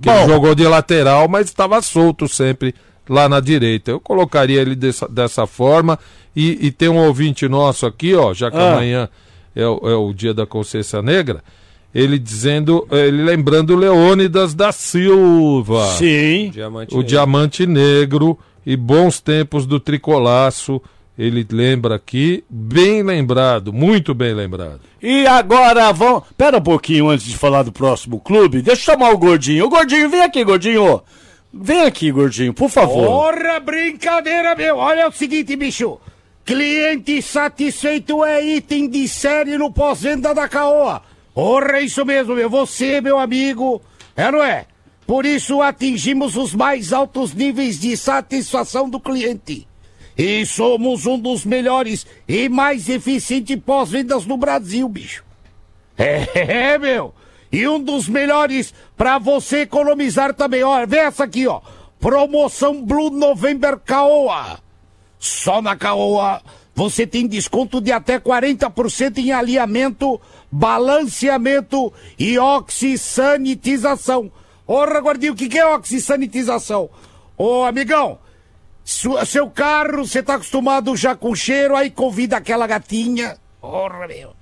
Que 0.00 0.08
ele 0.10 0.26
jogou 0.26 0.54
de 0.54 0.66
lateral, 0.66 1.28
mas 1.28 1.46
estava 1.46 1.80
solto 1.80 2.26
sempre 2.28 2.74
lá 3.08 3.28
na 3.28 3.38
direita. 3.40 3.90
Eu 3.90 4.00
colocaria 4.00 4.60
ele 4.60 4.74
dessa, 4.74 5.06
dessa 5.08 5.46
forma. 5.46 5.98
E, 6.34 6.66
e 6.66 6.70
tem 6.72 6.88
um 6.88 6.96
ouvinte 6.96 7.46
nosso 7.48 7.86
aqui, 7.86 8.14
ó, 8.14 8.32
já 8.34 8.50
que 8.50 8.56
Ah. 8.56 8.72
amanhã 8.72 9.08
é, 9.54 9.66
o- 9.66 9.80
é 9.88 9.94
o 9.94 10.12
dia 10.14 10.32
da 10.34 10.46
consciência 10.46 11.00
negra, 11.02 11.44
ele 11.94 12.18
dizendo, 12.18 12.86
ele 12.90 13.22
lembrando 13.22 13.76
Leônidas 13.76 14.54
da 14.54 14.72
Silva. 14.72 15.86
Sim. 15.98 16.50
Diamante 16.52 16.94
o 16.94 16.96
negro. 16.96 17.08
Diamante 17.08 17.66
Negro 17.66 18.38
e 18.64 18.76
bons 18.76 19.20
tempos 19.20 19.66
do 19.66 19.78
Tricolaço. 19.80 20.80
Ele 21.18 21.46
lembra 21.50 21.96
aqui, 21.96 22.42
bem 22.48 23.02
lembrado, 23.02 23.72
muito 23.72 24.14
bem 24.14 24.32
lembrado. 24.32 24.80
E 25.00 25.26
agora 25.26 25.92
vamos. 25.92 26.24
Pera 26.36 26.56
um 26.56 26.62
pouquinho 26.62 27.08
antes 27.10 27.26
de 27.26 27.36
falar 27.36 27.62
do 27.62 27.72
próximo 27.72 28.18
clube. 28.18 28.62
Deixa 28.62 28.80
eu 28.80 28.94
chamar 28.94 29.10
o 29.10 29.18
Gordinho. 29.18 29.66
Ô 29.66 29.68
Gordinho, 29.68 30.08
vem 30.08 30.22
aqui, 30.22 30.42
Gordinho. 30.42 31.02
Vem 31.52 31.82
aqui, 31.82 32.10
gordinho, 32.10 32.54
por 32.54 32.70
favor. 32.70 33.06
Porra, 33.06 33.60
brincadeira, 33.60 34.54
meu. 34.54 34.78
Olha 34.78 35.08
o 35.08 35.12
seguinte, 35.12 35.54
bicho. 35.54 36.00
Cliente 36.46 37.20
satisfeito 37.20 38.24
é 38.24 38.42
item 38.42 38.88
de 38.88 39.06
série 39.06 39.58
no 39.58 39.70
pós-venda 39.70 40.34
da 40.34 40.48
Caoa. 40.48 41.02
Porra, 41.34 41.76
é 41.76 41.82
isso 41.82 42.06
mesmo, 42.06 42.34
meu. 42.34 42.48
Você, 42.48 43.02
meu 43.02 43.18
amigo, 43.18 43.82
é, 44.16 44.30
não 44.30 44.42
é? 44.42 44.64
Por 45.06 45.26
isso 45.26 45.60
atingimos 45.60 46.36
os 46.36 46.54
mais 46.54 46.92
altos 46.92 47.34
níveis 47.34 47.78
de 47.78 47.96
satisfação 47.96 48.88
do 48.88 49.00
cliente. 49.00 49.66
E 50.16 50.44
somos 50.46 51.06
um 51.06 51.18
dos 51.18 51.44
melhores 51.44 52.06
e 52.28 52.48
mais 52.48 52.88
eficientes 52.88 53.56
pós-vendas 53.64 54.26
no 54.26 54.36
Brasil, 54.36 54.88
bicho. 54.88 55.24
É, 55.96 56.78
meu. 56.78 57.14
E 57.50 57.68
um 57.68 57.78
dos 57.82 58.08
melhores 58.08 58.72
para 58.96 59.18
você 59.18 59.60
economizar 59.62 60.32
também. 60.32 60.62
Olha, 60.62 60.86
vê 60.86 60.98
essa 60.98 61.24
aqui, 61.24 61.46
ó. 61.46 61.60
Promoção 62.00 62.82
Blue 62.82 63.10
November 63.10 63.78
Caoa. 63.78 64.58
Só 65.18 65.60
na 65.60 65.76
Caoa 65.76 66.42
você 66.74 67.06
tem 67.06 67.26
desconto 67.26 67.80
de 67.80 67.92
até 67.92 68.18
40% 68.18 69.18
em 69.18 69.30
alinhamento, 69.32 70.18
balanceamento 70.50 71.92
e 72.18 72.38
oxisanitização. 72.38 74.32
Porra, 74.72 75.00
gordinho, 75.02 75.34
o 75.34 75.36
que, 75.36 75.50
que 75.50 75.58
é 75.58 75.66
oxisanitização? 75.66 76.88
Ô, 77.36 77.64
amigão, 77.64 78.18
su- 78.82 79.22
seu 79.26 79.50
carro, 79.50 80.06
você 80.06 80.22
tá 80.22 80.36
acostumado 80.36 80.96
já 80.96 81.14
com 81.14 81.34
cheiro, 81.34 81.76
aí 81.76 81.90
convida 81.90 82.38
aquela 82.38 82.66
gatinha. 82.66 83.36
Porra, 83.60 84.06
meu. 84.08 84.32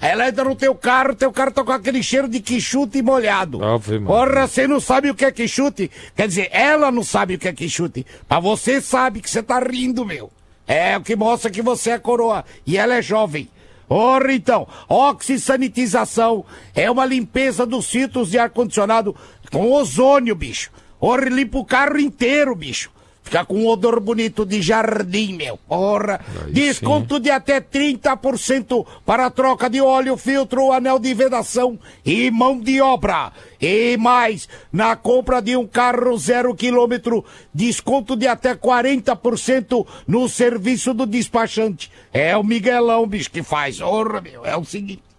Aí 0.00 0.10
ela 0.10 0.28
entra 0.28 0.42
no 0.42 0.56
teu 0.56 0.74
carro, 0.74 1.14
teu 1.14 1.30
carro 1.30 1.52
tá 1.52 1.62
com 1.62 1.70
aquele 1.70 2.02
cheiro 2.02 2.26
de 2.26 2.40
quichute 2.40 3.00
molhado. 3.02 3.60
Maria. 3.60 4.00
Porra, 4.04 4.48
você 4.48 4.66
não 4.66 4.80
sabe 4.80 5.10
o 5.10 5.14
que 5.14 5.24
é 5.24 5.30
quichute? 5.30 5.88
Quer 6.16 6.26
dizer, 6.26 6.48
ela 6.50 6.90
não 6.90 7.04
sabe 7.04 7.36
o 7.36 7.38
que 7.38 7.46
é 7.46 7.52
quichute. 7.52 8.04
Mas 8.28 8.42
você 8.42 8.80
sabe 8.80 9.20
que 9.20 9.30
você 9.30 9.44
tá 9.44 9.60
rindo, 9.60 10.04
meu. 10.04 10.28
É 10.66 10.96
o 10.96 11.02
que 11.02 11.14
mostra 11.14 11.52
que 11.52 11.62
você 11.62 11.90
é 11.92 12.00
coroa. 12.00 12.44
E 12.66 12.76
ela 12.76 12.96
é 12.96 13.00
jovem. 13.00 13.48
Ora 13.88 14.32
então, 14.32 14.66
oxisanitização 14.88 16.46
é 16.74 16.90
uma 16.90 17.04
limpeza 17.04 17.66
dos 17.66 17.90
filtros 17.90 18.30
de 18.30 18.38
ar-condicionado 18.38 19.14
com 19.52 19.70
ozônio, 19.70 20.34
bicho. 20.34 20.70
Ora, 21.00 21.28
limpa 21.28 21.58
o 21.58 21.64
carro 21.64 21.98
inteiro, 21.98 22.54
bicho. 22.54 22.90
Fica 23.22 23.44
com 23.44 23.54
um 23.54 23.68
odor 23.68 24.00
bonito 24.00 24.44
de 24.44 24.60
jardim, 24.60 25.34
meu. 25.34 25.56
Porra. 25.56 26.20
Desconto 26.50 27.20
de 27.20 27.30
até 27.30 27.60
30% 27.60 28.84
para 29.06 29.26
a 29.26 29.30
troca 29.30 29.70
de 29.70 29.80
óleo, 29.80 30.16
filtro, 30.16 30.72
anel 30.72 30.98
de 30.98 31.14
vedação 31.14 31.78
e 32.04 32.30
mão 32.30 32.58
de 32.58 32.80
obra. 32.80 33.32
E 33.60 33.96
mais, 33.96 34.48
na 34.72 34.96
compra 34.96 35.40
de 35.40 35.56
um 35.56 35.66
carro 35.66 36.18
zero 36.18 36.54
quilômetro, 36.54 37.24
desconto 37.54 38.16
de 38.16 38.26
até 38.26 38.54
40% 38.54 39.86
no 40.06 40.28
serviço 40.28 40.92
do 40.92 41.06
despachante. 41.06 41.90
É 42.12 42.36
o 42.36 42.42
Miguelão, 42.42 43.06
bicho, 43.06 43.30
que 43.30 43.42
faz. 43.42 43.78
Porra, 43.78 44.20
meu. 44.20 44.44
É 44.44 44.56
o 44.56 44.64
seguinte. 44.64 45.11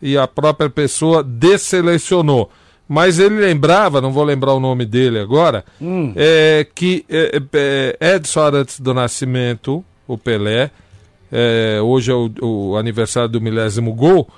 e 0.00 0.18
a 0.18 0.26
própria 0.26 0.68
pessoa 0.68 1.22
desselecionou. 1.22 2.50
Mas 2.88 3.18
ele 3.18 3.36
lembrava, 3.36 4.00
não 4.00 4.12
vou 4.12 4.24
lembrar 4.24 4.52
o 4.52 4.60
nome 4.60 4.84
dele 4.84 5.18
agora, 5.18 5.64
é, 6.16 6.66
que 6.74 7.04
é, 7.08 7.40
é, 7.52 8.16
Edson 8.16 8.40
Arantes 8.40 8.80
do 8.80 8.92
Nascimento, 8.92 9.84
o 10.06 10.18
Pelé, 10.18 10.70
é, 11.30 11.80
hoje 11.82 12.10
é 12.10 12.14
o, 12.14 12.30
o 12.42 12.76
aniversário 12.76 13.30
do 13.30 13.40
milésimo 13.40 13.94
gol, 13.94 14.28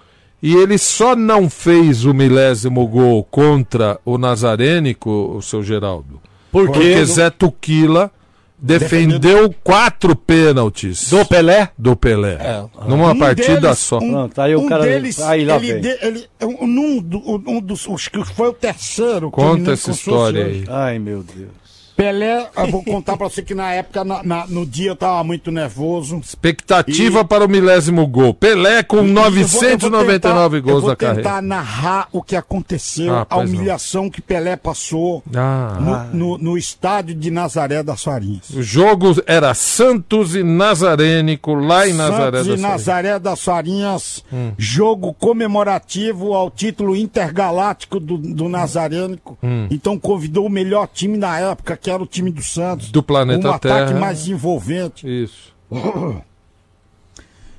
e 0.43 0.55
ele 0.55 0.79
só 0.79 1.17
não 1.17 1.49
fez 1.49 2.05
o 2.05 2.13
milésimo 2.13 2.87
gol 2.87 3.25
contra 3.25 3.99
o 4.05 4.19
Nazarênico, 4.19 5.35
o 5.37 5.43
seu 5.43 5.63
Geraldo. 5.63 6.21
Por 6.53 6.67
quê? 6.67 6.73
Porque 6.73 7.05
Zé 7.07 7.31
Tuquila 7.31 8.11
defendeu 8.59 9.55
quatro 9.63 10.15
pênaltis. 10.17 11.11
Do 11.11 11.25
Pelé? 11.27 11.71
Do 11.79 11.97
Pelé. 11.97 12.35
É. 12.35 12.65
Numa 12.89 13.13
Um 13.13 13.19
partida 13.19 13.61
deles- 13.61 13.79
só. 13.79 13.99
Um, 13.99 14.11
Não, 14.11 14.29
tá 14.29 14.45
aí 14.45 14.55
o 14.57 14.61
um 14.61 14.69
cara- 14.69 14.85
deles, 14.85 15.21
aí 15.21 15.45
lá 15.45 15.57
ele, 15.57 15.73
vem. 15.73 15.81
de- 15.83 15.99
ele, 16.07 16.27
um, 16.43 16.67
num 16.67 17.01
do- 17.03 17.43
um 17.51 17.61
dos, 17.61 17.87
os 17.87 18.09
que 18.09 18.25
foi 18.25 18.49
o 18.49 18.53
terceiro. 18.53 19.31
Conta 19.31 19.55
lembro 19.57 19.73
essa 19.73 19.91
história 19.91 20.45
aí. 20.45 20.65
Ai, 20.69 20.99
meu 20.99 21.23
Deus. 21.23 21.64
Pelé, 21.97 22.49
eu 22.57 22.67
vou 22.71 22.83
contar 22.83 23.17
pra 23.17 23.29
você 23.29 23.43
que 23.43 23.55
na 23.55 23.73
época, 23.73 24.05
na- 24.05 24.23
na- 24.23 24.47
no 24.49 24.67
dia 24.67 24.91
eu 24.91 24.97
tava 24.97 25.23
muito 25.23 25.51
nervoso. 25.53 26.19
Expectativa 26.19 27.25
para 27.25 27.45
o 27.45 27.49
milésimo 27.49 28.07
gol. 28.07 28.35
Pelé 28.35 28.83
com 28.83 28.97
Eu 28.97 29.03
vou- 29.05 29.11
eu 29.11 29.15
vou 29.15 29.25
999 29.31 30.57
tentar- 30.61 30.71
gols 30.73 30.83
eu 30.83 30.89
na 30.89 30.95
vou 30.95 30.97
tentar 30.97 31.23
carreira. 31.23 31.43
narrar 31.43 32.09
o 32.13 32.23
que 32.23 32.35
aconteceu, 32.37 33.15
Ah, 33.15 33.21
a 33.23 33.25
pois 33.27 33.51
não. 33.51 33.57
humilhação 33.59 34.11
que 34.11 34.21
Pelé 34.21 34.57
passou 34.57 35.23
Ah. 35.35 35.79
no, 36.13 36.19
no- 36.19 36.39
no 36.39 36.59
estádio 36.59 37.15
de 37.15 37.31
Nazaré 37.31 37.83
das 37.83 38.03
Farinhas. 38.03 38.51
O 38.51 38.63
jogo 38.63 39.15
era 39.27 39.55
Santos 39.55 40.35
e 40.35 40.43
Nazarênico, 40.43 41.55
lá 41.55 41.89
em 41.89 41.93
Nazaré 41.93 42.39
Santos 42.39 42.49
da 42.49 42.55
e 42.55 42.59
Serra. 42.59 42.69
Nazaré 42.73 43.19
das 43.19 43.43
Farinhas, 43.45 44.25
Hum. 44.33 44.53
jogo 44.59 45.13
comemorativo 45.15 46.35
ao 46.35 46.51
título 46.51 46.97
intergaláctico 46.97 48.01
do, 48.01 48.19
do 48.19 48.49
Nazarênico. 48.49 49.39
Hum. 49.43 49.67
Então 49.71 49.99
convidou 49.99 50.47
o 50.47 50.51
melhor 50.51 50.89
time 50.93 51.17
na 51.17 51.39
época, 51.39 51.77
que 51.85 51.91
era 51.91 52.03
o 52.03 52.07
time 52.07 52.31
do 52.31 52.43
Santos. 52.43 52.91
Do 52.91 53.03
planeta 53.03 53.47
um 53.47 53.53
ataque 53.53 53.89
Terra. 53.89 54.01
mais 54.01 54.27
envolvente. 54.27 55.07
Isso. 55.07 55.53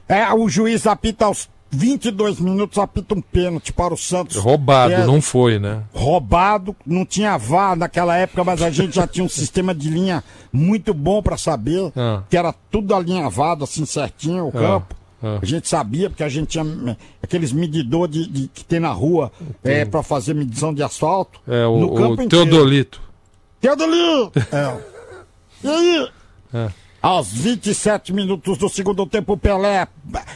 É, 0.07 0.31
o 0.33 0.47
juiz 0.47 0.85
apita 0.85 1.25
aos 1.25 1.49
22 1.71 2.39
minutos, 2.39 2.77
apita 2.77 3.15
um 3.15 3.21
pênalti 3.21 3.73
para 3.73 3.91
o 3.91 3.97
Santos. 3.97 4.35
Roubado, 4.35 4.93
É, 4.93 5.03
não 5.05 5.19
foi, 5.19 5.57
né? 5.57 5.81
roubado, 5.93 6.75
não 6.85 7.03
tinha 7.03 7.35
VAR 7.37 7.75
naquela 7.75 8.15
época, 8.15 8.43
mas 8.43 8.61
a 8.61 8.69
gente 8.69 8.95
já 8.95 9.07
tinha 9.07 9.25
um 9.25 9.29
sistema 9.29 9.73
de 9.73 9.89
linha 9.89 10.23
muito 10.53 10.93
bom 10.93 11.23
para 11.23 11.37
saber, 11.37 11.91
Ah. 11.95 12.21
que 12.29 12.37
era 12.37 12.53
tudo 12.71 12.93
alinhavado 12.93 13.63
assim 13.63 13.83
certinho, 13.83 14.45
o 14.45 14.49
Ah, 14.49 14.51
campo. 14.51 14.95
ah. 15.23 15.39
A 15.41 15.45
gente 15.45 15.67
sabia, 15.67 16.07
porque 16.07 16.23
a 16.23 16.29
gente 16.29 16.49
tinha 16.49 16.95
aqueles 17.23 17.51
medidores 17.51 18.13
de, 18.13 18.27
de- 18.27 18.47
que 18.47 18.63
tem 18.63 18.79
na 18.79 18.91
rua 18.91 19.31
é, 19.63 19.83
para 19.85 20.03
fazer 20.03 20.35
medição 20.35 20.71
de 20.71 20.83
asfalto. 20.83 21.41
É, 21.47 21.65
o, 21.65 21.79
no 21.79 21.95
campo 21.95 22.21
o 22.21 22.23
inteiro. 22.25 22.45
Teodolito. 23.65 24.31
Teodolito! 24.31 24.55
É. 24.55 24.79
E 25.63 25.67
aí? 25.67 26.11
É. 26.53 26.84
Aos 27.05 27.31
27 27.31 28.11
minutos 28.11 28.57
do 28.57 28.67
segundo 28.67 29.05
tempo, 29.05 29.33
o 29.33 29.37
Pelé 29.37 29.87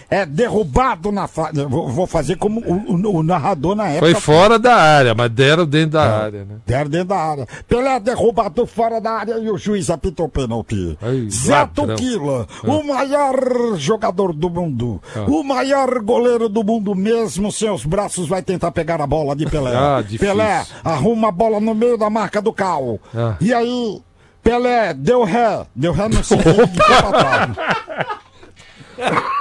é 0.08 0.24
derrubado 0.24 1.12
na 1.12 1.28
fa... 1.28 1.50
Vou, 1.68 2.06
fazer 2.06 2.36
como 2.38 2.60
o, 2.62 3.18
o- 3.18 3.24
narrador 3.24 3.76
na 3.76 3.88
época. 3.88 4.06
Foi 4.06 4.14
fora 4.14 4.60
da 4.60 4.76
área, 4.76 5.16
mas 5.16 5.32
deram 5.32 5.66
dentro 5.66 5.92
da 5.92 6.04
área, 6.04 6.46
né? 6.46 6.56
Deram 6.68 6.90
dentro 6.92 7.08
da 7.08 7.16
área. 7.18 7.48
Pelé 7.68 8.00
derrubado 8.00 8.68
fora 8.68 9.02
da 9.02 9.12
área 9.14 9.40
e 9.40 9.50
o 9.50 9.58
juiz 9.58 9.90
apitou 9.90 10.28
o 10.28 10.30
pênalti. 10.30 10.96
Zé. 11.32 11.66
Tuquila, 11.74 12.46
Ah. 12.64 12.68
o 12.72 12.84
maior 12.86 13.76
jogador 13.76 14.32
do 14.32 14.48
mundo, 14.50 15.02
Ah. 15.16 15.26
o 15.28 15.44
maior 15.44 16.00
goleiro 16.02 16.48
do 16.48 16.64
mundo, 16.64 16.94
mesmo 16.94 17.52
sem 17.52 17.72
os 17.72 17.84
braços, 17.84 18.28
vai 18.28 18.44
tentar 18.44 18.72
pegar 18.72 19.02
a 19.02 19.08
bola 19.08 19.36
de 19.36 19.48
Pelé. 19.48 19.72
Ah. 19.76 20.04
Pelé 20.20 20.64
arruma 20.84 21.30
a 21.30 21.32
bola 21.32 21.60
no 21.60 21.74
meio 21.74 21.98
da 21.98 22.12
marca 22.12 22.40
do 22.40 22.54
cal. 22.54 23.00
Ah. 23.16 23.36
E 23.42 23.52
aí, 23.54 24.02
Pelé 24.50 24.96
deu 24.96 25.24
ré. 25.24 25.64
Deu 25.76 25.94
ré 25.94 26.08
no 26.08 26.24
sentido 26.24 26.66
de 26.66 26.78
pé 26.78 27.02
pra 27.02 27.12
trás. 27.12 27.50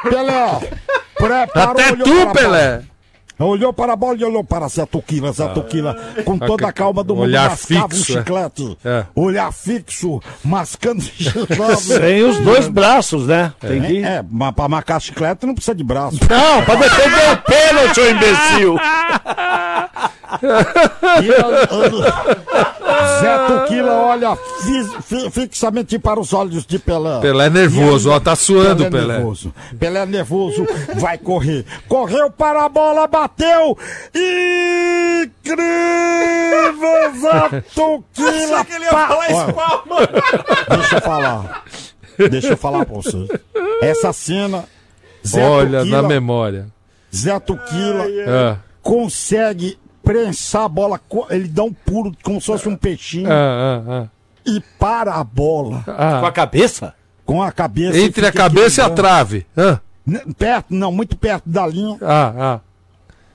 Pelé 0.02 0.70
preparou 1.16 1.72
Até 1.72 1.96
tu, 1.96 2.04
para 2.04 2.32
Pelé. 2.32 2.82
Olhou 3.38 3.72
para 3.72 3.92
a 3.92 3.96
bola 3.96 4.18
e 4.18 4.24
olhou 4.24 4.44
para 4.44 4.68
Zé 4.68 4.84
Tuquila, 4.84 5.32
Zé 5.32 5.46
Tuquila, 5.48 5.96
com 6.24 6.36
toda 6.36 6.66
a 6.66 6.72
calma 6.72 7.04
do 7.04 7.14
mundo, 7.14 7.24
Olhar 7.24 7.50
mascava 7.50 7.88
fixo, 7.88 8.12
um 8.12 8.16
é. 8.16 8.18
chiclete. 8.18 8.78
É. 8.84 9.04
Olhar 9.14 9.52
fixo, 9.52 10.20
mascando 10.44 11.00
chiclete. 11.00 11.82
Sem 11.82 12.24
os 12.24 12.38
dois 12.40 12.66
braços, 12.68 13.28
né? 13.28 13.52
Tem 13.60 13.80
que... 13.80 14.04
É, 14.04 14.24
mas 14.28 14.52
pra 14.54 14.68
marcar 14.68 15.00
chiclete 15.00 15.46
não 15.46 15.54
precisa 15.54 15.74
de 15.74 15.84
braço. 15.84 16.18
Não, 16.28 16.64
pra 16.64 16.74
defender 16.74 17.32
o 17.32 17.36
pênalti, 17.38 18.00
ô 18.00 18.10
imbecil. 18.10 18.76
Ele- 21.18 21.32
ele- 21.32 22.02
Zé 23.20 23.38
Tuquila 23.46 23.92
olha 23.92 24.36
fi- 24.36 25.02
fi- 25.02 25.30
fixamente 25.30 25.98
para 25.98 26.20
os 26.20 26.32
olhos 26.32 26.64
de 26.66 26.78
Pelé. 26.78 27.20
Pelé 27.20 27.46
é 27.46 27.50
nervoso, 27.50 28.08
E 28.10 28.12
ó, 28.12 28.20
tá 28.20 28.34
suando, 28.36 28.84
Pelé. 28.84 28.90
Pelé. 28.90 29.14
Nervoso. 29.14 29.54
Pelé 29.78 30.06
nervoso, 30.06 30.66
vai 30.96 31.16
correr. 31.18 31.64
Correu 31.88 32.30
para 32.30 32.64
a 32.64 32.68
bola, 32.68 33.06
bateu. 33.06 33.76
Incrível, 35.38 35.60
Zé 37.20 37.60
Tuquila. 37.74 38.64
que 38.64 38.72
ele 38.74 38.84
ia 38.84 38.90
falar 38.90 39.30
espalma. 39.30 39.96
Deixa 40.76 40.96
eu 40.96 41.00
falar. 41.02 41.64
Deixa 42.30 42.48
eu 42.48 42.56
falar 42.56 42.84
pra 42.86 42.94
você. 42.96 43.26
Essa 43.82 44.12
cena, 44.12 44.64
Zé 45.26 45.42
Olha, 45.44 45.80
Tuquila- 45.80 46.02
na 46.02 46.08
memória. 46.08 46.66
Zé 47.14 47.38
Tuquila 47.40 48.04
Ah. 48.28 48.56
consegue 48.82 49.78
prensar 50.08 50.62
a 50.64 50.68
bola, 50.68 50.98
ele 51.28 51.48
dá 51.48 51.62
um 51.62 51.72
pulo 51.72 52.14
como 52.22 52.40
se 52.40 52.46
fosse 52.46 52.66
um 52.66 52.74
peixinho 52.76 53.30
Ah, 53.30 53.82
ah, 53.86 54.06
e 54.46 54.58
para 54.78 55.12
a 55.16 55.22
bola. 55.22 55.84
ah. 55.86 56.20
Com 56.20 56.26
a 56.26 56.32
cabeça? 56.32 56.94
Com 57.26 57.42
a 57.42 57.52
cabeça. 57.52 57.98
Entre 57.98 58.24
e 58.24 58.26
a 58.26 58.32
cabeça 58.32 58.80
e 58.80 58.84
a 58.84 58.88
trave. 58.90 59.46
Ah, 59.54 59.78
Perto, 60.38 60.68
não, 60.74 60.90
muito 60.90 61.14
perto 61.14 61.42
da 61.46 61.66
linha. 61.66 61.98
ah, 62.00 62.32
ah. 62.38 62.60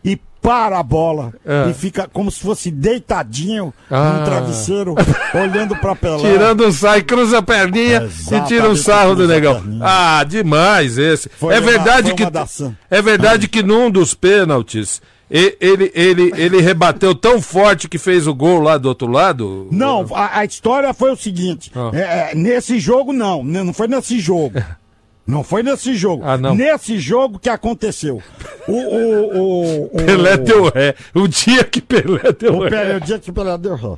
E 0.03 0.19
para 0.41 0.79
a 0.79 0.83
bola. 0.83 1.31
Ah. 1.45 1.67
E 1.69 1.73
fica 1.75 2.09
como 2.11 2.31
se 2.31 2.39
fosse 2.39 2.71
deitadinho 2.71 3.71
Ah. 3.91 4.13
no 4.19 4.25
travesseiro, 4.25 4.95
olhando 5.35 5.75
pra 5.75 5.95
Pelé. 5.95 6.31
Tirando 6.31 6.65
um 6.65 6.71
sai, 6.71 7.03
cruza 7.03 7.37
a 7.37 7.41
perninha 7.43 8.01
e 8.01 8.05
Exatamente, 8.05 8.47
tira 8.47 8.67
um 8.67 8.75
sarro 8.75 9.15
do 9.15 9.27
negão. 9.27 9.61
Ah, 9.81 10.23
demais 10.27 10.97
esse. 10.97 11.29
Foi 11.29 11.53
é 11.53 11.59
uma- 11.59 11.69
verdade 11.71 12.13
que 12.15 12.23
uma 12.23 12.31
das- 12.31 12.63
é 12.89 13.01
verdade 13.03 13.47
que 13.47 13.61
num 13.61 13.91
dos 13.91 14.15
pênaltis 14.15 14.99
e- 15.33 15.57
ele, 15.59 15.91
ele, 15.95 16.31
ele 16.37 16.61
rebateu 16.61 17.15
tão 17.15 17.41
forte 17.41 17.89
que 17.89 17.97
fez 17.97 18.27
o 18.27 18.35
gol 18.35 18.61
lá 18.61 18.77
do 18.77 18.87
outro 18.87 19.07
lado. 19.07 19.67
Não, 19.71 20.05
a, 20.13 20.39
a 20.39 20.45
história 20.45 20.93
foi 20.93 21.11
o 21.11 21.15
seguinte: 21.17 21.71
Ah. 21.75 21.89
é, 21.93 22.31
é, 22.31 22.35
nesse 22.35 22.79
jogo, 22.79 23.11
não, 23.11 23.43
né, 23.43 23.63
não 23.63 23.73
foi 23.73 23.87
nesse 23.87 24.19
jogo. 24.19 24.61
Não 25.25 25.41
foi 25.41 25.63
nesse 25.63 25.95
jogo. 25.95 26.21
Ah, 26.25 26.37
não. 26.37 26.53
Nesse 26.53 26.99
jogo 26.99 27.39
que 27.39 27.47
aconteceu. 27.47 28.21
O, 28.67 28.73
o, 28.73 29.37
o, 29.37 29.85
o- 29.85 29.89
Pelé 30.05 30.35
deu 30.35 30.65
ré. 30.69 30.95
O 31.15 31.29
dia 31.29 31.63
que 31.63 31.79
Pelé 31.81 32.33
deu 32.37 32.55
o, 32.57 32.67
ré. 32.67 32.97
O 32.97 32.99
dia 32.99 33.17
que 33.17 33.31
Pelé 33.31 33.57
deu 33.57 33.73
ré. 33.73 33.93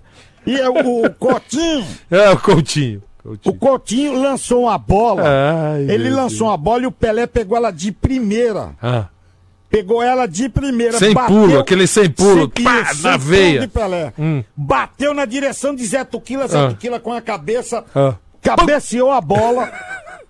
E 0.46 0.62
o, 0.62 1.04
o 1.04 1.10
Coutinho, 1.16 1.84
É, 2.12 2.30
o 2.30 2.38
Coutinho. 2.38 3.02
o 3.44 3.54
Coutinho 3.56 4.22
lançou 4.22 4.66
uma 4.66 4.78
bola. 4.78 5.24
Ai, 5.26 5.88
ele 5.90 6.12
lançou 6.12 6.46
uma 6.46 6.58
bola 6.58 6.84
e 6.84 6.86
o 6.86 6.92
Pelé 6.92 7.26
pegou 7.26 7.58
ela 7.58 7.72
de 7.72 7.92
primeira. 7.92 8.76
Ah, 8.80 9.06
Pegou 9.76 10.02
ela 10.02 10.26
de 10.26 10.48
primeira. 10.48 10.98
Sem 10.98 11.14
pulo, 11.14 11.60
aquele 11.60 11.86
sem 11.86 12.10
pulo, 12.10 12.50
Sem- 12.56 12.64
pá, 12.64 12.74
na 12.82 12.86
sem 12.94 13.12
pulo 13.12 13.20
veia. 13.20 13.60
de 13.60 13.68
Pelé. 13.68 14.14
Hum. 14.18 14.42
Bateu 14.56 15.14
na 15.14 15.26
direção 15.26 15.76
de 15.76 15.86
Zé 15.86 16.04
Tuquila, 16.06 16.48
Zé 16.48 16.58
Ah. 16.58 16.68
Tuquila 16.70 16.98
com 17.00 17.12
a 17.12 17.20
cabeça, 17.20 17.84
ah. 17.94 18.14
cabeceou 18.42 19.12
a 19.12 19.20
bola. 19.20 19.70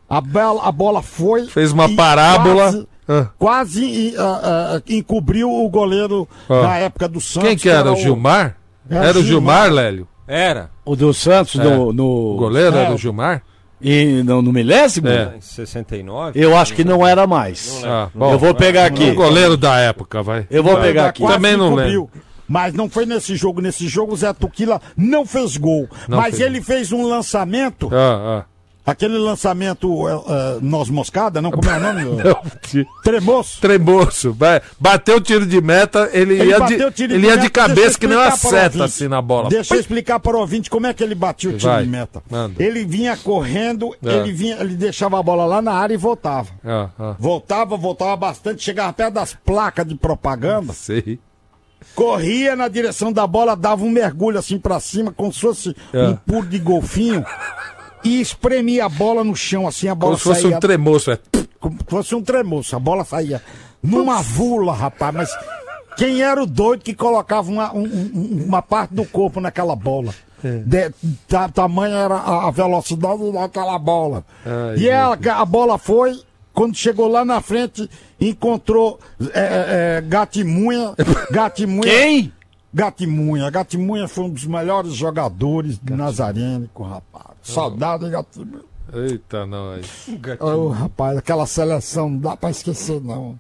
A, 0.10 0.20
bola, 0.20 0.64
a 0.64 0.72
bola 0.72 1.02
foi. 1.04 1.46
Fez 1.46 1.72
uma 1.72 1.86
e 1.86 1.96
parábola. 1.96 2.72
Quase, 2.72 2.88
Ah. 3.08 3.28
quase 3.38 4.16
ah, 4.18 4.42
ah, 4.78 4.82
encobriu 4.90 5.52
o 5.52 5.70
goleiro 5.70 6.28
Ah. 6.50 6.62
na 6.64 6.78
época 6.78 7.08
do 7.08 7.22
Santos. 7.22 7.48
Quem 7.50 7.58
que 7.58 7.70
era? 7.70 7.92
O 7.92 7.96
Gilmar? 7.96 8.58
Era 8.90 9.10
Era 9.10 9.20
o 9.20 9.24
Gilmar. 9.24 9.66
Gilmar, 9.68 9.72
Lélio? 9.72 10.08
Era. 10.28 10.72
O 10.84 10.96
do 10.96 11.14
Santos 11.14 11.60
É. 11.60 11.64
no, 11.64 11.90
O 11.90 11.94
no. 11.94 12.36
goleiro 12.36 12.76
era 12.76 12.90
É. 12.90 12.94
o 12.94 12.98
Gilmar? 12.98 13.44
E 13.82 14.24
no, 14.24 14.42
no 14.42 14.54
milésimo? 14.54 15.08
É. 15.08 15.34
Em 15.38 15.42
69. 15.42 16.40
Eu 16.40 16.56
acho 16.58 16.74
que 16.74 16.84
não 16.84 17.06
era 17.06 17.28
mais. 17.28 17.82
Ah, 17.84 18.10
eu 18.14 18.40
vou 18.40 18.54
pegar 18.56 18.86
aqui. 18.86 19.12
O 19.12 19.16
goleiro 19.16 19.58
da 19.58 19.78
época, 19.80 20.24
vai. 20.24 20.48
Eu 20.50 20.64
vou 20.64 20.74
Vai. 20.74 20.84
pegar 20.84 21.08
aqui. 21.08 21.26
Também 21.26 21.58
não 21.58 21.76
lembro. 21.76 22.10
Mas 22.48 22.74
não 22.74 22.90
foi 22.90 23.06
nesse 23.06 23.36
jogo. 23.36 23.60
Nesse 23.62 23.88
jogo 23.88 24.14
o 24.14 24.18
Zé 24.18 24.32
Tuquila 24.34 24.82
não 24.96 25.26
fez 25.26 25.58
gol. 25.58 25.90
Não 26.08 26.18
mas 26.18 26.36
fez 26.36 26.48
ele 26.48 26.62
fez 26.62 26.92
um 26.92 27.08
lançamento. 27.08 27.90
Ah, 27.92 28.44
ah. 28.44 28.55
Aquele 28.86 29.18
lançamento 29.18 30.08
eh, 30.08 30.58
noz 30.62 30.90
moscada, 30.90 31.42
não? 31.42 31.50
Como 31.50 31.68
é 31.68 31.78
o 31.78 31.80
nome? 31.80 32.04
Não, 32.24 32.86
Tremoço. 33.04 33.60
Tremoço. 33.60 34.38
Bateu 34.80 35.18
o 35.18 35.22
tiro 35.22 35.46
de 35.46 35.60
meta, 35.60 36.08
ele, 36.14 36.36
Ele 36.36 36.50
ia, 36.52 36.60
de, 36.60 36.74
ele 37.04 37.20
de 37.20 37.26
ia 37.26 37.38
de 37.38 37.50
cabeça 37.50 37.98
que 37.98 38.06
nem 38.06 38.16
uma 38.16 38.28
para 38.28 38.38
seta 38.38 38.84
assim 38.86 39.08
na 39.08 39.22
bola. 39.22 39.50
Deixa 39.50 39.74
eu 39.76 39.80
explicar 39.80 40.20
para 40.20 40.38
o 40.38 40.40
ouvinte 40.40 40.70
como 40.70 40.86
é 40.86 40.94
que 40.94 41.04
ele 41.04 41.16
batia 41.16 41.50
o 41.50 41.54
tiro 41.58 41.72
Vai, 41.72 41.84
de 41.84 41.90
meta. 41.90 42.22
manda. 42.30 42.64
Ele 42.64 42.86
vinha 42.86 43.18
correndo, 43.18 43.96
É. 44.06 44.14
ele 44.18 44.32
vinha, 44.32 44.58
ele 44.60 44.76
deixava 44.76 45.20
a 45.20 45.24
bola 45.24 45.46
lá 45.46 45.62
na 45.64 45.72
área 45.74 45.94
e 45.96 45.98
voltava. 45.98 46.50
Ah, 46.64 46.90
ah. 47.00 47.16
Voltava, 47.18 47.76
voltava 47.78 48.16
bastante, 48.16 48.64
chegava 48.64 48.94
perto 48.94 49.14
das 49.16 49.34
placas 49.34 49.88
de 49.88 49.96
propaganda, 49.96 50.74
Sei. 50.74 51.20
corria 51.96 52.56
na 52.56 52.68
direção 52.68 53.12
da 53.12 53.26
bola, 53.26 53.56
dava 53.56 53.84
um 53.84 53.90
mergulho 53.90 54.38
assim 54.38 54.60
pra 54.60 54.80
cima, 54.80 55.12
como 55.12 55.34
se 55.34 55.40
fosse 55.42 55.76
É. 55.94 56.08
um 56.08 56.16
pulo 56.16 56.46
de 56.46 56.60
golfinho, 56.60 57.26
e 58.06 58.22
espremia 58.22 58.86
a 58.86 58.90
bola 58.90 59.24
no 59.24 59.36
chão, 59.36 59.68
assim, 59.68 59.88
a 59.90 59.96
bola 59.96 60.12
Como 60.14 60.18
se 60.20 60.24
fosse 60.24 60.42
saía 60.44 60.56
um 60.58 60.60
tremoço. 60.60 61.12
É. 61.12 61.20
como 61.60 61.78
se 61.80 61.86
fosse 61.90 62.16
um 62.16 62.22
tremoço. 62.22 62.76
A 62.76 62.80
bola 62.80 63.04
saía 63.04 63.42
numa 63.84 64.22
vula, 64.22 64.72
rapaz. 64.74 65.14
Mas 65.14 65.38
quem 65.98 66.22
era 66.22 66.42
o 66.42 66.46
doido 66.46 66.84
que 66.84 66.94
colocava 66.94 67.50
uma, 67.52 67.74
um- 67.74 67.84
um- 67.84 68.44
uma 68.48 68.62
parte 68.62 68.94
do 68.94 69.04
corpo 69.06 69.42
naquela 69.42 69.76
bola? 69.76 70.14
É. 70.44 70.58
De, 70.60 70.92
ta- 71.28 71.50
tamanho 71.50 71.96
era 71.96 72.16
a, 72.16 72.48
a 72.48 72.52
velocidade 72.52 73.32
daquela 73.32 73.80
bola. 73.80 74.24
Ai, 74.46 74.78
e 74.78 74.88
ela, 74.90 75.18
a 75.34 75.46
bola 75.46 75.78
foi. 75.78 76.20
Quando 76.54 76.74
chegou 76.78 77.08
lá 77.10 77.26
na 77.26 77.42
frente, 77.42 77.90
encontrou 78.22 78.98
é, 79.34 79.98
é, 79.98 80.02
Gatimunha. 80.08 80.94
Gatimunha. 81.32 81.82
Quem? 81.92 82.32
Gatimunha. 82.76 83.50
Gatimunha 83.50 84.06
foi 84.06 84.26
um 84.26 84.30
dos 84.30 84.46
melhores 84.46 84.94
jogadores 84.94 85.78
do 85.78 85.96
Nazarênico, 85.96 86.84
rapaz. 86.84 87.38
Saudade 87.42 88.04
de 88.04 88.12
Gatimunha. 88.12 88.64
Eita, 88.94 89.46
nós. 89.46 89.86
Ô, 90.42 90.68
rapaz, 90.68 91.18
aquela 91.18 91.46
seleção 91.46 92.10
não 92.10 92.20
dá 92.20 92.36
pra 92.36 92.50
esquecer, 92.52 93.00
não. 93.02 93.38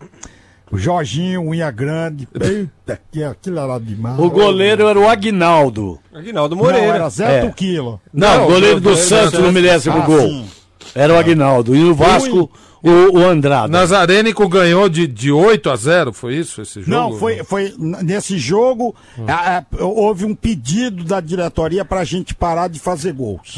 O 0.71 0.77
Jorginho, 0.77 1.41
unha 1.41 1.69
grande. 1.69 2.27
Eita, 2.33 2.99
que 3.11 3.23
aquilo 3.23 3.59
era 3.59 3.77
demais. 3.77 4.17
O 4.19 4.29
goleiro 4.29 4.87
era 4.87 4.97
o 4.99 5.07
Aguinaldo. 5.07 5.99
Aguinaldo 6.13 6.55
Não, 6.55 6.63
Moreira. 6.63 6.95
era 6.95 7.09
Zé 7.09 7.39
É. 7.39 7.45
Tuquilo. 7.45 7.99
Não, 8.13 8.37
Não, 8.37 8.43
o 8.45 8.47
goleiro 8.47 8.77
o 8.77 8.79
do 8.79 8.89
goleiro 8.89 9.07
Santos 9.07 9.39
no 9.39 9.51
milésimo 9.51 9.97
Ah, 9.97 10.05
gol. 10.05 10.21
sim. 10.21 10.47
Era 10.95 11.13
o 11.13 11.17
Aguinaldo. 11.17 11.75
E 11.75 11.79
no 11.79 11.93
Vasco, 11.93 12.49
o, 12.89 13.17
o 13.19 13.25
Andrada. 13.27 13.67
Nazarênico 13.67 14.47
ganhou 14.47 14.87
de, 14.87 15.07
de 15.07 15.31
8 15.31 15.69
a 15.69 15.75
0, 15.75 16.13
foi 16.13 16.35
isso 16.35 16.61
esse 16.61 16.81
jogo? 16.81 16.91
Não, 16.91 17.13
foi, 17.17 17.43
foi 17.43 17.73
nesse 17.77 18.37
jogo, 18.37 18.95
a- 19.27 19.57
a- 19.57 19.65
houve 19.83 20.25
um 20.25 20.35
pedido 20.35 21.03
da 21.03 21.19
diretoria 21.19 21.83
pra 21.83 22.03
gente 22.03 22.33
parar 22.35 22.67
de 22.67 22.79
fazer 22.79 23.13
gols. 23.13 23.55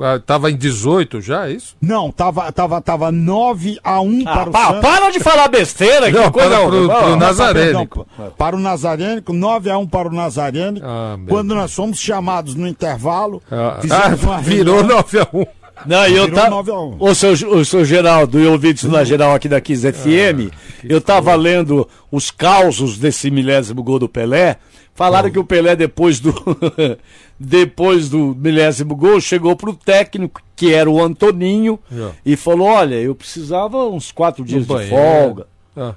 Ah, 0.00 0.16
tava 0.24 0.48
em 0.48 0.56
18 0.56 1.20
já, 1.20 1.48
é 1.48 1.52
isso? 1.54 1.74
Não, 1.82 2.12
tava, 2.12 2.52
tava, 2.52 2.80
tava 2.80 3.10
9 3.10 3.80
a 3.82 4.00
1 4.00 4.22
Ah, 4.26 4.32
para 4.32 4.50
o 4.50 4.52
Santos. 4.52 4.80
para 4.80 5.10
de 5.10 5.18
falar 5.18 5.48
besteira, 5.48 6.08
Não, 6.08 6.22
que 6.26 6.30
coisa 6.30 6.48
para 6.50 6.68
pro- 6.68 6.86
pro 6.86 6.94
Ah, 7.14 7.16
Nazarênico. 7.16 8.06
Para 8.38 8.54
o 8.54 8.60
Nazarênico, 8.60 9.32
9 9.32 9.68
a 9.70 9.76
1 9.76 9.88
para 9.88 10.06
o 10.08 10.12
Nazarênico. 10.12 10.86
Ah, 10.88 11.18
quando 11.28 11.52
nós 11.52 11.74
fomos 11.74 11.98
chamados 11.98 12.54
no 12.54 12.68
intervalo, 12.68 13.42
Ah, 13.50 13.78
fizemos 13.80 14.22
ah, 14.22 14.26
uma 14.28 14.38
virou 14.40 14.76
reunião. 14.76 14.96
9 14.98 15.18
a 15.18 15.28
1. 15.32 15.46
Não, 15.86 16.06
eu 16.06 16.24
Virou 16.24 16.40
tá... 16.40 16.50
9 16.50 16.70
a 16.70 16.80
1. 16.80 16.96
o, 17.00 17.14
seu, 17.14 17.32
o 17.32 17.64
seu 17.64 17.84
Geraldo 17.84 18.40
e 18.40 18.46
ouvintes 18.46 18.84
da 18.84 19.04
geral 19.04 19.34
aqui 19.34 19.48
da 19.48 19.60
15 19.60 19.92
FM, 19.92 20.52
eu 20.84 21.00
tava 21.00 21.34
lendo 21.34 21.88
os 22.10 22.30
causos 22.30 22.98
desse 22.98 23.30
milésimo 23.30 23.82
gol 23.82 23.98
do 23.98 24.08
Pelé. 24.08 24.56
Falaram 24.94 25.30
que 25.30 25.38
o 25.38 25.44
Pelé, 25.44 25.76
depois 25.76 26.18
do 26.18 26.34
depois 27.38 28.08
do 28.08 28.34
milésimo 28.36 28.96
gol, 28.96 29.20
chegou 29.20 29.54
pro 29.54 29.72
técnico, 29.72 30.42
que 30.56 30.72
era 30.74 30.90
o 30.90 31.00
Antoninho, 31.02 31.78
É. 31.92 32.10
e 32.26 32.36
falou: 32.36 32.66
Olha, 32.66 32.96
eu 32.96 33.14
precisava 33.14 33.86
uns 33.88 34.10
quatro 34.10 34.44
dias 34.44 34.62
de 34.62 34.68
banheiro. 34.68 34.96
folga. 34.96 35.46
Ah. 35.76 35.94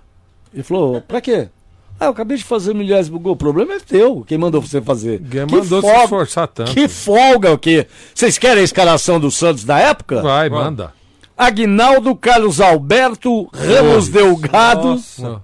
Ele 0.53 0.63
falou: 0.63 1.01
Pra 1.01 1.19
quê? 1.19 1.49
Ah, 2.01 2.05
eu 2.05 2.09
acabei 2.11 2.35
de 2.35 2.43
fazer 2.43 2.71
o 2.71 2.75
milésimo 2.75 3.19
gol. 3.19 3.33
O 3.33 3.35
problema 3.37 3.73
é 3.75 3.79
teu. 3.79 4.23
Quem 4.27 4.35
mandou 4.35 4.59
você 4.59 4.81
fazer? 4.81 5.19
Quem 5.19 5.45
Que 5.45 5.55
mandou 5.55 5.81
se 5.81 5.87
folga- 5.87 6.03
esforçar 6.03 6.47
tanto. 6.47 6.71
Que 6.73 6.87
folga 6.87 7.51
o 7.51 7.59
quê? 7.59 7.85
Vocês 8.15 8.39
querem 8.39 8.61
a 8.61 8.63
escalação 8.63 9.19
do 9.19 9.29
Santos 9.29 9.63
da 9.63 9.77
época? 9.77 10.19
Vai, 10.19 10.49
manda. 10.49 10.93
Aguinaldo, 11.37 12.15
Carlos 12.15 12.59
Alberto, 12.59 13.47
Ramos 13.53 14.09
Delgado, 14.09 14.87
Nossa. 14.95 15.41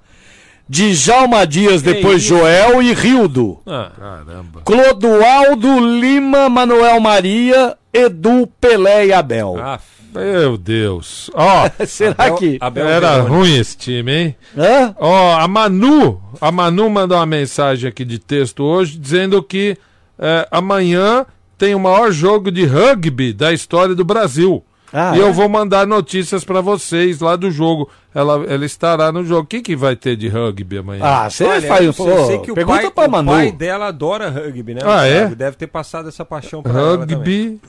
Djalma 0.68 1.45
Dias, 1.45 1.82
Que 1.84 1.93
depois 1.93 2.24
isso? 2.24 2.30
Joel 2.30 2.82
e 2.82 2.91
Rildo. 2.93 3.60
Ah, 3.66 3.91
caramba. 3.97 4.62
Clodoaldo, 4.66 5.80
Lima, 5.99 6.49
Manuel 6.49 6.99
Maria, 6.99 7.78
Edu, 7.93 8.47
Pelé 8.60 9.08
e 9.08 9.14
Abel. 9.14 9.55
Ah, 9.60 9.80
Meu 10.18 10.57
Deus. 10.57 11.30
Ó, 11.34 11.70
Será 11.86 12.15
Abel- 12.18 12.36
que. 12.36 12.57
Abel 12.59 12.88
era 12.88 13.09
Verônica. 13.13 13.36
ruim 13.36 13.57
esse 13.57 13.78
time, 13.78 14.11
hein? 14.11 14.36
Hã? 14.57 14.95
Ó, 14.99 15.36
a 15.38 15.47
Manu, 15.47 16.22
a 16.41 16.51
Manu 16.51 16.89
mandou 16.89 17.18
uma 17.18 17.26
mensagem 17.26 17.88
aqui 17.89 18.03
de 18.05 18.20
texto 18.20 18.63
hoje 18.63 18.97
dizendo 18.97 19.41
que 19.43 19.78
é, 20.20 20.47
amanhã 20.51 21.26
tem 21.57 21.74
o 21.76 21.80
maior 21.80 22.11
jogo 22.11 22.51
de 22.51 22.65
rugby 22.65 23.34
da 23.34 23.51
história 23.53 23.93
do 23.95 24.03
Brasil. 24.05 24.63
Ah, 24.93 25.18
e 25.18 25.20
é? 25.20 25.24
eu 25.24 25.34
vou 25.34 25.49
mandar 25.49 25.86
notícias 25.86 26.45
pra 26.45 26.61
vocês 26.61 27.20
lá 27.20 27.36
do 27.36 27.51
jogo. 27.51 27.89
Ela, 28.15 28.45
ela 28.47 28.65
estará 28.65 29.11
no 29.11 29.24
jogo. 29.24 29.41
O 29.41 29.45
que, 29.45 29.61
que 29.61 29.76
vai 29.76 29.95
ter 29.97 30.15
de 30.15 30.28
rugby 30.30 30.78
amanhã? 30.78 31.03
Ah, 31.03 31.30
você 31.30 31.43
Olha, 31.43 31.68
faz. 31.68 31.86
eu 31.86 31.93
sei, 31.93 32.05
pô, 32.05 32.26
sei 32.26 32.38
que 32.39 32.51
o 32.51 32.55
pergunta 32.55 32.82
pai, 32.84 32.91
pra 32.91 33.07
o 33.07 33.11
Manu. 33.11 33.32
pai 33.32 33.51
dela 33.51 33.88
adora 33.88 34.30
rugby, 34.30 34.76
né? 34.76 34.82
Ah, 34.86 35.05
é? 35.05 35.28
Deve 35.28 35.57
ter 35.57 35.68
passado 35.68 36.07
essa 36.07 36.24
paixão 36.24 36.63
pra 36.63 36.72
ela 36.72 36.97
também. 36.99 37.15
rugby. 37.18 37.61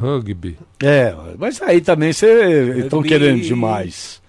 Rugby. 0.00 0.56
É, 0.82 1.14
mas 1.38 1.60
aí 1.62 1.80
também 1.80 2.12
vocês 2.12 2.76
estão 2.78 3.02
querendo 3.02 3.40
demais. 3.42 4.20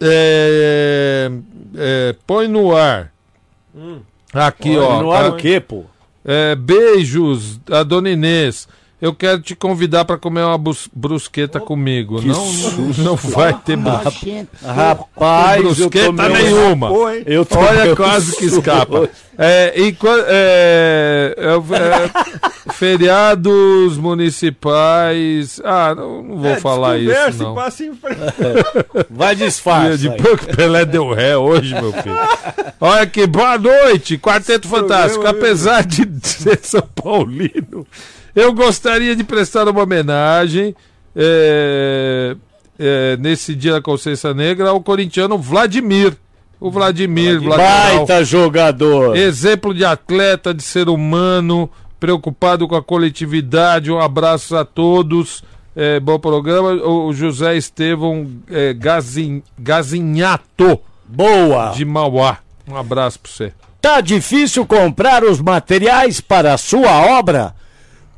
É, 0.00 1.30
é, 1.76 2.14
põe 2.26 2.48
no 2.48 2.74
ar. 2.76 3.12
Aqui, 4.32 4.74
Põe 4.74 4.78
ó. 4.78 5.02
no 5.02 5.12
ar 5.12 5.24
Ah, 5.24 5.28
o 5.28 5.36
quê, 5.36 5.60
pô? 5.60 5.84
É, 6.24 6.54
beijos, 6.54 7.60
a 7.70 7.82
dona 7.82 8.10
Inês. 8.10 8.66
Eu 9.04 9.14
quero 9.14 9.38
te 9.42 9.54
convidar 9.54 10.06
para 10.06 10.16
comer 10.16 10.40
uma 10.42 10.58
brusqueta 10.94 11.60
comigo. 11.60 12.22
que 12.22 12.26
Não, 12.26 12.34
não, 12.42 12.52
susto. 12.52 13.02
não 13.02 13.16
vai 13.16 13.52
ter 13.52 13.76
bru- 13.76 13.92
Rapaz, 14.64 15.56
eu 15.58 15.90
brusqueta 15.90 16.10
um 16.10 16.28
nenhuma. 16.30 16.90
Eu 17.26 17.46
Olha, 17.54 17.94
quase 17.94 18.34
que 18.34 18.44
susto. 18.48 18.60
escapa. 18.60 19.06
É, 19.36 19.74
e 19.78 19.88
é, 20.26 21.34
é, 21.36 21.54
é, 22.66 22.72
feriados 22.72 23.98
municipais. 23.98 25.60
Ah, 25.62 25.94
não, 25.94 26.22
não 26.22 26.36
vou 26.38 26.50
É, 26.52 26.56
falar 26.60 26.98
isso, 26.98 27.12
e 27.12 27.42
não. 27.42 27.54
passa 27.54 27.84
em 27.84 27.94
frente. 27.94 28.20
Vai 29.10 29.36
disfarça. 29.36 29.98
De 29.98 30.08
pouco 30.16 30.46
Pelé 30.56 30.86
deu 30.86 31.12
ré 31.12 31.36
hoje, 31.36 31.74
meu 31.74 31.92
filho. 31.92 32.18
Olha 32.80 33.02
aqui, 33.02 33.26
boa 33.26 33.58
noite, 33.58 34.16
Quarteto 34.16 34.66
Fantástico. 34.66 35.26
Apesar 35.26 35.84
de 35.84 36.06
ser 36.26 36.58
São 36.62 36.82
Paulino, 36.94 37.86
eu 38.34 38.52
gostaria 38.52 39.14
de 39.14 39.24
prestar 39.24 39.68
uma 39.68 39.82
homenagem 39.82 40.74
é, 41.14 42.36
é, 42.78 43.16
nesse 43.18 43.54
dia 43.54 43.72
da 43.72 43.82
consciência 43.82 44.34
negra 44.34 44.70
ao 44.70 44.80
corintiano 44.80 45.38
Vladimir. 45.38 46.16
O 46.60 46.70
Vladimir, 46.70 47.40
Vladimir. 47.40 47.98
Baita 47.98 48.24
jogador. 48.24 49.16
Exemplo 49.16 49.74
de 49.74 49.84
atleta, 49.84 50.54
de 50.54 50.62
ser 50.62 50.88
humano, 50.88 51.68
preocupado 52.00 52.66
com 52.66 52.74
a 52.74 52.82
coletividade. 52.82 53.90
Um 53.90 54.00
abraço 54.00 54.56
a 54.56 54.64
todos. 54.64 55.42
É, 55.76 56.00
bom 56.00 56.18
programa. 56.18 56.70
O 56.70 57.12
José 57.12 57.56
Estevão 57.56 58.26
é, 58.50 58.72
Gazin, 58.72 59.42
Gazinhato. 59.58 60.80
Boa. 61.06 61.70
De 61.70 61.84
Mauá. 61.84 62.38
Um 62.66 62.76
abraço 62.76 63.20
pra 63.20 63.30
você. 63.30 63.52
Tá 63.80 64.00
difícil 64.00 64.64
comprar 64.64 65.22
os 65.22 65.40
materiais 65.40 66.20
para 66.20 66.54
a 66.54 66.58
sua 66.58 67.18
obra? 67.18 67.54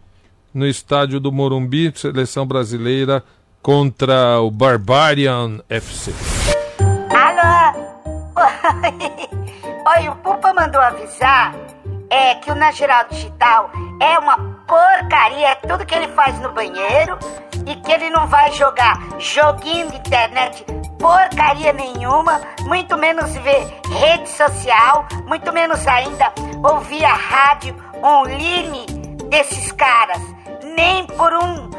no 0.53 0.67
estádio 0.67 1.21
do 1.21 1.31
Morumbi, 1.31 1.93
seleção 1.95 2.45
brasileira 2.45 3.23
contra 3.63 4.41
o 4.41 4.51
Barbarian 4.51 5.61
FC. 5.69 6.13
Alô? 7.11 7.87
Oi, 10.01 10.09
o 10.09 10.17
Pupa 10.17 10.53
mandou 10.53 10.81
avisar 10.81 11.55
é, 12.11 12.35
que 12.37 12.51
o 12.51 12.55
Na 12.57 12.73
Geral 12.73 13.07
Digital 13.11 13.71
é 14.01 14.19
uma 14.19 14.56
porcaria, 14.67 15.49
é 15.49 15.55
tudo 15.57 15.87
que 15.87 15.95
ele 15.95 16.09
faz 16.09 16.39
no 16.41 16.53
banheiro 16.53 17.19
e 17.67 17.77
que 17.77 17.93
ele 17.93 18.11
não 18.11 18.27
vai 18.27 18.53
jogar 18.53 18.99
joguinho 19.19 19.91
de 19.91 19.97
internet 19.97 20.65
porcaria 20.99 21.73
nenhuma, 21.73 22.41
muito 22.63 22.97
menos 22.97 23.33
ver 23.37 23.81
rede 23.89 24.29
social, 24.29 25.07
muito 25.27 25.53
menos 25.53 25.87
ainda 25.87 26.33
ouvir 26.69 27.05
a 27.05 27.15
rádio 27.15 27.77
online 28.03 28.87
desses 29.29 29.73
caras. 29.73 30.21
Nem 30.77 31.07
por 31.07 31.33
um. 31.33 31.71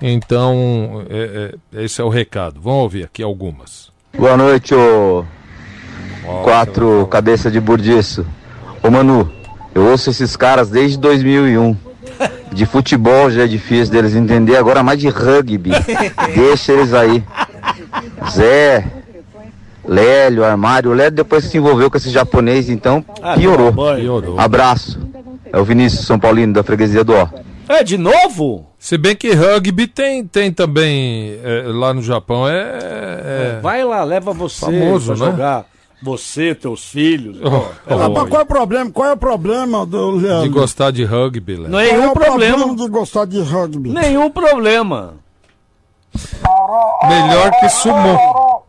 Então, 0.07 1.03
é, 1.09 1.55
é, 1.75 1.83
esse 1.83 1.99
é 1.99 2.05
o 2.05 2.11
recado. 2.11 2.61
Vamos 2.61 2.83
ouvir 2.83 3.05
aqui 3.05 3.23
algumas. 3.23 3.89
Boa 4.15 4.37
noite, 4.37 4.75
ô 4.75 5.25
quatro 6.43 7.07
cabeça 7.07 7.51
de 7.51 7.59
burdiço. 7.59 8.27
Ô 8.83 8.91
Manu, 8.91 9.33
eu 9.75 9.87
ouço 9.87 10.11
esses 10.11 10.37
caras 10.37 10.69
desde 10.69 10.99
2001. 10.99 11.75
De 12.53 12.67
futebol 12.67 13.31
já 13.31 13.45
é 13.45 13.47
difícil 13.47 13.91
deles 13.91 14.15
entender, 14.15 14.57
agora 14.57 14.83
mais 14.83 15.01
de 15.01 15.09
rugby. 15.09 15.71
Deixa 16.37 16.75
eles 16.75 16.93
aí. 16.93 17.25
Zé, 18.31 18.85
Lélio, 19.89 20.45
Armário. 20.45 20.91
O 20.91 20.95
Lélio 20.95 21.13
depois 21.13 21.45
que 21.45 21.51
se 21.51 21.57
envolveu 21.57 21.91
com 21.91 21.97
esse 21.97 22.11
japonês, 22.11 22.69
então 22.69 23.03
piorou. 23.37 23.73
Piorou. 23.73 24.39
Abraço. 24.39 25.01
É 25.51 25.59
o 25.59 25.65
Vinícius 25.65 26.07
São 26.07 26.19
Paulino 26.19 26.53
da 26.53 26.63
freguesia 26.63 27.03
do 27.03 27.15
Ó. 27.15 27.27
É, 27.69 27.83
de 27.83 27.97
novo? 27.97 28.67
Se 28.79 28.99
bem 28.99 29.17
que 29.17 29.33
rugby 29.33 29.87
tem, 29.87 30.25
tem 30.27 30.53
também 30.53 31.39
é, 31.43 31.63
lá 31.67 31.95
no 31.95 32.03
Japão, 32.03 32.47
é, 32.49 33.57
é- 33.57 33.61
Vai 33.63 33.83
lá, 33.85 34.05
leva 34.05 34.33
você 34.33 34.67
Famoso, 34.67 35.15
pra 35.17 35.25
né? 35.27 35.31
jogar. 35.33 35.65
Você, 36.03 36.55
teus 36.55 36.85
filhos. 36.91 37.39
Oh, 37.43 37.49
Ah, 37.91 38.07
oh, 38.07 38.11
mas 38.11 38.29
qual 38.29 38.41
é 38.41 38.45
o 38.45 38.47
problema? 38.47 38.91
Qual 38.91 39.09
é 39.09 39.13
o 39.13 39.17
problema 39.17 39.87
do 39.87 40.11
Leandro? 40.11 40.43
de 40.43 40.49
gostar 40.51 40.91
de 40.91 41.03
rugby, 41.05 41.57
Léo. 41.57 41.71
Nenhum 41.71 41.91
Qual 41.93 42.03
é 42.03 42.09
o 42.09 42.13
problema. 42.13 42.57
problema 42.59 42.77
de 42.85 42.89
gostar 42.91 43.25
de 43.25 43.41
rugby? 43.41 43.89
Nenhum 43.91 44.31
problema. 44.31 45.15
Melhor 47.09 47.51
que 47.59 47.69
sumô. 47.71 48.63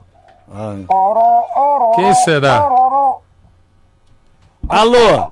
Quem 1.95 2.13
será? 2.23 2.65
Alô? 4.69 5.31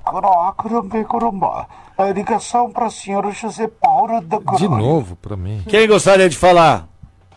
A 1.96 2.04
ligação 2.06 2.70
para 2.70 2.86
a 2.86 2.90
senhora 2.90 3.30
José 3.30 3.68
Paulo 3.68 4.20
da 4.20 4.38
De 4.56 4.68
novo 4.68 5.16
pra 5.16 5.36
mim. 5.36 5.62
Quem 5.68 5.86
gostaria 5.86 6.28
de 6.28 6.36
falar? 6.36 6.88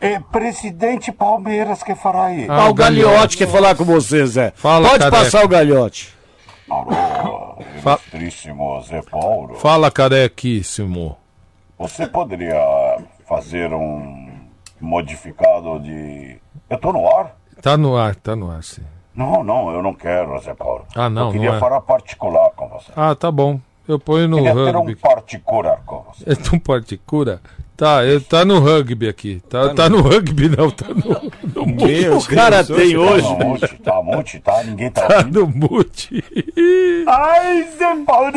É 0.02 0.20
presidente 0.20 1.12
Palmeiras 1.12 1.82
que 1.84 1.94
fará 1.96 2.26
aí. 2.26 2.46
Ah, 2.50 2.68
o 2.70 2.74
Galhote 2.74 3.38
quer 3.38 3.48
falar 3.48 3.76
com 3.76 3.84
você, 3.84 4.26
Zé. 4.26 4.52
Fala, 4.56 4.90
Pode 4.90 5.00
careca. 5.00 5.18
passar 5.24 5.44
o 5.46 5.48
Galhote. 5.48 6.16
Fa- 7.82 8.00
Ilustríssimo 8.14 8.82
Zé 8.82 9.02
Paulo, 9.02 9.56
Fala, 9.56 9.90
carequíssimo. 9.90 11.18
você 11.80 12.06
poderia 12.06 12.56
fazer 13.28 13.72
um 13.74 14.28
modificado 14.82 15.80
de. 15.80 16.38
Eu 16.70 16.78
tô 16.78 16.92
no 16.92 17.08
ar? 17.08 17.36
Tá 17.62 17.78
no 17.78 17.96
ar, 17.96 18.16
tá 18.16 18.36
no 18.36 18.52
ar, 18.52 18.64
sim. 18.64 18.84
Não, 19.16 19.44
não, 19.44 19.72
eu 19.72 19.82
não 19.82 19.94
quero, 19.94 20.38
Zé 20.40 20.54
Paulo. 20.54 20.86
Ah, 20.96 21.10
não, 21.10 21.28
Eu 21.28 21.32
queria 21.32 21.50
não 21.52 21.58
é. 21.58 21.60
falar 21.60 21.82
particular 21.82 22.52
com 22.56 22.68
você. 22.68 22.92
Ah, 22.96 23.16
tá 23.16 23.32
bom. 23.32 23.60
Eu 23.88 23.98
ponho 24.00 24.28
no 24.28 24.38
queria 24.38 24.54
ter 24.54 24.76
um 24.76 24.80
rugby. 24.80 24.96
particular 24.96 25.82
com 25.86 26.04
você. 26.04 26.24
É 26.32 26.36
tão 26.36 26.60
particura? 26.60 27.42
Tá, 27.76 28.04
eu, 28.04 28.20
tá 28.20 28.44
no 28.44 28.60
rugby 28.60 29.08
aqui. 29.08 29.40
Tá, 29.48 29.72
tá 29.72 29.88
no 29.88 30.02
rugby, 30.02 30.50
não. 30.50 30.72
Tá 30.72 30.88
no, 30.88 31.32
no 31.54 31.66
mute. 31.68 32.10
O 32.10 32.24
cara 32.36 32.64
tem 32.64 32.98
hoje. 32.98 33.28
Tá 33.38 33.46
mute, 33.46 33.78
tá 33.78 34.02
mute, 34.02 34.40
tá? 34.40 34.64
Ninguém 34.64 34.90
tá 34.90 35.06
Tá 35.06 35.18
ouvindo. 35.18 35.40
no 35.42 35.48
mute. 35.48 36.24
Ai, 37.08 37.64
Zé 37.78 37.96
Paulo! 38.04 38.32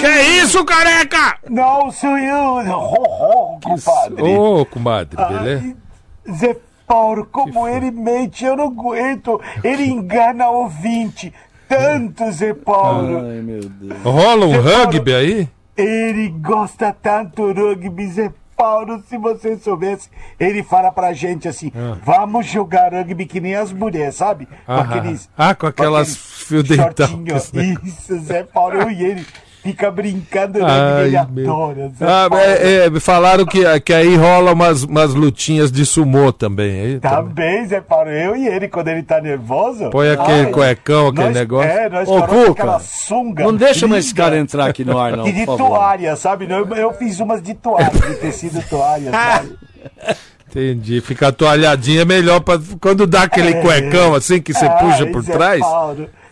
Que 0.00 0.20
isso, 0.42 0.64
careca? 0.64 1.38
Não, 1.50 1.90
sou 1.90 2.16
eu. 2.16 2.56
Ho, 2.74 3.56
ho, 3.56 3.60
compadre. 3.62 4.22
Ô, 4.22 4.64
comadre, 4.64 5.16
beleza? 5.16 5.76
Zé 6.34 6.56
Paulo, 6.86 7.26
como 7.30 7.68
ele 7.68 7.90
mente, 7.90 8.44
eu 8.46 8.56
não 8.56 8.68
aguento. 8.68 9.38
Ele 9.62 9.84
engana 9.84 10.48
ouvinte. 10.48 11.34
Tanto, 11.68 12.30
Zé 12.32 12.54
Paulo. 12.54 13.18
Ai, 13.18 13.40
meu 13.42 13.60
Deus. 13.60 14.00
Rola 14.02 14.46
um 14.46 14.52
Zé 14.62 14.62
Paulo, 14.62 14.84
rugby 14.92 15.14
aí? 15.14 15.48
Ele 15.76 16.28
gosta 16.28 16.92
tanto 16.92 17.52
do 17.52 17.68
rugby, 17.74 18.06
Zé 18.08 18.32
Paulo, 18.56 19.02
se 19.08 19.18
você 19.18 19.56
soubesse. 19.58 20.08
Ele 20.40 20.62
fala 20.62 20.90
pra 20.90 21.12
gente 21.12 21.46
assim: 21.48 21.70
Ah. 21.76 21.96
vamos 22.04 22.46
jogar 22.46 22.92
rugby 22.94 23.26
que 23.26 23.40
nem 23.40 23.54
as 23.54 23.72
mulheres, 23.72 24.14
sabe? 24.14 24.46
Com 24.46 24.72
Ah, 24.72 24.80
aqueles. 24.80 25.28
ah, 25.36 25.54
com 25.54 25.66
aquelas 25.66 26.16
fio 26.16 26.62
dental. 26.62 27.08
shortinhos. 27.08 27.52
Isso, 27.84 28.18
Zé 28.20 28.42
Paulo, 28.44 28.76
eu 28.80 28.90
e 28.90 29.04
ele. 29.04 29.26
Fica 29.66 29.90
brincando 29.90 30.60
meu. 30.60 30.66
adora, 31.48 31.88
Zé 31.98 32.06
Ah, 32.06 32.28
é, 32.34 32.74
é, 32.86 32.90
me 32.90 33.00
falaram 33.00 33.44
que, 33.44 33.80
que 33.80 33.92
aí 33.92 34.14
rola 34.14 34.52
umas, 34.52 34.84
umas 34.84 35.12
lutinhas 35.12 35.72
de 35.72 35.84
sumô 35.84 36.32
também. 36.32 36.80
Aí, 36.80 37.00
também. 37.00 37.16
Também, 37.26 37.66
Zé 37.66 37.80
Paulo, 37.80 38.08
eu 38.10 38.36
e 38.36 38.46
ele, 38.46 38.68
quando 38.68 38.88
ele 38.88 39.02
tá 39.02 39.20
nervoso. 39.20 39.90
Põe 39.90 40.10
aquele 40.10 40.46
ai, 40.46 40.50
cuecão, 40.52 41.08
aquele 41.08 41.24
nós- 41.26 41.34
negócio. 41.34 41.68
É, 41.70 41.88
nós 41.88 42.08
Ô, 42.08 42.22
Cuca, 42.22 42.50
aquela 42.52 42.78
sunga. 42.78 43.42
não 43.44 43.54
deixa 43.56 43.88
mais 43.88 44.04
esse 44.04 44.14
cara 44.14 44.38
entrar 44.38 44.66
aqui 44.68 44.84
no 44.84 44.96
ar, 44.98 45.14
não, 45.16 45.26
E 45.26 45.32
de 45.32 45.44
por 45.44 45.58
favor. 45.58 45.76
toalha, 45.76 46.14
sabe? 46.14 46.46
Eu, 46.48 46.64
eu 46.76 46.92
fiz 46.94 47.18
umas 47.18 47.42
de 47.42 47.54
toalha, 47.54 47.90
de 47.90 48.14
tecido 48.16 48.62
toalha, 48.68 49.10
sabe? 49.10 49.56
Entendi. 50.48 51.00
Ficar 51.00 51.32
toalhadinha 51.32 52.02
é 52.02 52.04
melhor 52.04 52.40
pra, 52.40 52.58
quando 52.80 53.06
dá 53.06 53.22
aquele 53.22 53.54
cuecão 53.60 54.14
assim 54.14 54.40
que 54.40 54.54
você 54.54 54.64
Ah, 54.64 54.70
puxa 54.70 55.06
por 55.06 55.22
Zé 55.22 55.32
trás. 55.32 55.60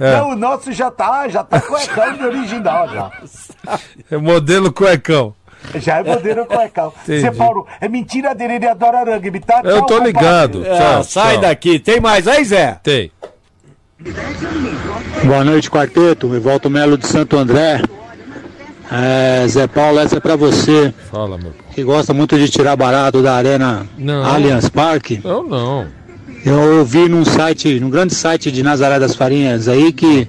É. 0.00 0.16
Não, 0.16 0.30
o 0.30 0.36
nosso 0.36 0.72
já 0.72 0.90
tá, 0.90 1.28
já 1.28 1.42
tá 1.44 1.60
cuecão 1.60 2.16
de 2.16 2.24
original 2.24 2.88
já. 2.88 3.10
É 4.10 4.16
modelo 4.16 4.72
cuecão. 4.72 5.34
Já 5.76 5.98
é 5.98 6.02
modelo 6.04 6.44
cuecão. 6.46 6.92
Entendi. 7.02 7.20
Zé 7.22 7.30
Paulo, 7.32 7.66
é 7.80 7.88
mentira 7.88 8.34
dele, 8.34 8.54
ele 8.54 8.68
adora 8.68 9.04
rugby, 9.14 9.40
tá? 9.40 9.60
Eu 9.64 9.80
tô 9.82 9.94
compadre. 9.94 10.06
ligado. 10.06 10.64
Ah, 10.70 10.76
Tchau, 10.78 11.04
sai 11.04 11.32
tchau. 11.32 11.40
daqui. 11.42 11.78
Tem 11.78 12.00
mais 12.00 12.28
aí, 12.28 12.44
Zé? 12.44 12.78
Tem. 12.82 13.10
Boa 15.24 15.42
noite, 15.44 15.70
quarteto. 15.70 16.34
Evaldo 16.34 16.68
Melo 16.68 16.98
de 16.98 17.06
Santo 17.06 17.36
André. 17.38 17.80
É, 18.90 19.46
Zé 19.48 19.66
Paulo, 19.66 19.98
essa 19.98 20.16
é 20.16 20.20
pra 20.20 20.36
você, 20.36 20.92
Fala, 21.10 21.38
meu. 21.38 21.52
que 21.74 21.82
gosta 21.82 22.12
muito 22.12 22.36
de 22.38 22.48
tirar 22.48 22.76
barato 22.76 23.22
da 23.22 23.34
Arena 23.34 23.86
Não. 23.98 24.24
Allianz 24.24 24.68
Parque. 24.68 25.20
Eu 25.24 25.42
não. 25.42 25.86
Eu 26.44 26.78
ouvi 26.80 27.08
num 27.08 27.24
site, 27.24 27.80
num 27.80 27.88
grande 27.88 28.14
site 28.14 28.52
de 28.52 28.62
Nazaré 28.62 28.98
das 28.98 29.14
Farinhas 29.16 29.66
aí 29.68 29.90
que 29.92 30.28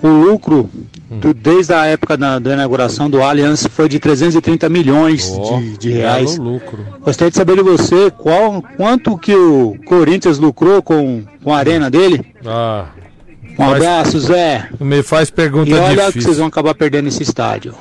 o 0.00 0.06
lucro 0.08 0.70
do- 1.10 1.34
desde 1.34 1.72
a 1.72 1.86
época 1.86 2.16
da, 2.16 2.38
da 2.38 2.52
inauguração 2.54 3.10
do 3.10 3.20
Allianz 3.22 3.66
foi 3.66 3.88
de 3.88 3.98
330 3.98 4.68
milhões 4.68 5.32
Ó, 5.36 5.58
de, 5.58 5.76
de 5.78 5.90
reais. 5.90 6.38
lucro. 6.38 6.78
Gostaria 7.00 7.30
de 7.30 7.36
saber 7.36 7.56
de 7.56 7.62
você 7.62 8.10
qual, 8.12 8.62
quanto 8.76 9.18
que 9.18 9.34
o 9.34 9.76
Corinthians 9.86 10.38
lucrou 10.38 10.80
com, 10.82 11.24
com 11.42 11.52
a 11.52 11.58
arena 11.58 11.90
dele. 11.90 12.24
Ah, 12.44 12.86
Um 13.58 13.64
abraço, 13.70 14.20
Zé. 14.20 14.68
me 14.78 15.02
faz 15.02 15.30
pergunta 15.30 15.70
E 15.70 15.74
olha 15.74 15.88
que 15.88 15.94
difícil. 16.06 16.22
vocês 16.22 16.38
vão 16.38 16.46
acabar 16.46 16.74
perdendo 16.74 17.08
esse 17.08 17.22
estádio. 17.24 17.74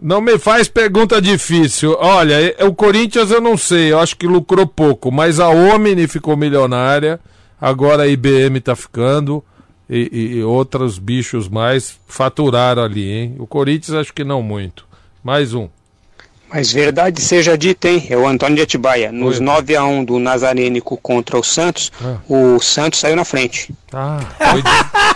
Não 0.00 0.20
me 0.20 0.38
faz 0.38 0.68
pergunta 0.68 1.20
difícil. 1.20 1.96
Olha, 1.98 2.54
o 2.66 2.74
Corinthians 2.74 3.30
eu 3.30 3.40
não 3.40 3.56
sei, 3.56 3.92
eu 3.92 3.98
acho 3.98 4.16
que 4.16 4.26
lucrou 4.26 4.66
pouco, 4.66 5.10
mas 5.10 5.40
a 5.40 5.48
Omni 5.48 6.06
ficou 6.06 6.36
milionária, 6.36 7.18
agora 7.60 8.04
a 8.04 8.06
IBM 8.06 8.60
tá 8.60 8.76
ficando 8.76 9.42
e- 9.90 10.36
e 10.36 10.42
outros 10.44 10.98
bichos 10.98 11.48
mais 11.48 11.98
faturaram 12.06 12.82
ali, 12.84 13.10
hein? 13.10 13.36
O 13.38 13.46
Corinthians 13.46 13.96
acho 13.96 14.14
que 14.14 14.22
não 14.22 14.40
muito. 14.42 14.86
Mais 15.24 15.52
um. 15.52 15.68
Mas 16.50 16.72
verdade 16.72 17.20
seja 17.20 17.58
dita, 17.58 17.88
hein? 17.88 18.06
É 18.08 18.16
o 18.16 18.26
Antônio 18.26 18.56
de 18.56 18.62
Atibaia. 18.62 19.12
Nos 19.12 19.38
Oi. 19.38 19.44
9 19.44 19.76
a 19.76 19.84
1 19.84 20.04
do 20.04 20.18
Nazarênico 20.18 20.96
contra 20.96 21.38
o 21.38 21.44
Santos, 21.44 21.92
Ah. 22.02 22.16
o 22.28 22.58
Santos 22.58 23.00
saiu 23.00 23.16
na 23.16 23.24
frente. 23.24 23.74
Ah, 23.92 24.18
foi 24.52 24.62
de, 24.62 24.70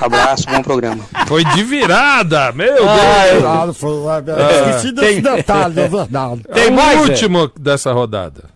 Abraço, 0.04 0.44
bom 0.50 0.62
programa. 0.62 1.02
foi 1.26 1.42
de 1.44 1.62
virada, 1.64 2.52
meu 2.52 2.86
Ai, 2.88 3.30
Deus! 3.30 3.42
Claro, 3.42 3.74
foi- 3.74 4.08
Ah, 4.08 4.68
Esqueci 4.70 4.92
desse 4.92 5.06
tem- 5.06 5.22
detalhe, 5.22 5.80
é 5.80 5.88
verdade. 5.88 6.42
Tem 6.52 6.64
É 6.66 6.68
o 6.68 6.72
mais, 6.74 7.00
último 7.00 7.50
dessa 7.58 7.92
rodada. 7.92 8.50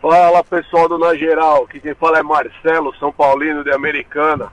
Fala 0.00 0.42
pessoal 0.44 0.88
do 0.88 0.98
Na 0.98 1.14
Geral, 1.14 1.64
aqui 1.68 1.80
quem 1.80 1.94
fala 1.94 2.18
é 2.18 2.22
Marcelo, 2.22 2.94
São 2.98 3.12
Paulino 3.12 3.62
de 3.64 3.72
Americana. 3.72 4.46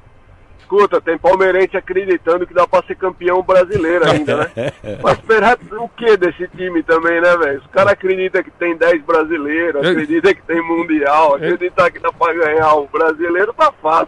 Escuta, 0.74 0.99
tem 0.99 1.19
palmeirense 1.19 1.78
acreditando 1.78 2.47
que 2.47 2.53
dá 2.53 2.65
pra 2.65 2.82
ser 2.88 2.95
campeão 2.95 3.43
brasileiro 3.43 4.09
ainda, 4.09 4.51
né? 4.55 4.71
Mas 5.03 5.19
esperar 5.19 5.55
o 5.71 5.88
que 5.89 6.17
desse 6.17 6.47
time 6.57 6.82
também, 6.82 7.21
né, 7.21 7.38
velho? 7.38 7.59
Os 7.59 7.67
caras 7.67 7.93
acreditam 7.93 8.41
que 8.41 8.49
tem 8.51 8.76
10 8.76 9.03
brasileiros, 9.03 9.86
acreditam 9.86 10.34
que 10.34 10.41
tem 10.41 10.63
Mundial, 10.63 11.36
acreditar 11.36 11.91
que 11.91 11.99
dá 11.99 12.11
pra 12.11 12.34
ganhar 12.34 12.74
o 12.76 12.88
brasileiro 12.91 13.53
tá 13.53 13.71
fácil. 13.84 14.07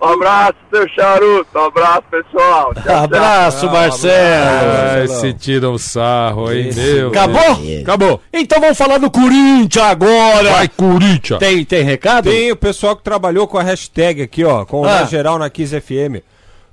Um 0.00 0.06
abraço, 0.06 0.54
seu 0.72 0.88
charuto, 0.88 1.58
um 1.58 1.64
abraço, 1.64 2.04
pessoal. 2.10 2.72
Tchau, 2.74 2.82
tchau. 2.84 3.04
Abraço, 3.04 3.66
Marcelo. 3.66 4.70
Ai, 4.94 5.08
se 5.08 5.34
tiram 5.34 5.76
sarro, 5.76 6.50
hein, 6.50 6.70
meu 6.74 7.08
Acabou? 7.08 7.56
Deus. 7.56 7.82
Acabou. 7.82 8.20
Então 8.32 8.60
vamos 8.60 8.78
falar 8.78 8.98
do 8.98 9.10
Corinthians 9.10 9.84
agora. 9.84 10.50
Vai, 10.50 10.68
Corinthians. 10.68 11.38
Tem, 11.38 11.62
tem 11.64 11.82
recado? 11.82 12.30
Tem 12.30 12.50
o 12.50 12.56
pessoal 12.56 12.96
que 12.96 13.02
trabalhou 13.02 13.46
com 13.46 13.58
a 13.58 13.62
hashtag 13.62 14.22
aqui, 14.22 14.44
ó, 14.44 14.64
com 14.64 14.80
o 14.80 14.84
Ah. 14.86 15.00
Na 15.00 15.04
Geral 15.04 15.38
na 15.38 15.50
Kiss 15.50 15.78
FM. 15.78 15.89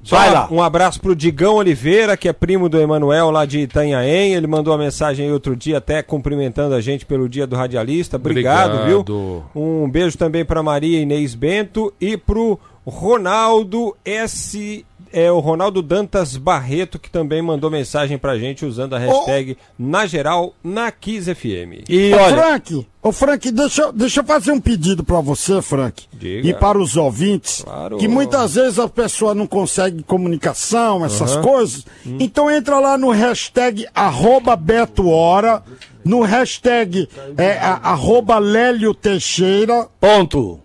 Só 0.04 0.16
Vai 0.16 0.30
um- 0.30 0.34
lá. 0.34 0.48
Um 0.52 0.62
abraço 0.62 1.02
pro 1.02 1.16
Digão 1.16 1.56
Oliveira, 1.56 2.16
que 2.16 2.30
é 2.30 2.34
primo 2.34 2.70
do 2.70 2.80
Emanuel 2.80 3.32
lá 3.32 3.46
de 3.46 3.60
Itanhaém. 3.62 4.36
Ele 4.36 4.46
mandou 4.46 4.72
uma 4.72 4.84
mensagem 4.84 5.26
aí 5.26 5.32
outro 5.32 5.56
dia, 5.56 5.80
até 5.80 6.04
cumprimentando 6.04 6.76
a 6.76 6.82
gente 6.82 7.06
pelo 7.06 7.28
dia 7.28 7.48
do 7.48 7.56
radialista. 7.56 8.16
Obrigado, 8.18 8.86
viu? 8.86 9.00
Obrigado. 9.00 9.46
Um 9.56 9.90
beijo 9.90 10.16
também 10.18 10.46
pra 10.46 10.62
Maria 10.62 11.02
Inês 11.02 11.34
Bento 11.34 11.92
e 12.00 12.16
pro 12.16 12.60
Ronaldo 12.86 13.96
S. 14.06 14.86
É 15.12 15.32
o 15.32 15.40
Ronaldo 15.40 15.82
Dantas 15.82 16.36
Barreto, 16.38 17.00
que 17.00 17.10
também 17.10 17.42
mandou 17.42 17.70
mensagem 17.72 18.18
pra 18.18 18.38
gente 18.38 18.66
usando 18.66 18.94
a 18.96 19.00
hashtag 19.00 19.58
Na 19.78 20.06
Geral 20.06 20.54
na 20.64 20.92
Kiss 20.92 21.34
FM. 21.34 21.84
E 21.90 22.14
Ô, 22.14 22.18
olha, 22.18 22.36
Frank, 22.36 22.88
ô 23.02 23.12
Frank, 23.12 23.52
deixa, 23.52 23.82
eu- 23.84 23.92
deixa 23.94 24.20
eu 24.20 24.26
fazer 24.26 24.52
um 24.52 24.60
pedido 24.60 25.04
pra 25.04 25.20
você, 25.22 25.62
Frank. 25.62 26.04
Diga. 26.14 26.48
E 26.50 26.54
para 26.54 26.78
os 26.78 26.96
ouvintes. 26.98 27.62
Claro. 27.64 27.98
Que 27.98 28.08
muitas 28.08 28.56
vezes 28.56 28.80
a 28.80 28.88
pessoa 28.90 29.34
não 29.36 29.48
consegue 29.48 30.04
comunicação, 30.04 31.06
essas 31.06 31.34
Aham. 31.34 31.42
coisas. 31.42 31.86
Então 32.20 32.50
entra 32.52 32.80
lá 32.80 32.98
no 32.98 33.12
hashtag 33.12 33.86
arroba 33.96 34.56
Beto 34.56 35.08
Hora, 35.10 35.64
no 36.04 36.22
hashtag 36.22 37.08
é, 37.38 37.58
a- 37.58 37.80
arroba 37.84 38.38
Lélio 38.40 38.94
Teixeira, 38.94 39.88
ponto. 40.00 40.60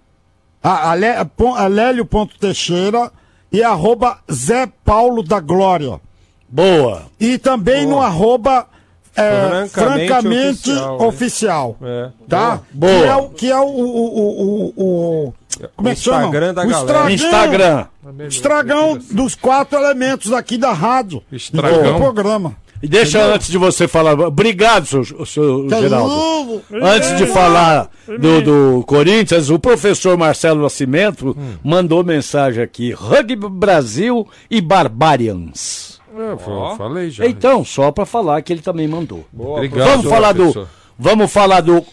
a, 0.63 0.93
a, 0.93 1.25
pon- 1.25 1.55
a 1.57 1.67
Lélio.teixeira 1.67 3.11
e 3.53 3.63
arroba 3.63 4.19
Zé 4.33 4.69
Paulo 4.85 5.23
da 5.23 5.39
Glória. 5.41 6.01
Boa. 6.49 7.03
E 7.21 7.39
também 7.39 7.87
no 7.87 8.01
arroba 8.01 8.67
é, 9.15 9.67
Francamente 9.69 10.09
francamente, 10.09 10.71
oficial, 10.71 11.03
oficial. 11.07 11.77
né? 11.81 12.07
É. 12.07 12.11
Tá? 12.29 12.61
Boa. 12.73 12.91
Que 12.93 13.05
é 13.07 13.17
o. 13.17 13.29
Que 13.31 13.51
é 13.51 13.59
o, 13.59 13.67
o, 13.67 14.73
o- 14.77 15.25
o- 15.29 15.35
como 15.77 15.89
é 15.91 15.95
que 15.95 16.01
chama? 16.01 16.19
Instagram 16.25 16.55
da 16.55 16.63
o 16.65 16.69
galera. 16.69 17.13
Instagram. 17.13 17.87
Estragão 18.27 18.99
dos 19.11 19.35
quatro 19.35 19.79
elementos 19.79 20.33
aqui 20.33 20.57
da 20.57 20.73
rádio. 20.73 21.23
Estragão. 21.31 21.93
Do 21.93 21.99
programa. 21.99 22.57
E 22.83 22.89
deixa 22.89 23.19
Entendeu? 23.19 23.37
antes 23.37 23.49
de 23.49 23.59
você 23.59 23.87
falar. 23.87 24.19
Obrigado, 24.19 24.87
seu, 24.87 25.05
seu 25.25 25.67
Tá 25.69 25.81
Geraldo. 25.81 26.13
louco? 26.13 26.65
Antes 26.83 27.17
de 27.17 27.27
falar 27.27 27.89
do, 28.19 28.43
do 28.43 28.85
Corinthians, 28.85 29.51
o 29.51 29.59
professor 29.59 30.17
Marcelo 30.19 30.61
Nascimento 30.63 31.37
mandou 31.63 32.03
mensagem 32.03 32.61
aqui: 32.63 32.91
Rugby 32.91 33.37
Brasil 33.49 34.27
e 34.51 34.61
Barbarians. 34.61 36.01
É, 36.15 36.33
eu 36.33 36.77
falei 36.77 37.09
já. 37.11 37.25
Então, 37.27 37.65
só 37.65 37.91
para 37.93 38.05
falar 38.05 38.43
que 38.43 38.53
ele 38.53 38.61
também 38.63 38.89
mandou. 38.89 39.25
Obrigado, 39.39 39.89
vamos 39.89 40.07
falar 40.09 40.33
do. 40.33 40.43
professor. 40.53 40.69
Vamos 40.99 41.33
falar 41.33 41.61
do. 41.61 41.85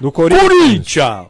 Do 0.00 0.12
Corinthians. 0.12 0.48
Corinthians! 0.48 1.26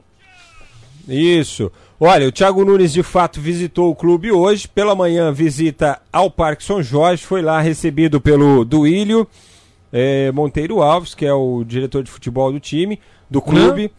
Isso. 1.08 1.70
Olha, 1.98 2.28
o 2.28 2.32
Thiago 2.32 2.62
Nunes 2.62 2.92
de 2.92 3.02
fato 3.02 3.40
visitou 3.40 3.90
o 3.90 3.94
clube 3.94 4.30
hoje. 4.30 4.68
Pela 4.68 4.94
manhã, 4.94 5.32
visita 5.32 5.98
ao 6.12 6.30
Parque 6.30 6.62
São 6.62 6.82
Jorge. 6.82 7.24
Foi 7.24 7.40
lá 7.40 7.58
recebido 7.60 8.20
pelo 8.20 8.66
Duílio 8.66 9.26
eh, 9.90 10.30
Monteiro 10.30 10.82
Alves, 10.82 11.14
que 11.14 11.24
é 11.24 11.32
o 11.32 11.64
diretor 11.64 12.02
de 12.02 12.10
futebol 12.10 12.52
do 12.52 12.60
time, 12.60 13.00
do 13.30 13.40
clube. 13.40 13.90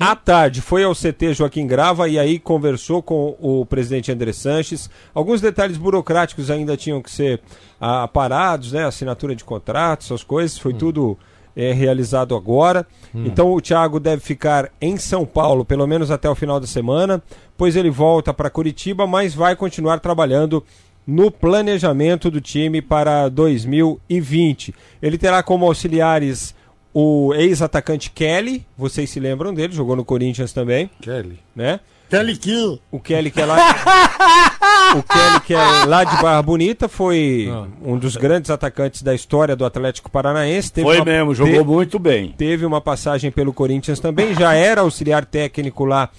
À 0.00 0.16
tarde 0.16 0.60
foi 0.60 0.82
ao 0.82 0.94
CT 0.94 1.34
Joaquim 1.34 1.68
Grava 1.68 2.08
e 2.08 2.18
aí 2.18 2.38
conversou 2.38 3.00
com 3.00 3.36
o 3.38 3.64
presidente 3.64 4.10
André 4.10 4.32
Sanches. 4.32 4.90
Alguns 5.14 5.40
detalhes 5.40 5.76
burocráticos 5.76 6.50
ainda 6.50 6.76
tinham 6.76 7.00
que 7.00 7.10
ser 7.12 7.40
ah, 7.80 8.02
aparados, 8.02 8.72
né? 8.72 8.84
Assinatura 8.84 9.36
de 9.36 9.44
contratos, 9.44 10.08
essas 10.08 10.24
coisas. 10.24 10.58
Foi 10.58 10.74
tudo 10.74 11.16
eh, 11.56 11.72
realizado 11.72 12.34
agora. 12.34 12.86
Hum. 13.14 13.24
Então 13.26 13.52
o 13.52 13.60
Thiago 13.60 14.00
deve 14.00 14.22
ficar 14.22 14.70
em 14.80 14.96
São 14.96 15.24
Paulo, 15.24 15.64
pelo 15.64 15.86
menos 15.86 16.10
até 16.10 16.28
o 16.28 16.34
final 16.34 16.58
da 16.58 16.66
semana. 16.66 17.22
Pois 17.56 17.76
ele 17.76 17.90
volta 17.90 18.32
para 18.32 18.50
Curitiba, 18.50 19.06
mas 19.06 19.34
vai 19.34 19.54
continuar 19.56 20.00
trabalhando 20.00 20.64
no 21.06 21.30
planejamento 21.30 22.30
do 22.30 22.40
time 22.40 22.80
para 22.80 23.28
2020. 23.28 24.74
Ele 25.00 25.18
terá 25.18 25.42
como 25.42 25.66
auxiliares 25.66 26.54
o 26.94 27.32
ex-atacante 27.34 28.10
Kelly, 28.10 28.66
vocês 28.76 29.08
se 29.08 29.18
lembram 29.18 29.54
dele, 29.54 29.72
jogou 29.72 29.96
no 29.96 30.04
Corinthians 30.04 30.52
também, 30.52 30.90
Kelly. 31.00 31.38
né? 31.56 31.80
Kelly 32.12 32.36
Kill. 32.36 32.78
O 32.90 33.00
Kelly 33.00 33.30
que 33.30 33.40
é 33.40 33.46
lá, 33.46 33.56
o 34.96 35.02
Kelly 35.02 35.40
que 35.46 35.54
é 35.54 35.84
lá 35.86 36.04
de 36.04 36.14
Barra 36.22 36.42
Bonita 36.42 36.86
foi 36.86 37.48
um 37.82 37.96
dos 37.96 38.16
grandes 38.16 38.50
atacantes 38.50 39.00
da 39.02 39.14
história 39.14 39.56
do 39.56 39.64
Atlético 39.64 40.10
Paranaense. 40.10 40.70
Teve 40.70 40.86
Foi 40.86 40.96
uma- 40.98 41.04
mesmo, 41.06 41.34
jogou 41.34 41.62
te- 41.62 41.66
muito 41.66 41.98
bem. 41.98 42.34
Teve 42.36 42.66
uma 42.66 42.82
passagem 42.82 43.30
pelo 43.30 43.52
Corinthians 43.52 43.98
também, 43.98 44.34
já 44.34 44.52
era 44.52 44.82
auxiliar 44.82 45.24
técnico 45.24 45.86
lá 45.86 46.10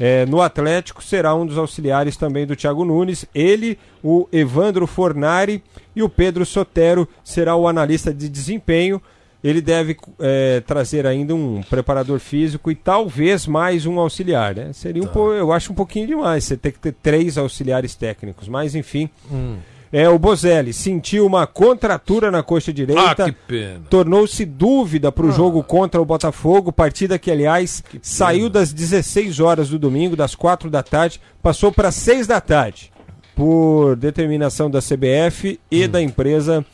eh, 0.00 0.24
no 0.24 0.40
Atlético, 0.40 1.02
será 1.04 1.34
um 1.34 1.44
dos 1.44 1.58
auxiliares 1.58 2.16
também 2.16 2.46
do 2.46 2.56
Thiago 2.56 2.82
Nunes. 2.84 3.26
Ele, 3.34 3.78
o 4.02 4.26
Evandro 4.32 4.86
Fornari 4.86 5.62
e 5.94 6.02
o 6.02 6.08
Pedro 6.08 6.46
Sotero 6.46 7.06
será 7.22 7.54
o 7.56 7.68
analista 7.68 8.12
de 8.12 8.26
desempenho. 8.26 9.02
Ele 9.42 9.60
deve 9.60 9.96
eh, 10.20 10.62
trazer 10.66 11.04
ainda 11.06 11.34
um 11.34 11.62
preparador 11.68 12.20
físico 12.20 12.70
e 12.70 12.74
talvez 12.76 13.46
mais 13.46 13.86
um 13.86 13.98
auxiliar, 13.98 14.54
né? 14.54 14.70
Seria 14.72 15.02
um 15.02 15.06
po- 15.06 15.32
eu 15.32 15.52
acho 15.52 15.72
um 15.72 15.74
pouquinho 15.74 16.06
demais 16.06 16.44
você 16.44 16.56
ter 16.56 16.70
que 16.72 16.78
ter 16.78 16.94
três 17.02 17.36
auxiliares 17.36 17.94
técnicos, 17.96 18.46
mas 18.48 18.74
enfim. 18.74 19.10
Hum. 19.30 19.56
É, 19.92 20.08
o 20.08 20.18
Bozelli 20.18 20.72
sentiu 20.72 21.26
uma 21.26 21.46
contratura 21.46 22.30
na 22.30 22.42
coxa 22.42 22.72
direita. 22.72 23.02
Ah, 23.02 23.14
que 23.26 23.32
pena. 23.32 23.82
Tornou-se 23.90 24.42
dúvida 24.46 25.12
para 25.12 25.26
o 25.26 25.30
jogo 25.32 25.62
contra 25.62 26.00
o 26.00 26.04
Botafogo, 26.04 26.72
partida 26.72 27.18
que, 27.18 27.30
aliás, 27.30 27.84
saiu 28.00 28.48
das 28.48 28.72
16 28.72 29.38
horas 29.38 29.68
do 29.68 29.78
domingo, 29.78 30.16
das 30.16 30.34
4 30.34 30.70
da 30.70 30.82
tarde, 30.82 31.20
passou 31.42 31.70
para 31.70 31.90
6 31.90 32.26
da 32.26 32.40
tarde, 32.40 32.90
por 33.36 33.94
determinação 33.96 34.70
da 34.70 34.80
CBF 34.80 35.60
e 35.70 35.86
da 35.86 36.00
empresa 36.00 36.64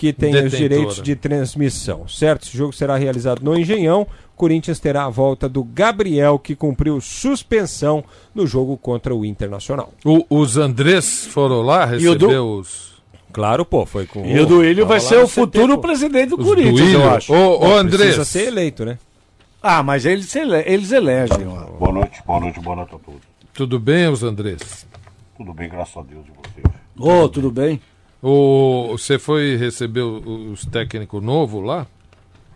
que 0.00 0.14
tem 0.14 0.30
os 0.30 0.34
Detentora. 0.36 0.58
direitos 0.62 1.02
de 1.02 1.14
transmissão. 1.14 2.08
Certo? 2.08 2.44
Esse 2.46 2.56
jogo 2.56 2.72
será 2.72 2.96
realizado 2.96 3.42
no 3.44 3.54
Engenhão. 3.58 4.06
Corinthians 4.34 4.80
terá 4.80 5.04
a 5.04 5.10
volta 5.10 5.46
do 5.46 5.62
Gabriel, 5.62 6.38
que 6.38 6.56
cumpriu 6.56 6.98
suspensão 7.02 8.02
no 8.34 8.46
jogo 8.46 8.78
contra 8.78 9.14
o 9.14 9.26
Internacional. 9.26 9.92
O- 10.02 10.24
os 10.30 10.56
Andrés 10.56 11.26
foram 11.26 11.60
lá 11.60 11.84
o 11.84 11.88
do- 11.88 11.92
receber 12.28 12.38
os. 12.38 12.90
Claro, 13.30 13.62
pô, 13.66 13.84
foi 13.84 14.06
com 14.06 14.24
E 14.24 14.40
o 14.40 14.46
Duílio 14.46 14.86
vai 14.86 15.00
ser 15.00 15.18
o 15.22 15.28
futuro 15.28 15.74
pô. 15.74 15.82
presidente 15.82 16.30
do 16.30 16.40
Os 16.40 16.46
Corinthians, 16.46 16.80
Duílio? 16.80 17.00
eu 17.02 17.10
acho. 17.10 17.32
Ô, 17.34 17.58
ô, 17.68 17.74
Andrés. 17.76 18.14
Precisa 18.14 18.24
ser 18.24 18.46
eleito, 18.48 18.86
né? 18.86 18.98
Ah, 19.62 19.82
mas 19.82 20.06
eles, 20.06 20.34
ele- 20.34 20.62
eles 20.66 20.90
elegem. 20.92 21.46
ó. 21.46 21.64
Boa 21.78 21.92
noite, 21.92 22.22
boa 22.26 22.40
noite, 22.40 22.58
boa 22.60 22.76
noite 22.76 22.94
a 22.94 22.98
todos. 22.98 23.20
Tudo 23.52 23.78
bem, 23.78 24.08
os 24.08 24.22
Andrés? 24.22 24.86
Tudo 25.36 25.52
bem, 25.52 25.68
graças 25.68 25.94
a 25.98 26.00
Deus 26.00 26.24
e 26.26 26.30
vocês. 26.30 26.74
Ô, 26.98 27.28
tudo 27.28 27.50
bem? 27.50 27.78
O, 28.22 28.88
você 28.92 29.18
foi 29.18 29.56
receber 29.56 30.02
o- 30.02 30.52
os 30.52 30.64
técnicos 30.66 31.22
novos 31.22 31.64
lá? 31.64 31.86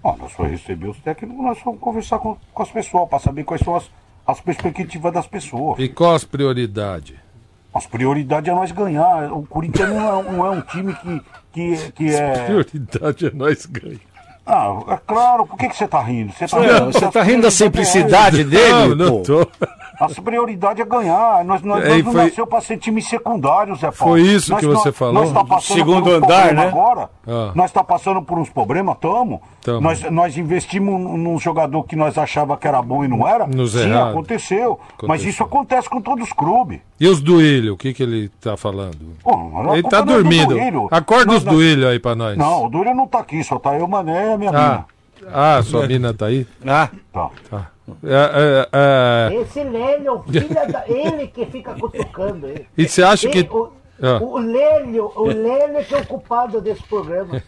Ah, 0.05 0.15
nós 0.19 0.33
fomos 0.33 0.53
receber 0.53 0.89
os 0.89 0.99
técnicos, 0.99 1.43
nós 1.43 1.59
fomos 1.59 1.81
conversar 1.81 2.19
com, 2.19 2.37
com 2.53 2.63
as 2.63 2.71
pessoas 2.71 3.09
para 3.09 3.19
saber 3.19 3.45
quais 3.45 3.63
são 3.63 3.75
as, 3.75 3.85
as 4.27 4.41
perspectivas 4.41 5.13
das 5.13 5.27
pessoas. 5.27 5.79
E 5.79 5.89
qual 5.89 6.15
as 6.15 6.25
prioridades? 6.25 7.17
As 7.73 7.87
prioridades 7.87 8.49
é 8.51 8.55
nós 8.55 8.71
ganhar. 8.71 9.33
O 9.33 9.45
Corinthians 9.47 9.89
não 9.89 10.21
é, 10.21 10.23
não 10.33 10.47
é 10.47 10.51
um 10.51 10.61
time 10.61 10.95
que, 10.95 11.23
que, 11.53 11.93
que 11.93 12.15
é. 12.15 12.45
Prioridade 12.45 13.27
é 13.27 13.31
nós 13.33 13.65
ganhar. 13.67 13.99
Ah, 14.47 14.79
é 14.89 14.99
claro, 15.07 15.47
por 15.47 15.57
que, 15.57 15.71
que 15.71 15.77
você 15.77 15.89
tá 15.89 16.03
rindo? 16.03 16.31
Você 16.35 16.47
tá, 16.47 16.61
Não, 16.61 16.93
você 16.93 17.11
tá 17.11 17.23
rindo 17.23 17.43
da 17.43 17.51
simplicidade 17.51 18.45
dele, 18.45 18.71
Não, 18.71 18.95
não 18.95 19.23
pô. 19.23 19.23
tô. 19.23 19.49
A 20.01 20.09
prioridade 20.23 20.83
é 20.83 20.85
ganhar. 20.85 21.45
Nós, 21.45 21.63
nós, 21.63 21.85
É, 21.85 21.89
nós 21.89 22.05
não 22.05 22.13
foi- 22.13 22.25
nasceu 22.25 22.47
para 22.47 22.61
ser 22.61 22.79
time 22.79 23.01
secundário, 23.01 23.75
Zé 23.77 23.91
Paulo. 23.91 24.15
Foi 24.15 24.21
isso 24.23 24.51
Nós 24.51 24.61
que 24.61 24.67
você 24.67 24.91
falou? 24.93 25.15
Nós 25.15 25.33
tá 25.33 25.45
passando 25.45 25.77
Segundo 25.79 26.11
andar, 26.11 26.53
né? 26.53 26.67
Agora. 26.69 27.11
Ah. 27.27 27.53
Nós 27.55 27.71
tá 27.71 27.83
passando 27.85 28.21
por 28.23 28.39
uns 28.39 28.51
problemas, 28.51 28.97
tamo. 29.01 29.41
Tamo. 29.63 29.81
Nós, 29.81 30.03
nós 30.11 30.37
investimos 30.37 31.01
num 31.01 31.39
jogador 31.39 31.85
que 31.85 31.97
nós 31.97 32.19
achava 32.19 32.57
que 32.57 32.67
era 32.69 32.83
bom 32.83 33.05
e 33.05 33.09
não 33.09 33.27
era. 33.27 33.47
Nos 33.47 33.73
Sim, 33.73 33.89
errados. 33.89 34.11
aconteceu. 34.11 34.79
Mas 34.81 34.99
Aconteceu. 35.05 35.31
isso 35.31 35.43
acontece 35.43 35.89
com 35.89 36.01
todos 36.01 36.27
os 36.27 36.33
clubes. 36.33 36.81
E 37.01 37.07
os 37.09 37.21
Duílio, 37.21 37.75
o 37.75 37.77
que, 37.77 37.95
que 37.95 38.03
ele 38.03 38.29
tá 38.41 38.57
falando? 38.57 38.99
Pô, 39.23 39.31
a 39.71 39.75
Ele 39.75 39.89
tá 39.89 39.99
é 39.99 40.03
do 40.03 40.13
dormindo. 40.13 40.89
Acorda 40.91 41.27
Nós- 41.27 41.37
os 41.39 41.45
nós- 41.45 41.55
Duílio 41.55 41.89
aí 41.89 41.99
pra 41.99 42.15
nós. 42.15 42.37
Não, 42.37 42.65
o 42.67 42.69
Duílio 42.69 42.95
não 42.95 43.07
tá 43.07 43.21
aqui, 43.21 43.43
só 43.43 43.59
tá 43.59 43.75
eu, 43.79 43.87
Mané 43.89 44.31
e 44.31 44.33
a 44.35 44.39
minha 44.39 44.51
Ah, 44.51 44.53
mina. 44.71 44.87
Ah 45.33 45.63
sua 45.63 45.87
mina 45.87 46.13
tá 46.15 46.27
aí? 46.27 46.47
Ah, 46.67 46.89
Tá. 47.13 47.31
Tá. 47.51 47.71
É, 48.03 48.69
é, 48.73 49.33
é, 49.33 49.41
Esse 49.43 49.63
Lélio, 49.63 50.15
o 50.15 50.23
filho 50.23 50.49
da... 50.49 50.85
ele 50.89 51.27
que 51.27 51.45
fica 51.47 51.75
cutucando 51.75 52.47
ele. 52.47 52.67
E 52.79 52.89
você 52.89 53.03
acha 53.03 53.29
que- 53.29 53.39
Ele- 53.41 53.49
O, 53.51 53.71
Ah. 54.03 54.19
o 54.23 54.39
Lélio, 54.39 55.13
o 55.15 55.25
Lélio 55.27 55.85
que 55.85 55.95
é 55.95 55.99
o 55.99 56.07
culpado 56.07 56.61
desse 56.61 56.83
programa. 56.83 57.41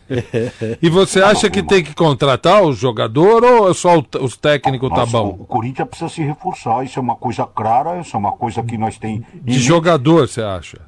E 0.81 0.89
você 0.89 1.21
acha 1.21 1.51
que 1.51 1.61
tem 1.63 1.83
que 1.83 1.93
contratar 1.95 2.63
o 2.63 2.73
jogador 2.73 3.43
ou 3.45 3.75
só 3.75 3.99
o 3.99 4.05
os 4.21 4.37
técnicos 4.37 4.89
tá 4.91 4.97
Nossa, 5.01 5.13
bom? 5.19 5.37
O 5.41 5.45
Corinthians 5.45 5.89
precisa 5.89 6.09
se 6.09 6.23
reforçar, 6.23 6.85
isso 6.85 6.99
é 6.99 7.03
uma 7.03 7.17
coisa 7.17 7.45
clara, 7.47 7.99
isso 8.01 8.15
é 8.17 8.19
uma 8.19 8.33
coisa 8.33 8.63
que 8.63 8.79
nós 8.79 8.97
tem. 8.97 9.25
De 9.35 9.59
jogador, 9.59 10.29
você 10.29 10.41
acha? 10.41 10.79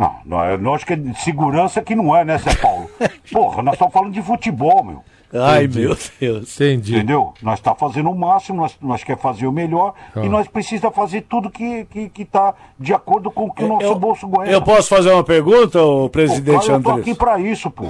Não, 0.00 0.14
não 0.24 0.42
é, 0.44 0.56
nós 0.56 0.82
que 0.82 0.94
é 0.94 0.96
de 0.96 1.14
segurança 1.20 1.82
que 1.82 1.94
não 1.94 2.16
é, 2.16 2.24
né, 2.24 2.38
Zé 2.38 2.54
Paulo? 2.54 2.88
Porra, 3.30 3.62
nós 3.62 3.74
estamos 3.74 3.92
falando 3.92 4.12
de 4.14 4.22
futebol, 4.22 4.82
meu. 4.82 5.04
ai, 5.42 5.64
Entendi. 5.64 5.80
meu 5.80 5.96
Deus. 6.18 6.54
Entendi. 6.60 6.96
Entendeu? 6.96 7.34
Nós 7.42 7.58
está 7.58 7.74
fazendo 7.74 8.08
o 8.10 8.14
máximo, 8.18 8.62
nós, 8.62 8.74
nós 8.80 9.04
quer 9.04 9.18
fazer 9.18 9.46
o 9.46 9.52
melhor 9.52 9.92
Ah. 10.16 10.20
e 10.24 10.28
nós 10.30 10.48
precisa 10.48 10.90
fazer 10.90 11.20
tudo 11.28 11.50
que 11.50 11.84
que 11.84 12.08
que 12.08 12.24
tá 12.24 12.54
de 12.78 12.94
acordo 12.94 13.30
com 13.30 13.44
o 13.44 13.52
que 13.52 13.62
o 13.62 13.68
nosso 13.68 13.84
Eu- 13.84 13.94
bolso 13.98 14.24
aguenta. 14.24 14.50
Eu 14.50 14.62
posso 14.62 14.88
fazer 14.88 15.12
uma 15.12 15.22
pergunta, 15.22 15.82
ô 15.82 16.04
Pô, 16.04 16.08
presidente 16.10 16.66
cara, 16.66 16.78
eu 16.78 16.82
tô 16.82 16.90
Andrés? 16.92 17.06
aqui 17.06 17.14
pra 17.14 17.38
isso, 17.38 17.70
pô. 17.70 17.86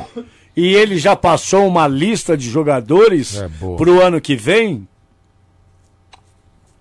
E 0.56 0.74
ele 0.74 0.98
já 0.98 1.14
passou 1.14 1.64
uma 1.68 1.86
lista 1.86 2.36
de 2.36 2.50
jogadores 2.50 3.40
É 3.40 3.46
boa. 3.46 3.76
pro 3.76 4.02
ano 4.02 4.20
que 4.20 4.34
vem? 4.34 4.86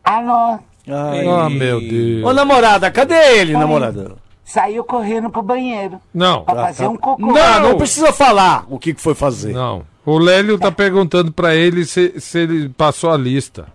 Alô, 0.04 0.58
Ai. 0.92 1.28
Ah, 1.28 1.50
meu 1.52 1.80
Deus. 1.80 2.26
Ô, 2.26 2.34
namorada, 2.34 2.90
cadê 2.90 3.38
ele, 3.40 3.54
namorada? 3.54 4.16
Saiu 4.50 4.84
correndo 4.84 5.30
pro 5.30 5.44
banheiro 5.44 6.02
Não, 6.14 6.44
pra 6.44 6.56
fazer 6.56 6.88
um 6.88 6.98
cocô. 6.98 7.22
Não, 7.22 7.60
não 7.60 7.78
precisa 7.78 8.12
falar 8.12 8.66
o 8.68 8.80
que, 8.80 8.94
que 8.96 9.02
foi 9.02 9.14
fazer. 9.14 9.54
não. 9.54 9.88
O 10.06 10.18
Lélio 10.18 10.58
tá 10.58 10.72
perguntando 10.72 11.32
pra 11.32 11.54
ele 11.54 11.86
se, 11.86 12.20
se 12.20 12.40
ele 12.40 12.70
passou 12.70 13.12
a 13.12 13.18
lista. 13.18 13.68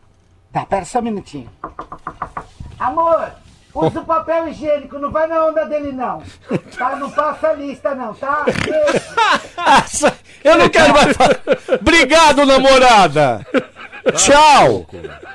Tá, 0.53 0.67
pera 0.67 0.85
só 0.85 0.99
um 0.99 1.03
minutinho. 1.03 1.49
Amor, 2.77 3.31
usa 3.73 4.01
o 4.01 4.05
papel 4.05 4.49
higiênico, 4.49 4.99
não 4.99 5.13
vai 5.13 5.29
na 5.29 5.47
onda 5.47 5.65
dele 5.67 5.93
não. 5.93 6.23
Tá, 6.77 6.97
não 6.97 7.09
passa 7.09 7.49
a 7.49 7.53
lista 7.53 7.95
não, 7.95 8.13
tá? 8.15 8.45
Eu 10.43 10.59
não 10.59 10.69
quero 10.69 10.93
mais 10.93 11.17
falar. 11.17 11.39
Obrigado, 11.81 12.45
namorada. 12.45 13.47
Tchau. 14.13 14.87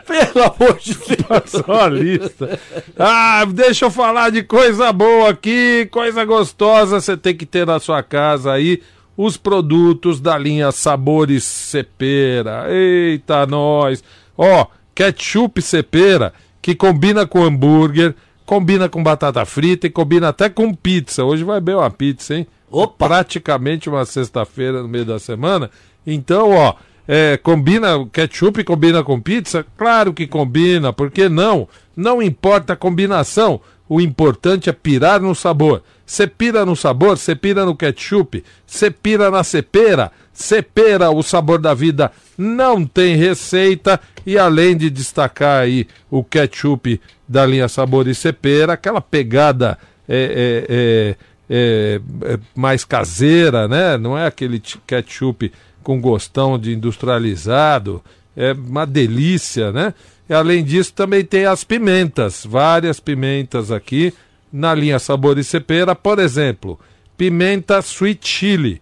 Pelo 0.06 0.46
amor 0.46 0.78
de 0.80 0.94
Deus. 0.94 1.22
Passou 1.28 1.76
a 1.76 1.88
lista. 1.88 2.60
Ah, 2.98 3.46
deixa 3.46 3.86
eu 3.86 3.92
falar 3.92 4.30
de 4.32 4.44
coisa 4.44 4.92
boa 4.94 5.30
aqui, 5.30 5.88
coisa 5.92 6.24
gostosa 6.26 7.00
você 7.02 7.18
tem 7.18 7.36
que 7.36 7.46
ter 7.46 7.66
na 7.66 7.80
sua 7.80 8.04
casa 8.04 8.52
aí. 8.52 8.82
os 9.18 9.36
produtos 9.36 10.22
da 10.22 10.38
linha 10.38 10.72
Sabores 10.72 11.44
Cepera. 11.44 12.68
Eita, 12.70 13.46
nós! 13.46 14.02
Ó, 14.38 14.68
ketchup 14.96 15.62
Cepera, 15.62 16.34
que 16.62 16.74
combina 16.74 17.28
com 17.28 17.44
hambúrguer, 17.44 18.16
combina 18.46 18.88
com 18.88 19.04
batata 19.04 19.44
frita 19.46 19.88
e 19.88 19.90
combina 19.90 20.30
até 20.30 20.48
com 20.48 20.74
pizza. 20.74 21.26
Hoje 21.26 21.44
vai 21.44 21.60
bem 21.60 21.76
uma 21.76 21.92
pizza, 21.92 22.34
hein? 22.34 22.48
Opa! 22.72 23.08
Praticamente 23.08 23.90
uma 23.90 24.06
sexta-feira 24.06 24.82
no 24.82 24.88
meio 24.88 25.04
da 25.04 25.20
semana. 25.20 25.70
Então, 26.08 26.52
ó, 26.52 26.76
é, 27.12 27.38
combina 27.38 28.08
ketchup 28.14 28.64
combina 28.64 29.04
com 29.04 29.20
pizza? 29.20 29.66
Claro 29.76 30.14
que 30.14 30.28
combina, 30.28 30.94
por 30.94 31.10
que 31.10 31.28
não? 31.28 31.68
Não 31.98 32.22
importa 32.22 32.74
a 32.74 32.76
combinação, 32.76 33.60
o 33.90 34.00
importante 34.00 34.70
é 34.70 34.74
pirar 34.74 35.20
no 35.20 35.34
sabor. 35.34 35.82
Você 36.06 36.28
pira 36.28 36.64
no 36.64 36.76
sabor, 36.76 37.18
você 37.18 37.36
pira 37.36 37.66
no 37.66 37.76
ketchup, 37.76 38.44
você 38.64 38.92
pira 38.92 39.32
na 39.32 39.44
cepera, 39.44 40.12
cepera 40.32 41.10
o 41.10 41.24
sabor 41.24 41.58
da 41.58 41.74
vida. 41.74 42.12
Não 42.38 42.86
tem 42.86 43.16
receita 43.16 44.00
e 44.24 44.38
além 44.38 44.78
de 44.78 44.92
destacar 44.92 45.64
aí 45.64 45.88
o 46.12 46.24
ketchup 46.24 47.02
da 47.28 47.44
linha 47.44 47.68
Sabor 47.68 48.08
e 48.08 48.14
Cepera, 48.14 48.74
aquela 48.74 49.02
pegada 49.02 49.80
é, 50.08 50.66
é, 50.70 51.16
é, 51.50 52.02
é, 52.34 52.40
mais 52.56 52.86
caseira, 52.86 53.68
né? 53.68 53.98
Não 53.98 54.16
é 54.16 54.28
aquele 54.28 54.62
ketchup 54.86 55.52
com 55.90 56.00
gostão 56.00 56.60
de 56.60 56.72
industrializado, 56.72 58.00
é 58.38 58.54
uma 58.54 58.86
delícia, 58.86 59.72
né? 59.72 59.96
E 60.30 60.34
além 60.36 60.64
disso 60.64 60.94
também 60.94 61.26
tem 61.26 61.48
as 61.48 61.64
pimentas, 61.64 62.46
várias 62.46 63.00
pimentas 63.00 63.72
aqui 63.72 64.14
na 64.54 64.76
linha 64.76 65.00
Sabor 65.00 65.40
e 65.40 65.44
Cepera, 65.44 65.96
por 65.96 66.20
exemplo, 66.20 66.80
pimenta 67.18 67.80
sweet 67.80 68.28
chili, 68.28 68.80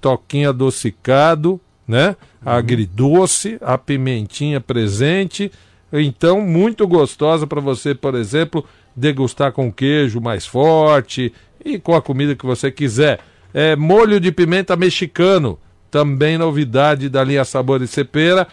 toquinho 0.00 0.48
adocicado, 0.48 1.60
né? 1.86 2.16
Agridoce, 2.42 3.58
a 3.60 3.76
pimentinha 3.76 4.58
presente, 4.58 5.52
então 5.92 6.40
muito 6.40 6.88
gostosa 6.88 7.46
para 7.46 7.60
você, 7.60 7.94
por 7.94 8.14
exemplo, 8.14 8.64
degustar 8.96 9.52
com 9.52 9.70
queijo 9.70 10.18
mais 10.18 10.46
forte 10.46 11.30
e 11.62 11.78
com 11.78 11.94
a 11.94 12.00
comida 12.00 12.34
que 12.34 12.46
você 12.46 12.70
quiser. 12.70 13.20
É, 13.52 13.76
molho 13.76 14.18
de 14.18 14.32
pimenta 14.32 14.74
mexicano, 14.76 15.58
também 15.92 16.38
novidade 16.38 17.10
da 17.10 17.22
linha 17.22 17.44
Sabor 17.44 17.82
e 17.82 17.86
Cepera. 17.86 18.48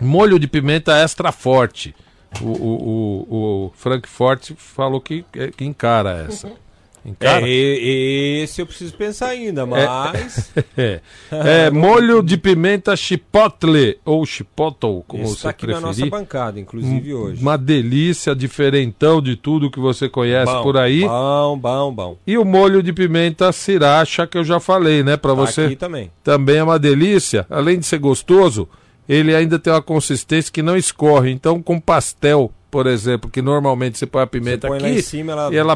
Molho 0.00 0.40
de 0.40 0.48
pimenta 0.48 0.92
extra 0.98 1.30
forte. 1.30 1.94
O, 2.40 2.46
o, 2.46 3.26
o, 3.30 3.66
o 3.66 3.72
Frank 3.76 4.08
Forte 4.08 4.54
falou 4.58 5.00
que, 5.00 5.24
que 5.56 5.64
encara 5.64 6.26
essa. 6.26 6.50
Encara? 7.04 7.44
É, 7.48 8.42
esse 8.44 8.62
eu 8.62 8.66
preciso 8.66 8.94
pensar 8.94 9.28
ainda, 9.30 9.66
mas. 9.66 10.52
É, 10.76 11.00
é, 11.30 11.70
molho 11.70 12.22
de 12.22 12.36
pimenta 12.36 12.94
chipotle 12.96 13.98
ou 14.04 14.24
chipotle, 14.24 15.02
como 15.08 15.24
Esse 15.24 15.34
você 15.36 15.42
tá 15.42 15.50
aqui 15.50 15.66
preferir. 15.66 15.80
na 15.82 15.88
nossa 15.88 16.06
bancada, 16.06 16.60
inclusive 16.60 17.12
Um- 17.14 17.18
hoje. 17.18 17.42
Uma 17.42 17.58
delícia, 17.58 18.34
diferentão 18.36 19.20
de 19.20 19.34
tudo 19.34 19.70
que 19.70 19.80
você 19.80 20.08
conhece 20.08 20.52
Bom, 20.52 20.62
por 20.62 20.76
aí. 20.76 21.00
Bom, 21.02 21.58
bom, 21.58 21.92
bom. 21.92 22.16
E 22.26 22.38
o 22.38 22.44
molho 22.44 22.82
de 22.82 22.92
pimenta 22.92 23.50
sriracha 23.52 24.26
que 24.26 24.38
eu 24.38 24.44
já 24.44 24.60
falei, 24.60 25.02
né, 25.02 25.16
para 25.16 25.30
Tá 25.34 25.40
você. 25.40 25.62
aqui 25.62 25.76
também. 25.76 26.10
Também 26.22 26.56
é 26.58 26.62
uma 26.62 26.78
delícia. 26.78 27.44
Além 27.50 27.78
de 27.80 27.86
ser 27.86 27.98
gostoso, 27.98 28.68
ele 29.08 29.34
ainda 29.34 29.58
tem 29.58 29.72
uma 29.72 29.82
consistência 29.82 30.52
que 30.52 30.62
não 30.62 30.76
escorre. 30.76 31.30
Então, 31.32 31.60
com 31.60 31.80
pastel, 31.80 32.52
por 32.70 32.86
exemplo, 32.86 33.28
que 33.30 33.42
normalmente 33.42 33.98
você 33.98 34.06
põe 34.06 34.22
a 34.22 34.26
pimenta 34.26 34.68
põe 34.68 34.78
lá 34.78 34.86
aqui 34.86 34.98
em 34.98 35.02
cima, 35.02 35.32
ela- 35.32 35.52
e 35.52 35.56
ela 35.56 35.74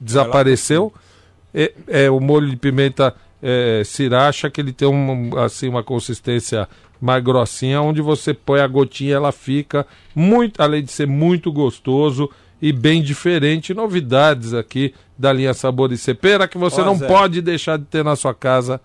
desapareceu. 0.00 0.92
É, 1.54 1.72
é 1.88 2.10
o 2.10 2.20
molho 2.20 2.50
de 2.50 2.56
pimenta 2.56 3.14
é, 3.42 3.82
sriracha 3.84 4.50
que 4.50 4.60
ele 4.60 4.72
tem 4.72 4.88
um, 4.88 5.38
assim 5.38 5.68
uma 5.68 5.82
consistência 5.82 6.68
mais 7.00 7.22
grossinha, 7.22 7.80
onde 7.80 8.00
você 8.00 8.32
põe 8.32 8.60
a 8.60 8.66
gotinha, 8.66 9.14
ela 9.16 9.32
fica 9.32 9.86
muito, 10.14 10.60
além 10.60 10.82
de 10.82 10.90
ser 10.90 11.06
muito 11.06 11.52
gostoso 11.52 12.30
e 12.60 12.72
bem 12.72 13.02
diferente, 13.02 13.74
novidades 13.74 14.54
aqui 14.54 14.94
da 15.18 15.32
linha 15.32 15.52
Sabor 15.52 15.92
e 15.92 15.98
Cepera 15.98 16.48
que 16.48 16.56
você 16.56 16.80
Ó, 16.80 16.84
não 16.84 16.96
Zé. 16.96 17.06
pode 17.06 17.42
deixar 17.42 17.78
de 17.78 17.84
ter 17.84 18.02
na 18.02 18.16
sua 18.16 18.34
casa 18.34 18.80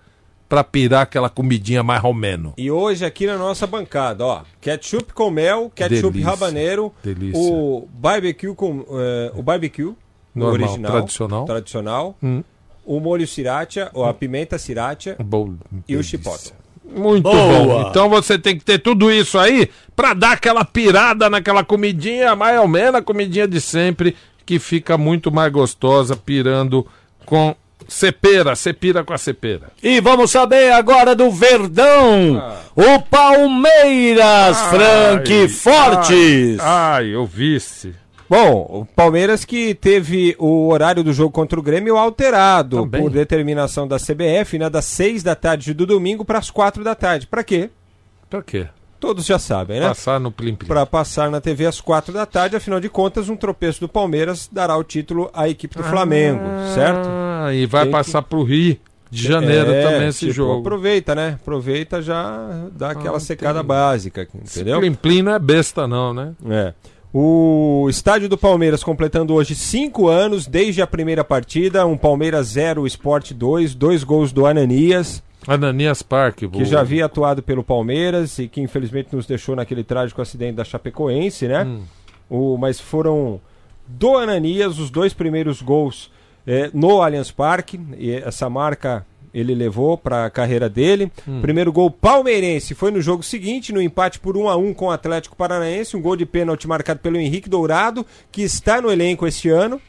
para 0.49 0.65
pirar 0.65 1.03
aquela 1.03 1.29
comidinha 1.29 1.81
mais 1.81 2.01
romeno. 2.01 2.53
E 2.57 2.69
hoje 2.69 3.05
aqui 3.05 3.25
na 3.25 3.37
nossa 3.37 3.65
bancada, 3.65 4.25
ó, 4.25 4.41
ketchup 4.59 5.13
com 5.13 5.31
mel, 5.31 5.71
ketchup 5.73 6.11
Delícia, 6.11 6.25
rabaneiro, 6.29 6.93
delícia. 7.01 7.39
o 7.41 7.87
barbecue 7.93 8.53
com 8.53 8.85
eh, 8.91 9.31
o 9.33 9.41
barbecue 9.41 9.95
Normal, 10.33 10.53
original, 10.69 10.91
tradicional. 10.91 11.45
tradicional, 11.45 12.15
Hum. 12.23 12.43
o 12.85 12.99
molho 12.99 13.27
sriracha, 13.27 13.89
ou 13.93 14.05
a 14.05 14.13
pimenta 14.13 14.57
sriracha 14.57 15.17
e 15.87 15.95
o 15.95 16.03
chipotle. 16.03 16.51
Muito 16.83 17.23
Boa. 17.23 17.35
bom. 17.63 17.89
Então 17.89 18.09
você 18.09 18.37
tem 18.37 18.57
que 18.57 18.65
ter 18.65 18.79
tudo 18.79 19.09
isso 19.11 19.37
aí 19.39 19.69
pra 19.95 20.13
dar 20.13 20.33
aquela 20.33 20.65
pirada 20.65 21.29
naquela 21.29 21.63
comidinha, 21.63 22.35
mais 22.35 22.59
ou 22.59 22.67
menos 22.67 22.95
a 22.95 23.01
comidinha 23.01 23.47
de 23.47 23.61
sempre, 23.61 24.15
que 24.45 24.59
fica 24.59 24.97
muito 24.97 25.31
mais 25.31 25.51
gostosa 25.53 26.15
pirando 26.17 26.85
com 27.25 27.55
cepera, 27.87 28.55
cepira 28.55 29.03
com 29.05 29.13
a 29.13 29.17
cepera. 29.17 29.71
E 29.81 30.01
vamos 30.01 30.31
saber 30.31 30.71
agora 30.73 31.15
do 31.15 31.29
Verdão, 31.31 32.41
o 32.75 33.01
Palmeiras, 33.03 34.57
Frank 34.69 35.47
Fortes. 35.49 36.59
Ai, 36.59 37.07
eu 37.15 37.25
visse. 37.25 37.93
Bom, 38.31 38.65
o 38.81 38.85
Palmeiras 38.95 39.43
que 39.43 39.75
teve 39.75 40.37
o 40.39 40.69
horário 40.69 41.03
do 41.03 41.11
jogo 41.11 41.31
contra 41.31 41.59
o 41.59 41.61
Grêmio 41.61 41.97
alterado 41.97 42.77
Também. 42.83 43.01
por 43.01 43.11
determinação 43.11 43.85
da 43.85 43.97
CBF, 43.97 44.57
né, 44.57 44.69
das 44.69 44.85
6 44.85 45.21
da 45.21 45.35
tarde 45.35 45.73
do 45.73 45.85
domingo 45.85 46.23
para 46.23 46.39
as 46.39 46.49
4 46.49 46.81
da 46.81 46.95
tarde. 46.95 47.27
Para 47.27 47.43
quê? 47.43 47.69
Pra 48.29 48.41
quê? 48.41 48.67
Todos 49.01 49.25
já 49.25 49.37
sabem, 49.37 49.81
né? 49.81 49.87
Passar 49.89 50.17
no 50.17 50.31
Plim 50.31 50.55
Plim. 50.55 50.65
Para 50.69 50.85
passar 50.85 51.29
na 51.29 51.41
TV 51.41 51.65
às 51.65 51.81
4 51.81 52.13
da 52.13 52.25
tarde, 52.25 52.55
afinal 52.55 52.79
de 52.79 52.87
contas, 52.87 53.27
um 53.27 53.35
tropeço 53.35 53.81
do 53.81 53.89
Palmeiras 53.89 54.47
dará 54.49 54.77
o 54.77 54.83
título 54.83 55.29
à 55.33 55.49
equipe 55.49 55.75
do 55.75 55.83
Flamengo, 55.83 56.41
certo? 56.73 57.09
Ah, 57.11 57.53
e 57.53 57.65
vai 57.65 57.81
Tem 57.81 57.91
que- 57.91 57.97
passar 57.97 58.21
pro 58.21 58.43
Rio 58.43 58.77
de 59.09 59.27
Janeiro 59.27 59.71
É, 59.71 59.83
também 59.83 60.07
esse 60.07 60.19
tipo, 60.19 60.31
jogo. 60.31 60.59
Aproveita, 60.61 61.13
né? 61.13 61.37
Aproveita 61.41 62.01
já 62.01 62.47
dá 62.71 62.91
aquela 62.91 63.17
Ah, 63.17 63.19
secada 63.19 63.61
básica, 63.61 64.25
entendeu? 64.33 64.79
Plim 64.79 64.93
Plim 64.93 65.21
não 65.23 65.33
é 65.33 65.39
besta 65.39 65.85
não, 65.85 66.13
né? 66.13 66.31
É. 66.49 66.73
O 67.13 67.87
estádio 67.89 68.29
do 68.29 68.37
Palmeiras 68.37 68.83
completando 68.83 69.33
hoje 69.33 69.53
cinco 69.53 70.07
anos 70.07 70.47
desde 70.47 70.81
a 70.81 70.87
primeira 70.87 71.25
partida, 71.25 71.85
um 71.85 71.97
Palmeiras 71.97 72.47
0, 72.47 72.87
Sport 72.87 73.33
2, 73.33 73.75
dois 73.75 74.03
gols 74.03 74.31
do 74.31 74.45
Ananias, 74.45 75.21
Ananias 75.45 76.01
Parque. 76.01 76.47
que 76.47 76.63
já 76.63 76.79
havia 76.79 77.05
atuado 77.05 77.43
pelo 77.43 77.63
Palmeiras 77.63 78.39
e 78.39 78.47
que 78.47 78.61
infelizmente 78.61 79.13
nos 79.13 79.25
deixou 79.25 79.55
naquele 79.55 79.83
trágico 79.83 80.21
acidente 80.21 80.55
da 80.55 80.63
Chapecoense, 80.63 81.47
né? 81.47 81.65
Hum. 81.65 81.83
O, 82.29 82.57
mas 82.57 82.79
foram 82.79 83.41
do 83.85 84.17
Ananias 84.17 84.79
os 84.79 84.89
dois 84.89 85.13
primeiros 85.13 85.61
gols 85.61 86.09
eh, 86.47 86.69
no 86.73 87.01
Allianz 87.01 87.29
Parque, 87.29 87.79
e 87.97 88.11
essa 88.11 88.49
marca 88.49 89.05
ele 89.33 89.55
levou 89.55 89.97
para 89.97 90.25
a 90.25 90.29
carreira 90.29 90.67
dele. 90.69 91.11
Hum. 91.27 91.41
Primeiro 91.41 91.71
gol 91.71 91.89
palmeirense 91.89 92.73
foi 92.75 92.91
no 92.91 93.01
jogo 93.01 93.23
seguinte, 93.23 93.71
no 93.73 93.81
empate 93.81 94.19
por 94.19 94.35
1 94.37 94.49
a 94.49 94.55
1 94.55 94.73
com 94.73 94.85
o 94.87 94.91
Atlético 94.91 95.35
Paranaense, 95.35 95.95
um 95.95 96.01
gol 96.01 96.15
de 96.15 96.25
pênalti 96.25 96.67
marcado 96.67 96.99
pelo 96.99 97.17
Henrique 97.17 97.49
Dourado, 97.49 98.05
que 98.31 98.41
está 98.41 98.81
no 98.81 98.91
elenco 98.91 99.25
este 99.27 99.49
ano. 99.49 99.79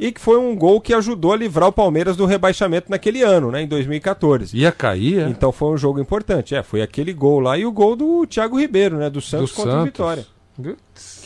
E 0.00 0.12
que 0.12 0.20
foi 0.20 0.38
um 0.38 0.54
gol 0.54 0.80
que 0.80 0.94
ajudou 0.94 1.32
a 1.32 1.36
livrar 1.36 1.70
o 1.70 1.72
Palmeiras 1.72 2.16
do 2.16 2.24
rebaixamento 2.24 2.88
naquele 2.88 3.20
ano, 3.22 3.50
né, 3.50 3.62
em 3.62 3.66
2014. 3.66 4.56
Ia 4.56 4.70
cair, 4.70 5.18
é? 5.22 5.28
Então 5.28 5.50
foi 5.50 5.70
um 5.74 5.76
jogo 5.76 5.98
importante. 6.00 6.54
É, 6.54 6.62
foi 6.62 6.80
aquele 6.82 7.12
gol 7.12 7.40
lá 7.40 7.58
e 7.58 7.66
o 7.66 7.72
gol 7.72 7.96
do 7.96 8.24
Thiago 8.24 8.56
Ribeiro, 8.60 8.96
né, 8.96 9.10
do 9.10 9.20
Santos 9.20 9.50
Do 9.50 9.56
contra 9.56 9.70
o 9.70 9.74
Santos. 9.74 9.86
Vitória. 9.86 10.26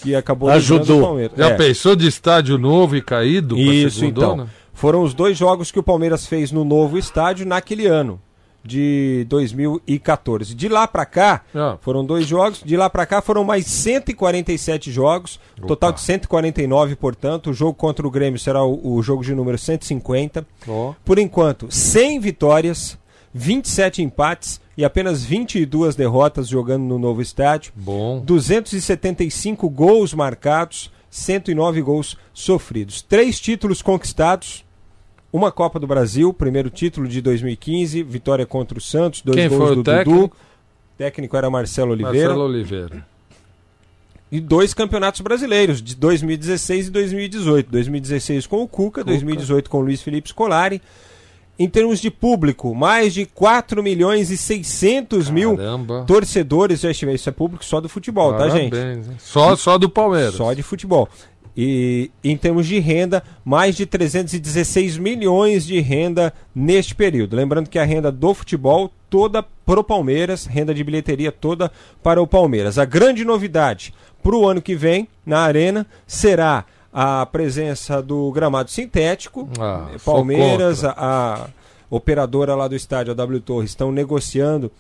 Que 0.01 0.15
acabou 0.15 0.49
Ajudou. 0.49 1.01
o 1.01 1.03
Palmeiras. 1.03 1.37
Já 1.37 1.51
É. 1.51 1.55
pensou 1.55 1.95
de 1.95 2.07
estádio 2.07 2.57
novo 2.57 2.97
e 2.97 3.03
caído? 3.03 3.59
Isso, 3.59 4.07
então. 4.07 4.49
Foram 4.73 5.03
os 5.03 5.15
dois 5.15 5.37
jogos 5.37 5.71
que 5.71 5.79
o 5.79 5.83
Palmeiras 5.83 6.27
fez 6.27 6.51
no 6.51 6.65
novo 6.65 6.99
estádio 6.99 7.47
naquele 7.47 7.87
ano 7.87 8.21
de 8.65 9.27
2014. 9.29 10.55
De 10.55 10.69
lá 10.69 10.87
pra 10.87 11.05
cá, 11.05 11.43
Ah. 11.55 11.77
foram 11.81 12.05
dois 12.05 12.27
jogos. 12.27 12.63
De 12.65 12.77
lá 12.77 12.89
pra 12.89 13.05
cá 13.05 13.21
foram 13.21 13.43
mais 13.45 13.67
147 13.67 14.91
jogos, 14.91 15.41
total 15.67 15.93
de 15.93 16.01
149, 16.01 16.95
portanto. 16.97 17.51
O 17.51 17.55
jogo 17.55 17.75
contra 17.75 18.07
o 18.07 18.11
Grêmio 18.11 18.39
será 18.39 18.63
o, 18.65 18.95
o 18.97 19.03
jogo 19.03 19.23
de 19.25 19.35
número 19.35 19.59
150. 19.59 20.47
Ó. 20.69 20.95
Por 21.05 21.19
enquanto, 21.19 21.67
100 21.71 22.21
vitórias, 22.21 22.97
27 23.35 24.01
empates 24.03 24.61
e 24.77 24.85
apenas 24.85 25.25
22 25.25 25.95
derrotas 25.97 26.49
jogando 26.49 26.85
no 26.85 26.99
novo 26.99 27.21
estádio. 27.21 27.73
Bom. 27.75 28.21
275 28.25 29.69
gols 29.69 30.15
marcados, 30.15 30.91
109 31.13 31.83
gols 31.83 32.17
sofridos. 32.33 33.03
Três 33.03 33.39
títulos 33.39 33.83
conquistados. 33.83 34.65
Uma 35.31 35.53
Copa 35.53 35.79
do 35.79 35.87
Brasil, 35.87 36.33
primeiro 36.33 36.71
título 36.71 37.07
de 37.07 37.21
2015, 37.21 38.03
vitória 38.03 38.45
contra 38.47 38.77
o 38.77 38.81
Santos, 38.81 39.23
dois 39.23 39.37
Quem 39.37 39.49
gols 39.49 39.63
foi 39.63 39.73
o 39.73 39.75
do 39.77 39.83
técnico? 39.83 40.21
Dudu. 40.21 40.33
técnico 40.99 41.37
era 41.37 41.51
Marcelo 41.51 41.93
Oliveira. 41.93 42.29
Marcelo 42.29 42.45
Oliveira. 42.45 43.07
E 44.31 44.41
dois 44.41 44.73
campeonatos 44.73 45.21
brasileiros, 45.21 45.83
de 45.83 45.95
2016 45.95 46.89
e 46.89 46.91
2018. 46.91 47.71
2016 47.71 48.47
com 48.47 48.63
o 48.63 48.69
Cuca, 48.69 49.05
2018 49.05 49.69
com 49.69 49.79
o 49.79 49.81
Luiz 49.83 50.01
Felipe 50.03 50.31
Scolari. 50.31 50.81
Em 51.59 51.69
termos 51.69 52.01
de 52.01 52.11
público, 52.11 52.75
mais 52.75 53.13
de 53.13 53.27
4 53.27 53.83
milhões 53.83 54.31
e 54.31 54.37
600 54.37 55.31
mil 55.31 55.57
Caramba. 55.57 56.05
torcedores 56.07 56.81
já 56.81 56.91
estiveram. 56.91 57.15
Isso 57.15 57.29
é 57.29 57.33
público 57.33 57.65
só 57.65 57.81
do 57.81 57.89
futebol, 57.89 58.35
tá, 58.35 58.49
gente? 58.49 58.71
Parabéns? 58.71 59.07
Só, 59.19 59.55
só 59.55 59.79
do 59.79 59.89
Palmeiras. 59.89 60.35
Só 60.35 60.53
de 60.55 60.63
futebol. 60.63 61.09
E 61.57 62.11
em 62.25 62.37
termos 62.37 62.67
de 62.67 62.79
renda, 62.79 63.23
mais 63.45 63.77
de 63.77 63.85
316 63.85 64.97
milhões 64.97 65.67
de 65.67 65.79
renda 65.81 66.33
neste 66.55 66.95
período. 66.95 67.37
Lembrando 67.37 67.69
que 67.69 67.79
a 67.79 67.85
renda 67.85 68.11
do 68.11 68.33
futebol 68.33 68.91
toda 69.11 69.43
para 69.43 69.79
o 69.79 69.85
Palmeiras, 69.85 70.47
renda 70.47 70.73
de 70.73 70.83
bilheteria 70.83 71.31
toda 71.31 71.71
para 72.03 72.23
o 72.23 72.27
Palmeiras. 72.27 72.79
A 72.79 72.87
grande 72.87 73.25
novidade 73.25 73.93
para 74.23 74.35
o 74.35 74.49
ano 74.49 74.63
que 74.63 74.75
vem 74.75 75.07
na 75.27 75.41
Arena 75.41 75.87
será 76.07 76.65
a 76.93 77.25
presença 77.27 78.03
do 78.03 78.31
gramado 78.33 78.71
sintético. 78.71 79.49
Ah, 79.59 79.89
Palmeiras, 80.05 80.85
a, 80.85 80.95
a 80.97 81.49
operadora 81.89 82.55
lá 82.55 82.69
do 82.69 82.77
estádio, 82.77 83.13
a 83.13 83.15
W 83.15 83.41
Torre, 83.41 83.67
estão 83.67 83.91
negociando 83.91 84.71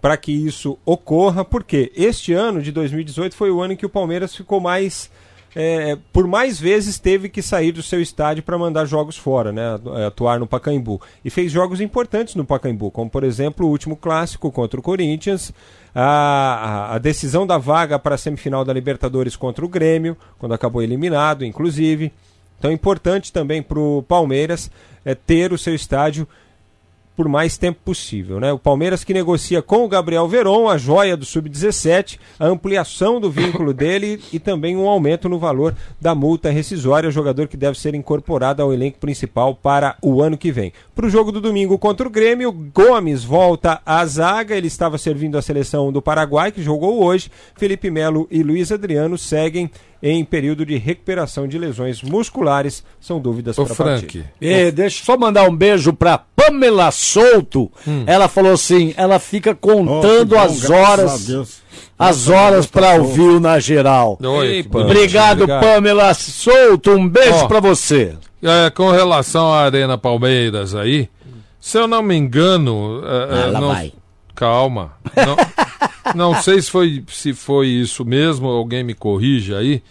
para 0.00 0.16
que 0.16 0.32
isso 0.32 0.78
ocorra, 0.84 1.44
porque 1.44 1.92
este 1.94 2.32
ano 2.32 2.62
de 2.62 2.72
2018 2.72 3.36
foi 3.36 3.50
o 3.50 3.60
ano 3.60 3.74
em 3.74 3.76
que 3.76 3.86
o 3.86 3.90
Palmeiras 3.90 4.34
ficou 4.34 4.58
mais. 4.58 5.10
É, 5.54 5.96
por 6.12 6.26
mais 6.26 6.60
vezes 6.60 6.98
teve 6.98 7.28
que 7.28 7.42
sair 7.42 7.72
do 7.72 7.82
seu 7.82 8.00
estádio 8.00 8.42
para 8.42 8.56
mandar 8.58 8.84
jogos 8.84 9.16
fora, 9.16 9.50
né, 9.52 9.62
atuar 10.06 10.38
no 10.38 10.46
Pacaembu. 10.46 11.00
E 11.24 11.30
fez 11.30 11.50
jogos 11.50 11.80
importantes 11.80 12.34
no 12.34 12.44
Pacaembu, 12.44 12.90
como 12.90 13.10
por 13.10 13.24
exemplo 13.24 13.66
o 13.66 13.70
último 13.70 13.96
clássico 13.96 14.50
contra 14.52 14.78
o 14.78 14.82
Corinthians, 14.82 15.52
a, 15.94 16.02
a- 16.02 16.94
a 16.94 16.98
decisão 16.98 17.46
da 17.46 17.58
vaga 17.58 17.98
para 17.98 18.14
a 18.14 18.18
semifinal 18.18 18.64
da 18.64 18.72
Libertadores 18.72 19.34
contra 19.36 19.64
o 19.64 19.68
Grêmio, 19.68 20.16
quando 20.38 20.52
acabou 20.54 20.82
eliminado, 20.82 21.44
inclusive. 21.44 22.12
Então 22.58 22.70
é 22.70 22.74
importante 22.74 23.32
também 23.32 23.62
para 23.62 23.78
o 23.78 24.02
Palmeiras 24.02 24.70
é, 25.04 25.14
ter 25.14 25.52
o 25.52 25.58
seu 25.58 25.74
estádio 25.74 26.28
por 27.20 27.28
mais 27.28 27.58
tempo 27.58 27.80
possível. 27.84 28.40
Né? 28.40 28.50
O 28.50 28.58
Palmeiras 28.58 29.04
que 29.04 29.12
negocia 29.12 29.60
com 29.60 29.84
o 29.84 29.88
Gabriel 29.88 30.26
Veron, 30.26 30.70
a 30.70 30.78
joia 30.78 31.18
do 31.18 31.26
Sub-17, 31.26 32.18
a 32.38 32.46
ampliação 32.46 33.20
do 33.20 33.30
vínculo 33.30 33.74
dele 33.76 34.18
e 34.32 34.38
também 34.38 34.74
um 34.74 34.88
aumento 34.88 35.28
no 35.28 35.38
valor 35.38 35.76
da 36.00 36.14
multa 36.14 36.48
rescisória, 36.48 37.10
jogador 37.10 37.46
que 37.46 37.58
deve 37.58 37.78
ser 37.78 37.94
incorporado 37.94 38.62
ao 38.62 38.72
elenco 38.72 38.98
principal 38.98 39.54
para 39.54 39.98
o 40.00 40.22
ano 40.22 40.38
que 40.38 40.50
vem. 40.50 40.72
Para 40.94 41.04
o 41.04 41.10
jogo 41.10 41.30
do 41.30 41.42
domingo 41.42 41.76
contra 41.76 42.08
o 42.08 42.10
Grêmio, 42.10 42.50
Gomes 42.50 43.22
volta 43.22 43.82
à 43.84 44.02
zaga, 44.06 44.56
ele 44.56 44.68
estava 44.68 44.96
servindo 44.96 45.36
a 45.36 45.42
seleção 45.42 45.92
do 45.92 46.00
Paraguai, 46.00 46.50
que 46.50 46.62
jogou 46.62 47.04
hoje. 47.04 47.30
Felipe 47.54 47.90
Melo 47.90 48.26
e 48.30 48.42
Luiz 48.42 48.72
Adriano 48.72 49.18
seguem 49.18 49.70
em 50.02 50.24
período 50.24 50.64
de 50.64 50.76
recuperação 50.76 51.46
de 51.46 51.58
lesões 51.58 52.02
musculares. 52.02 52.82
São 53.00 53.20
dúvidas 53.20 53.56
para 53.56 53.64
a 53.64 53.74
Frank. 53.74 54.24
E 54.40 54.70
deixa 54.70 55.00
eu 55.02 55.04
só 55.04 55.16
mandar 55.16 55.48
um 55.48 55.54
beijo 55.54 55.92
pra 55.92 56.18
Pamela 56.18 56.90
Souto. 56.90 57.70
Ela 58.06 58.28
falou 58.28 58.52
assim, 58.52 58.94
ela 58.96 59.18
fica 59.18 59.54
contando 59.54 60.34
Hum. 60.34 60.38
Oh, 60.38 60.46
bom, 60.48 60.52
as 60.52 60.70
horas, 60.70 61.62
as 61.98 62.28
horas 62.28 62.66
bom. 62.66 63.00
ouvir 63.00 63.20
o 63.20 63.40
na 63.40 63.58
geral. 63.60 64.18
Oi, 64.22 64.66
Obrigado, 64.72 65.46
bonitinho, 65.46 65.60
Pamela 65.60 66.14
Souto. 66.14 66.92
Um 66.92 67.08
beijo 67.08 67.44
Ó, 67.44 67.46
pra 67.46 67.60
você. 67.60 68.14
É, 68.42 68.70
com 68.70 68.90
relação 68.90 69.52
à 69.52 69.64
Arena 69.64 69.98
Palmeiras 69.98 70.74
aí, 70.74 71.08
se 71.60 71.76
eu 71.78 71.86
não 71.86 72.02
me 72.02 72.16
engano. 72.16 73.02
é, 73.04 73.48
é, 73.48 73.50
não- 73.52 73.68
vai. 73.68 73.92
Calma. 74.34 74.92
Não, 75.14 75.36
não 76.14 76.40
sei 76.42 76.60
se 76.60 76.70
foi, 76.70 77.02
se 77.08 77.32
foi 77.32 77.68
isso 77.68 78.04
mesmo, 78.04 78.48
alguém 78.48 78.82
me 78.84 78.94
corrija 78.94 79.58
aí. 79.58 79.82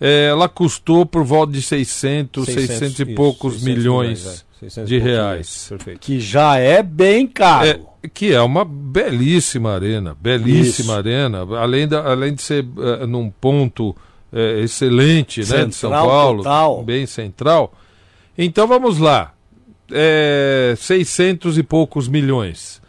É, 0.00 0.28
ela 0.30 0.48
custou 0.48 1.06
por 1.06 1.22
volta 1.24 1.52
de 1.52 1.62
600, 1.62 2.46
600, 2.46 2.66
600, 2.78 2.98
e 2.98 3.02
isso, 3.04 3.14
poucos 3.14 3.52
600 3.54 3.64
milhões, 3.76 4.20
milhões, 4.20 4.44
é. 4.58 4.60
600 4.60 4.88
de 4.88 4.98
reais. 4.98 5.66
perfeito. 5.68 6.00
Que 6.00 6.20
já 6.20 6.56
é 6.56 6.82
bem 6.82 7.26
caro. 7.26 7.68
É, 7.68 8.08
que 8.12 8.32
é 8.32 8.40
uma 8.40 8.64
belíssima 8.64 9.72
arena, 9.74 10.16
belíssima 10.20 10.92
Isso. 10.94 10.98
arena, 10.98 11.46
além, 11.56 11.86
da, 11.86 12.10
além 12.10 12.34
de 12.34 12.42
ser 12.42 12.66
eh, 12.78 13.06
num 13.06 13.30
ponto 13.30 13.94
eh, 14.32 14.60
excelente, 14.62 15.40
né, 15.48 15.66
de 15.66 15.74
São 15.74 15.90
Paulo, 15.90 16.38
total. 16.38 16.82
bem 16.82 17.06
central. 17.06 17.72
Então 18.36 18.66
vamos 18.66 18.98
lá, 18.98 19.32
é, 19.92 20.74
600 20.76 21.58
e 21.58 21.62
poucos 21.62 22.08
milhões. 22.08 22.82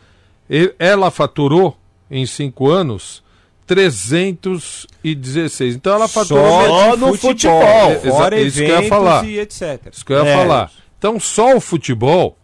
E- 0.50 0.74
ela 0.80 1.12
faturou 1.12 1.78
em 2.16 2.26
cinco 2.26 2.70
anos 2.70 3.24
316. 3.66 5.76
Então 5.76 5.94
ela 5.94 6.08
faturou 6.08 6.66
Só 6.68 6.98
no 6.98 7.14
futebol. 7.16 7.62
É, 7.64 7.94
exa- 7.94 8.12
Fora 8.12 8.40
isso 8.40 8.58
que 8.58 8.64
eu 8.64 8.82
ia 8.82 8.90
falar. 8.90 9.26
e 9.26 9.40
etc. 9.40 9.88
Isso 9.92 10.06
que 10.06 10.14
eu 10.14 10.24
ia 10.24 10.30
É. 10.32 10.38
falar. 10.38 10.72
Então 10.98 11.20
só 11.20 11.56
o 11.56 11.62
futebol 11.62 12.38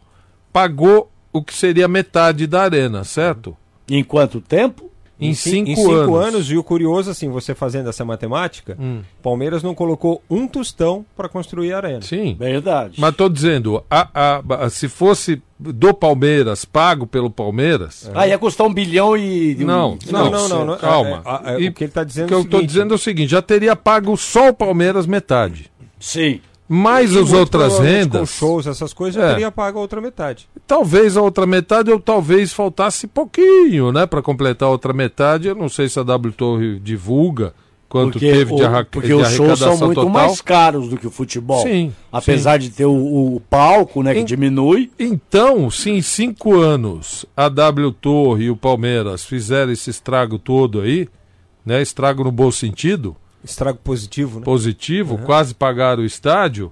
pagou 0.52 1.12
o 1.32 1.44
que 1.44 1.54
seria 1.54 1.88
metade 1.88 2.48
da 2.48 2.64
arena, 2.64 3.04
certo? 3.04 3.56
Em 3.90 4.04
quanto 4.04 4.42
tempo? 4.42 4.89
Em, 5.22 5.34
ci- 5.34 5.50
cinco, 5.50 5.70
em 5.72 5.76
cinco 5.76 6.16
anos. 6.16 6.28
anos. 6.36 6.52
E 6.52 6.58
o 6.58 6.64
curioso, 6.64 7.12
assim, 7.12 7.30
você 7.30 7.54
fazendo 7.54 7.90
essa 7.90 8.06
matemática, 8.06 8.78
Hum. 8.80 9.02
Palmeiras 9.22 9.62
não 9.62 9.76
colocou 9.76 10.22
um 10.30 10.48
tostão 10.48 11.06
para 11.16 11.28
construir 11.28 11.74
a 11.74 11.78
arena. 11.78 12.02
Sim. 12.02 12.36
Verdade. 12.40 12.94
Mas 12.98 13.16
tô 13.16 13.28
dizendo, 13.28 13.84
a- 13.90 14.08
a- 14.14 14.44
a- 14.66 14.70
se 14.70 14.88
fosse 14.88 15.42
do 15.60 15.94
Palmeiras, 15.94 16.64
pago 16.64 17.06
pelo 17.06 17.30
Palmeiras. 17.30 18.10
Ah, 18.16 18.26
ia 18.28 18.38
custar 18.38 18.66
um 18.66 18.74
bilhão 18.74 19.18
e. 19.18 19.56
Não, 19.60 19.98
Não, 20.10 20.32
não, 20.32 20.32
não, 20.32 20.50
não, 20.50 20.66
não, 20.68 20.78
calma. 20.78 21.22
é, 21.46 21.52
é, 21.52 21.56
é, 21.56 21.62
E 21.62 21.68
o 21.68 21.74
que 21.74 21.84
ele 21.84 21.92
tá 21.92 22.04
dizendo 22.06 22.26
o 22.26 22.28
que 22.30 22.34
é 22.34 22.38
o 22.38 22.40
eu 22.40 22.44
seguinte- 22.44 22.68
dizendo 22.68 22.94
é 22.94 22.96
o 22.96 23.00
seguinte: 23.00 23.30
já 23.32 23.42
teria 23.42 23.76
pago 23.76 24.16
só 24.16 24.50
o 24.50 24.54
Palmeiras 24.54 25.06
metade. 25.06 25.70
Sim. 26.00 26.40
Mais 26.72 27.12
E 27.14 27.18
as 27.18 27.34
outras 27.34 27.74
provavelmente 27.74 28.10
Com 28.10 28.14
rendas. 28.18 28.30
shows, 28.30 28.68
essas 28.68 28.94
coisas, 28.94 29.22
É. 29.22 29.26
já 29.28 29.34
teria 29.34 29.52
pago 29.52 29.80
a 29.80 29.82
outra 29.82 30.00
metade. 30.00 30.48
Talvez 30.68 31.18
a 31.18 31.22
outra 31.22 31.48
metade, 31.48 31.90
ou 31.92 32.00
talvez 32.00 32.54
faltasse 32.54 33.08
pouquinho, 33.08 33.92
né? 33.92 34.06
Para 34.06 34.22
completar 34.22 34.68
a 34.68 34.72
outra 34.72 34.94
metade. 34.94 35.48
Eu 35.48 35.56
não 35.56 35.68
sei 35.68 35.90
se 35.90 36.00
a 36.00 36.04
W 36.04 36.32
Torre 36.32 36.80
divulga 36.80 37.56
quanto 37.90 38.12
Porque, 38.14 38.32
teve 38.32 38.56
de, 38.56 38.62
o- 38.62 38.66
arra 38.68 38.86
porque 38.86 39.08
de 39.08 39.14
os 39.16 39.30
shows 39.32 39.58
são 39.58 39.76
muito 39.78 39.96
total. 39.96 40.10
mais 40.12 40.42
caros 40.42 40.90
do 40.90 40.96
que 40.96 41.08
o 41.08 41.10
futebol. 41.10 41.64
Sim, 41.64 41.92
Apesar 42.12 42.60
de 42.60 42.70
ter 42.70 42.86
o, 42.86 42.92
o 43.36 43.42
palco, 43.50 44.04
né, 44.04 44.14
que 44.14 44.20
Em- 44.20 44.26
diminui. 44.26 44.92
Então, 45.00 45.72
se 45.72 45.90
em 45.90 46.04
cinco 46.04 46.54
anos 46.60 47.26
a 47.36 47.50
W 47.50 47.92
Torre 47.94 48.44
e 48.46 48.50
o 48.52 48.56
Palmeiras 48.56 49.26
fizeram 49.26 49.72
esse 49.72 49.90
estrago 49.90 50.38
todo 50.38 50.82
aí, 50.82 51.10
né? 51.66 51.82
Estrago 51.82 52.24
no 52.24 52.32
bom 52.32 52.52
sentido, 52.52 53.16
Estrago 53.44 53.80
positivo, 53.84 54.40
né? 54.40 54.46
positivo, 54.46 55.16
Uhum. 55.16 55.24
quase 55.26 55.54
pagaram 55.56 56.04
o 56.04 56.06
estádio. 56.06 56.72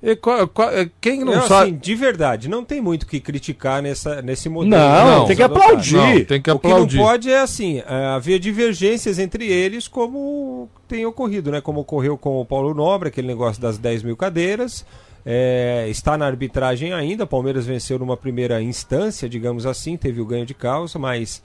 E 0.00 0.14
qua- 0.14 0.46
qua- 0.46 0.72
é, 0.72 0.88
quem 1.00 1.24
não, 1.24 1.34
Não, 1.34 1.48
sabe. 1.48 1.70
assim, 1.70 1.78
de 1.78 1.94
verdade, 1.96 2.48
não 2.48 2.64
tem 2.64 2.80
muito 2.80 3.02
o 3.02 3.06
que 3.06 3.18
criticar 3.18 3.82
nessa, 3.82 4.22
nesse 4.22 4.48
modelo. 4.48 4.80
Não, 4.80 5.22
que 5.22 5.26
tem 5.28 5.36
que 5.36 5.42
aplaudir. 5.42 5.96
Não, 5.96 6.12
tem 6.24 6.24
que 6.24 6.34
o 6.36 6.40
que 6.40 6.50
aplaudir. 6.68 6.96
não 6.98 7.04
pode 7.04 7.28
é 7.30 7.40
assim, 7.40 7.82
é, 7.84 8.06
haver 8.14 8.38
divergências 8.38 9.18
entre 9.18 9.46
eles, 9.50 9.88
como 9.88 10.68
tem 10.86 11.04
ocorrido, 11.04 11.50
né? 11.50 11.60
Como 11.60 11.80
ocorreu 11.80 12.16
com 12.16 12.40
o 12.40 12.44
Paulo 12.46 12.72
Nobre, 12.74 13.08
aquele 13.08 13.26
negócio 13.26 13.60
das 13.60 13.76
10 13.76 14.04
mil 14.04 14.16
cadeiras. 14.16 14.86
É, 15.26 15.86
está 15.90 16.16
na 16.16 16.26
arbitragem 16.26 16.92
ainda. 16.92 17.24
O 17.24 17.26
Palmeiras 17.26 17.66
venceu 17.66 17.98
numa 17.98 18.16
primeira 18.16 18.62
instância, 18.62 19.28
digamos 19.28 19.66
assim, 19.66 19.96
teve 19.96 20.20
o 20.20 20.24
ganho 20.24 20.46
de 20.46 20.54
causa, 20.54 20.96
mas 20.96 21.42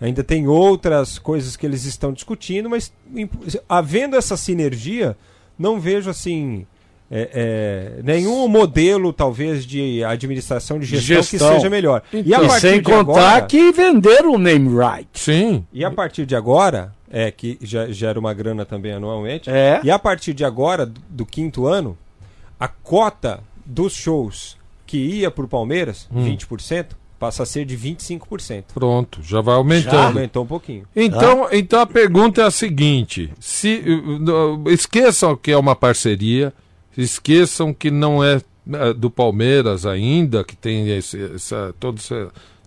ainda 0.00 0.24
tem 0.24 0.46
outras 0.48 1.18
coisas 1.18 1.56
que 1.56 1.66
eles 1.66 1.84
estão 1.84 2.12
discutindo. 2.12 2.68
Mas 2.70 2.92
havendo 3.68 4.16
essa 4.16 4.36
sinergia, 4.36 5.16
não 5.58 5.78
vejo 5.80 6.08
assim. 6.10 6.66
é, 7.10 7.96
é, 7.98 8.02
nenhum 8.04 8.46
modelo, 8.46 9.12
talvez, 9.12 9.66
de 9.66 10.02
administração 10.04 10.78
de 10.78 10.86
gestão, 10.86 11.16
que 11.16 11.22
Gestão. 11.32 11.54
seja 11.54 11.68
melhor. 11.68 12.02
e 12.12 12.32
a 12.32 12.38
E 12.42 12.46
partir 12.46 12.60
sem 12.60 12.74
de 12.78 12.82
contar 12.82 13.28
agora, 13.30 13.46
que 13.46 13.72
venderam 13.72 14.34
o 14.34 14.38
name 14.38 14.68
right. 14.68 15.08
Sim. 15.12 15.66
e 15.72 15.84
a 15.84 15.90
partir 15.90 16.24
de 16.24 16.36
agora, 16.36 16.92
é 17.10 17.30
que 17.32 17.58
já 17.60 17.90
gera 17.90 18.18
uma 18.20 18.32
grana 18.32 18.64
também 18.64 18.92
anualmente. 18.92 19.50
É. 19.50 19.80
E 19.82 19.90
a 19.90 19.98
partir 19.98 20.32
de 20.32 20.44
agora, 20.44 20.86
do, 20.86 21.00
do 21.10 21.26
quinto 21.26 21.66
ano, 21.66 21.98
a 22.60 22.68
cota 22.68 23.40
dos 23.66 23.92
shows 23.92 24.56
que 24.86 24.96
ia 24.98 25.30
para 25.32 25.44
o 25.44 25.48
Palmeiras, 25.48 26.08
Hum. 26.12 26.24
20%, 26.24 26.86
passa 27.20 27.42
a 27.44 27.46
ser 27.46 27.64
de 27.66 27.76
25%. 27.76 28.64
Pronto, 28.74 29.20
já 29.22 29.40
vai 29.42 29.54
Já 29.54 29.58
aumentando. 29.58 29.96
aumentou 30.06 30.42
um 30.42 30.46
pouquinho. 30.46 30.84
Então, 30.96 31.46
então 31.52 31.80
a 31.80 31.86
pergunta 31.86 32.40
é 32.40 32.44
a 32.46 32.50
seguinte: 32.50 33.30
se 33.38 33.76
uh, 33.86 34.68
esqueçam 34.70 35.36
que 35.36 35.52
é 35.52 35.56
uma 35.56 35.76
parceria, 35.76 36.52
esqueçam 36.96 37.72
que 37.74 37.90
não 37.90 38.24
é 38.24 38.36
uh, 38.36 38.94
do 38.94 39.10
Palmeiras 39.10 39.84
ainda, 39.86 40.42
que 40.42 40.56
tem 40.56 40.88
esse, 40.96 41.22
essa, 41.34 41.74
todo 41.78 41.98
esse, 41.98 42.14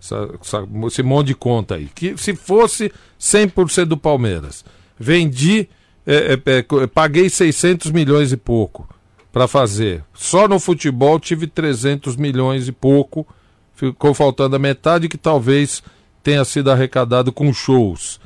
essa- 0.00 0.30
essa- 0.40 0.68
esse 0.86 1.02
monte 1.02 1.26
de 1.28 1.34
conta 1.34 1.74
aí. 1.74 1.88
Que 1.94 2.16
se 2.16 2.34
fosse 2.34 2.92
100% 3.20 3.86
do 3.86 3.96
Palmeiras, 3.96 4.64
vendi, 4.98 5.68
eh, 6.06 6.34
eh, 6.46 6.50
eh, 6.58 6.62
co- 6.62 6.86
paguei 6.88 7.28
600 7.28 7.90
milhões 7.90 8.30
e 8.32 8.36
pouco 8.36 8.88
para 9.32 9.48
fazer. 9.48 10.04
Só 10.14 10.46
no 10.46 10.60
futebol 10.60 11.18
tive 11.18 11.46
300 11.48 12.14
milhões 12.16 12.68
e 12.68 12.72
pouco, 12.72 13.26
ficou 13.74 14.14
faltando 14.14 14.56
a 14.56 14.58
metade 14.58 15.08
que 15.08 15.18
talvez 15.18 15.82
tenha 16.22 16.44
sido 16.44 16.70
arrecadado 16.70 17.32
com 17.32 17.52
shows. 17.52 18.20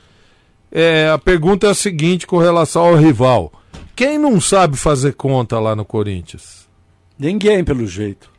É, 0.70 1.08
a 1.08 1.18
pergunta 1.18 1.66
é 1.66 1.70
a 1.70 1.74
seguinte 1.74 2.26
com 2.26 2.38
relação 2.38 2.82
ao 2.84 2.96
rival. 2.96 3.52
Quem 3.96 4.18
não 4.18 4.40
sabe 4.40 4.76
fazer 4.76 5.14
conta 5.14 5.58
lá 5.58 5.74
no 5.74 5.84
Corinthians? 5.84 6.68
Ninguém, 7.18 7.64
pelo 7.64 7.86
jeito. 7.86 8.30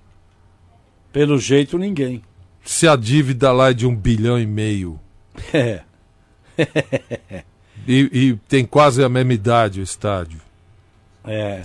Pelo 1.11 1.38
jeito, 1.38 1.77
ninguém. 1.77 2.22
Se 2.64 2.88
a 2.88 2.95
dívida 2.95 3.52
lá 3.52 3.72
é 3.72 3.73
de 3.73 3.86
um 3.86 3.95
bilhão 3.95 4.40
e 4.40 4.45
meio. 4.45 4.99
É. 5.53 5.81
E, 7.88 8.10
e 8.11 8.36
tem 8.48 8.65
quase 8.65 9.03
a 9.03 9.10
mesma 9.10 9.34
idade 9.34 9.80
o 9.80 9.84
estádio. 9.84 10.40
É. 11.26 11.64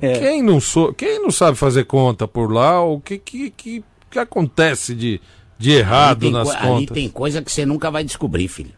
É. 0.00 0.18
Quem, 0.20 0.42
não 0.42 0.60
so, 0.60 0.92
quem 0.92 1.20
não 1.20 1.32
sabe 1.32 1.56
fazer 1.56 1.84
conta 1.84 2.28
por 2.28 2.52
lá, 2.52 2.80
o 2.80 3.00
que, 3.00 3.18
que, 3.18 3.50
que, 3.50 3.84
que 4.16 4.20
acontece 4.20 4.94
de, 4.94 5.20
de 5.58 5.72
errado 5.72 6.22
ali 6.26 6.32
tem, 6.32 6.32
nas 6.32 6.48
co- 6.50 6.56
ali 6.56 6.66
contas? 6.86 6.94
tem 6.94 7.08
coisa 7.08 7.42
que 7.42 7.50
você 7.52 7.64
nunca 7.66 7.90
vai 7.90 8.02
descobrir, 8.04 8.48
filho. 8.48 8.72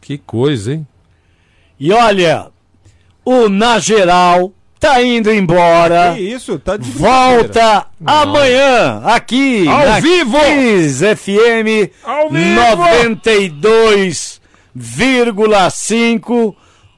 Que 0.00 0.18
coisa, 0.18 0.74
hein? 0.74 0.86
E 1.78 1.92
olha, 1.92 2.46
o 3.24 3.48
Na 3.48 3.78
Geral 3.78 4.52
tá 4.78 5.02
indo 5.02 5.32
embora. 5.32 6.14
Que 6.14 6.20
isso? 6.20 6.58
Tá 6.58 6.76
de 6.76 6.90
Volta 6.90 7.86
amanhã 8.04 9.00
aqui 9.04 9.66
Ao 9.66 9.86
na 9.86 10.00
vivo! 10.00 10.36
Kiss 10.38 11.02
FM 11.16 11.90
Ao 12.04 12.28
vivo! 12.28 12.60
92,5. 14.76 16.54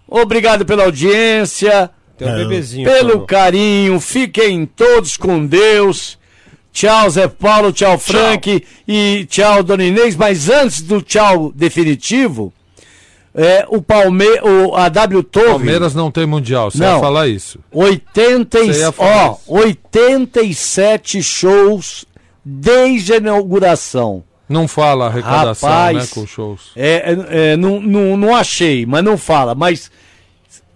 Obrigado 0.09 0.65
pela 0.65 0.85
audiência. 0.85 1.91
Tem 2.17 2.29
um 2.29 2.35
bebezinho, 2.37 2.89
Pelo 2.91 3.11
falou. 3.13 3.27
carinho. 3.27 4.01
Fiquem 4.01 4.65
todos 4.67 5.17
com 5.17 5.45
Deus. 5.47 6.19
Tchau, 6.77 7.09
Zé 7.09 7.27
Paulo. 7.27 7.73
Tchau, 7.73 7.98
Frank. 7.98 8.62
E 8.86 9.27
tchau, 9.31 9.62
Dona 9.62 9.82
Inês. 9.82 10.15
Mas 10.15 10.51
antes 10.51 10.82
do 10.82 11.01
tchau 11.01 11.51
definitivo, 11.55 12.53
é, 13.35 13.65
o 13.70 13.81
Palme 13.81 14.27
o, 14.43 14.77
a 14.77 14.90
W 14.90 15.23
Torre. 15.23 15.47
Palmeiras 15.47 15.94
não 15.94 16.11
tem 16.11 16.27
mundial, 16.27 16.70
você 16.70 16.77
Não. 16.77 16.97
ia 16.97 17.01
falar 17.01 17.28
isso. 17.28 17.59
80 17.73 18.59
e- 18.59 18.66
Você 18.74 18.81
ia 18.81 18.93
falar 18.93 19.31
ó, 19.31 19.36
87 19.47 21.23
shows 21.23 22.05
desde 22.44 23.15
a 23.15 23.16
inauguração. 23.16 24.23
Não 24.47 24.69
fala 24.69 25.07
arrecadação, 25.07 25.69
Rapaz, 25.70 25.97
né, 25.97 26.07
com 26.12 26.27
shows. 26.27 26.73
É, 26.77 27.15
é, 27.31 27.53
é, 27.53 27.57
não, 27.57 27.81
não, 27.81 28.19
não 28.19 28.36
achei, 28.36 28.85
mas 28.85 29.03
não 29.03 29.16
fala. 29.16 29.55
Mas 29.55 29.90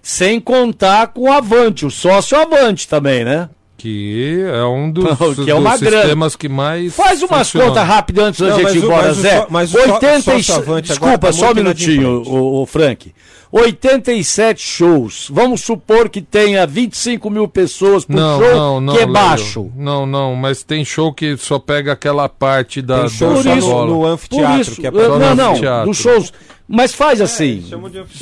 sem 0.02 0.40
contar 0.40 1.08
com 1.08 1.28
o 1.28 1.32
Avante, 1.32 1.84
o 1.84 1.90
sócio 1.90 2.38
Avante 2.38 2.88
também, 2.88 3.22
né? 3.22 3.50
Que 3.80 4.42
é 4.46 4.62
um 4.64 4.90
dos, 4.90 5.04
Que 5.44 5.50
é 5.50 5.54
uma 5.54 5.70
dos 5.72 5.80
grana. 5.80 6.02
sistemas 6.02 6.36
que 6.36 6.48
mais. 6.48 6.94
Faz 6.94 7.22
umas 7.22 7.50
contas 7.50 7.86
rápidas 7.86 8.24
antes 8.26 8.40
da 8.40 8.48
Não, 8.48 8.56
gente 8.58 8.78
ir 8.78 8.84
embora, 8.84 9.12
Zé. 9.14 9.36
só- 9.38 9.46
mas 9.48 9.74
o 9.74 9.78
só- 9.78 9.94
87 9.94 10.42
sócio 10.44 10.54
Avante 10.62 10.92
agora 10.92 11.12
Desculpa, 11.12 11.18
tá 11.26 11.32
só 11.32 11.50
um 11.50 11.54
minutinho, 11.54 12.22
o, 12.26 12.62
o 12.62 12.66
Frank. 12.66 13.12
87 13.52 14.60
shows. 14.62 15.26
Vamos 15.30 15.60
supor 15.62 16.08
que 16.08 16.20
tenha 16.22 16.66
25 16.66 17.28
mil 17.30 17.48
pessoas 17.48 18.04
por 18.04 18.14
Não, 18.14 18.38
show, 18.38 18.54
não, 18.54 18.80
não. 18.80 18.92
que 18.94 19.00
é 19.00 19.04
Léo. 19.04 19.12
baixo. 19.12 19.70
Não, 19.76 20.06
não, 20.06 20.36
mas 20.36 20.62
tem 20.62 20.84
show 20.84 21.12
que 21.12 21.36
só 21.36 21.58
pega 21.58 21.92
aquela 21.92 22.28
parte 22.28 22.80
da, 22.80 23.00
Tem 23.00 23.08
show 23.08 23.34
da 23.34 23.42
só 23.42 23.54
no- 23.56 23.62
bola. 23.62 23.86
no 23.86 24.06
anfiteatro, 24.06 24.52
Por 24.54 24.60
isso, 24.60 24.80
que 24.80 24.86
é 24.86 24.90
Só 24.92 24.96
no 25.08 25.18
não, 25.18 25.34
não, 25.34 25.50
anfiteatro. 25.52 25.88
dos 25.88 25.96
shows. 25.96 26.32
Mas 26.72 26.94
faz 26.94 27.20
assim. 27.20 27.64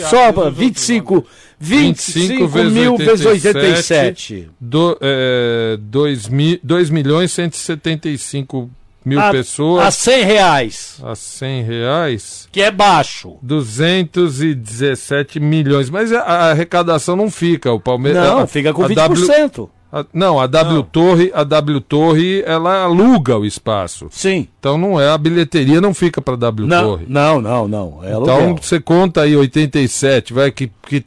só 0.08 0.32
para 0.32 0.48
25, 0.48 1.26
25 1.60 2.48
mil 2.70 2.96
vezes 2.96 3.26
87. 3.26 4.48
Do, 4.58 4.96
é, 5.02 5.76
2, 5.78 6.28
mi, 6.28 6.58
2 6.62 6.88
milhões 6.88 7.30
175 7.32 8.70
mil 9.04 9.20
A- 9.20 9.30
pessoas. 9.30 9.84
a 9.86 9.90
100 9.90 10.24
reais. 10.24 10.96
A 11.02 11.14
100 11.14 11.62
reais. 11.62 12.48
Que 12.50 12.62
é 12.62 12.70
baixo. 12.70 13.36
217 13.42 15.38
milhões. 15.40 15.90
Mas 15.90 16.12
a, 16.12 16.20
a 16.20 16.50
arrecadação 16.50 17.16
não 17.16 17.30
fica. 17.30 17.70
O 17.72 17.78
Palmeiras. 17.80 18.24
Não, 18.24 18.38
a- 18.40 18.46
fica 18.46 18.72
com 18.72 18.82
a 18.82 18.88
20%. 18.88 19.68
A- 19.92 20.04
não, 20.12 20.38
a 20.38 20.46
W 20.46 20.82
Torre, 20.84 21.30
a 21.34 21.44
W 21.44 21.80
Torre, 21.80 22.42
ela 22.46 22.82
aluga 22.82 23.38
o 23.38 23.44
espaço. 23.46 24.08
Sim. 24.10 24.46
Então 24.60 24.76
não 24.76 25.00
é 25.00 25.08
a 25.08 25.16
bilheteria 25.18 25.80
não 25.80 25.94
fica 25.94 26.20
para 26.20 26.36
W 26.36 26.66
Não, 26.68 26.82
Torre. 26.82 27.06
não, 27.08 27.40
não, 27.40 27.68
não. 27.68 28.00
É 28.02 28.10
Então 28.12 28.56
você 28.56 28.78
conta 28.80 29.22
aí 29.22 29.36
87, 29.36 30.32
vai 30.32 30.50
que 30.50 30.70
que 30.86 31.02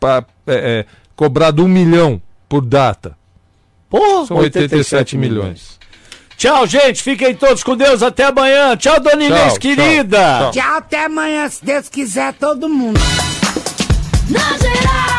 pa- 0.00 0.24
é, 0.46 0.54
é, 0.80 0.86
cobrado 1.14 1.64
um 1.64 1.68
milhão 1.68 2.20
por 2.48 2.60
data. 2.64 3.16
Porra, 3.90 4.26
São 4.26 4.36
87 4.38 5.16
milhões. 5.16 5.76
Tchau, 6.36 6.66
gente. 6.66 7.02
Fiquem 7.02 7.34
todos 7.34 7.62
com 7.64 7.74
Deus. 7.76 8.02
Até 8.02 8.24
amanhã. 8.24 8.76
Tchau, 8.76 9.00
Dona 9.00 9.24
Inês, 9.24 9.52
tchau, 9.54 9.58
querida. 9.60 10.50
Tchau, 10.52 10.76
até 10.76 11.06
amanhã, 11.06 11.48
se 11.48 11.64
Deus 11.64 11.88
quiser, 11.88 12.34
todo 12.34 12.68
mundo. 12.68 13.00
Na 14.28 14.58
geral. 14.58 15.15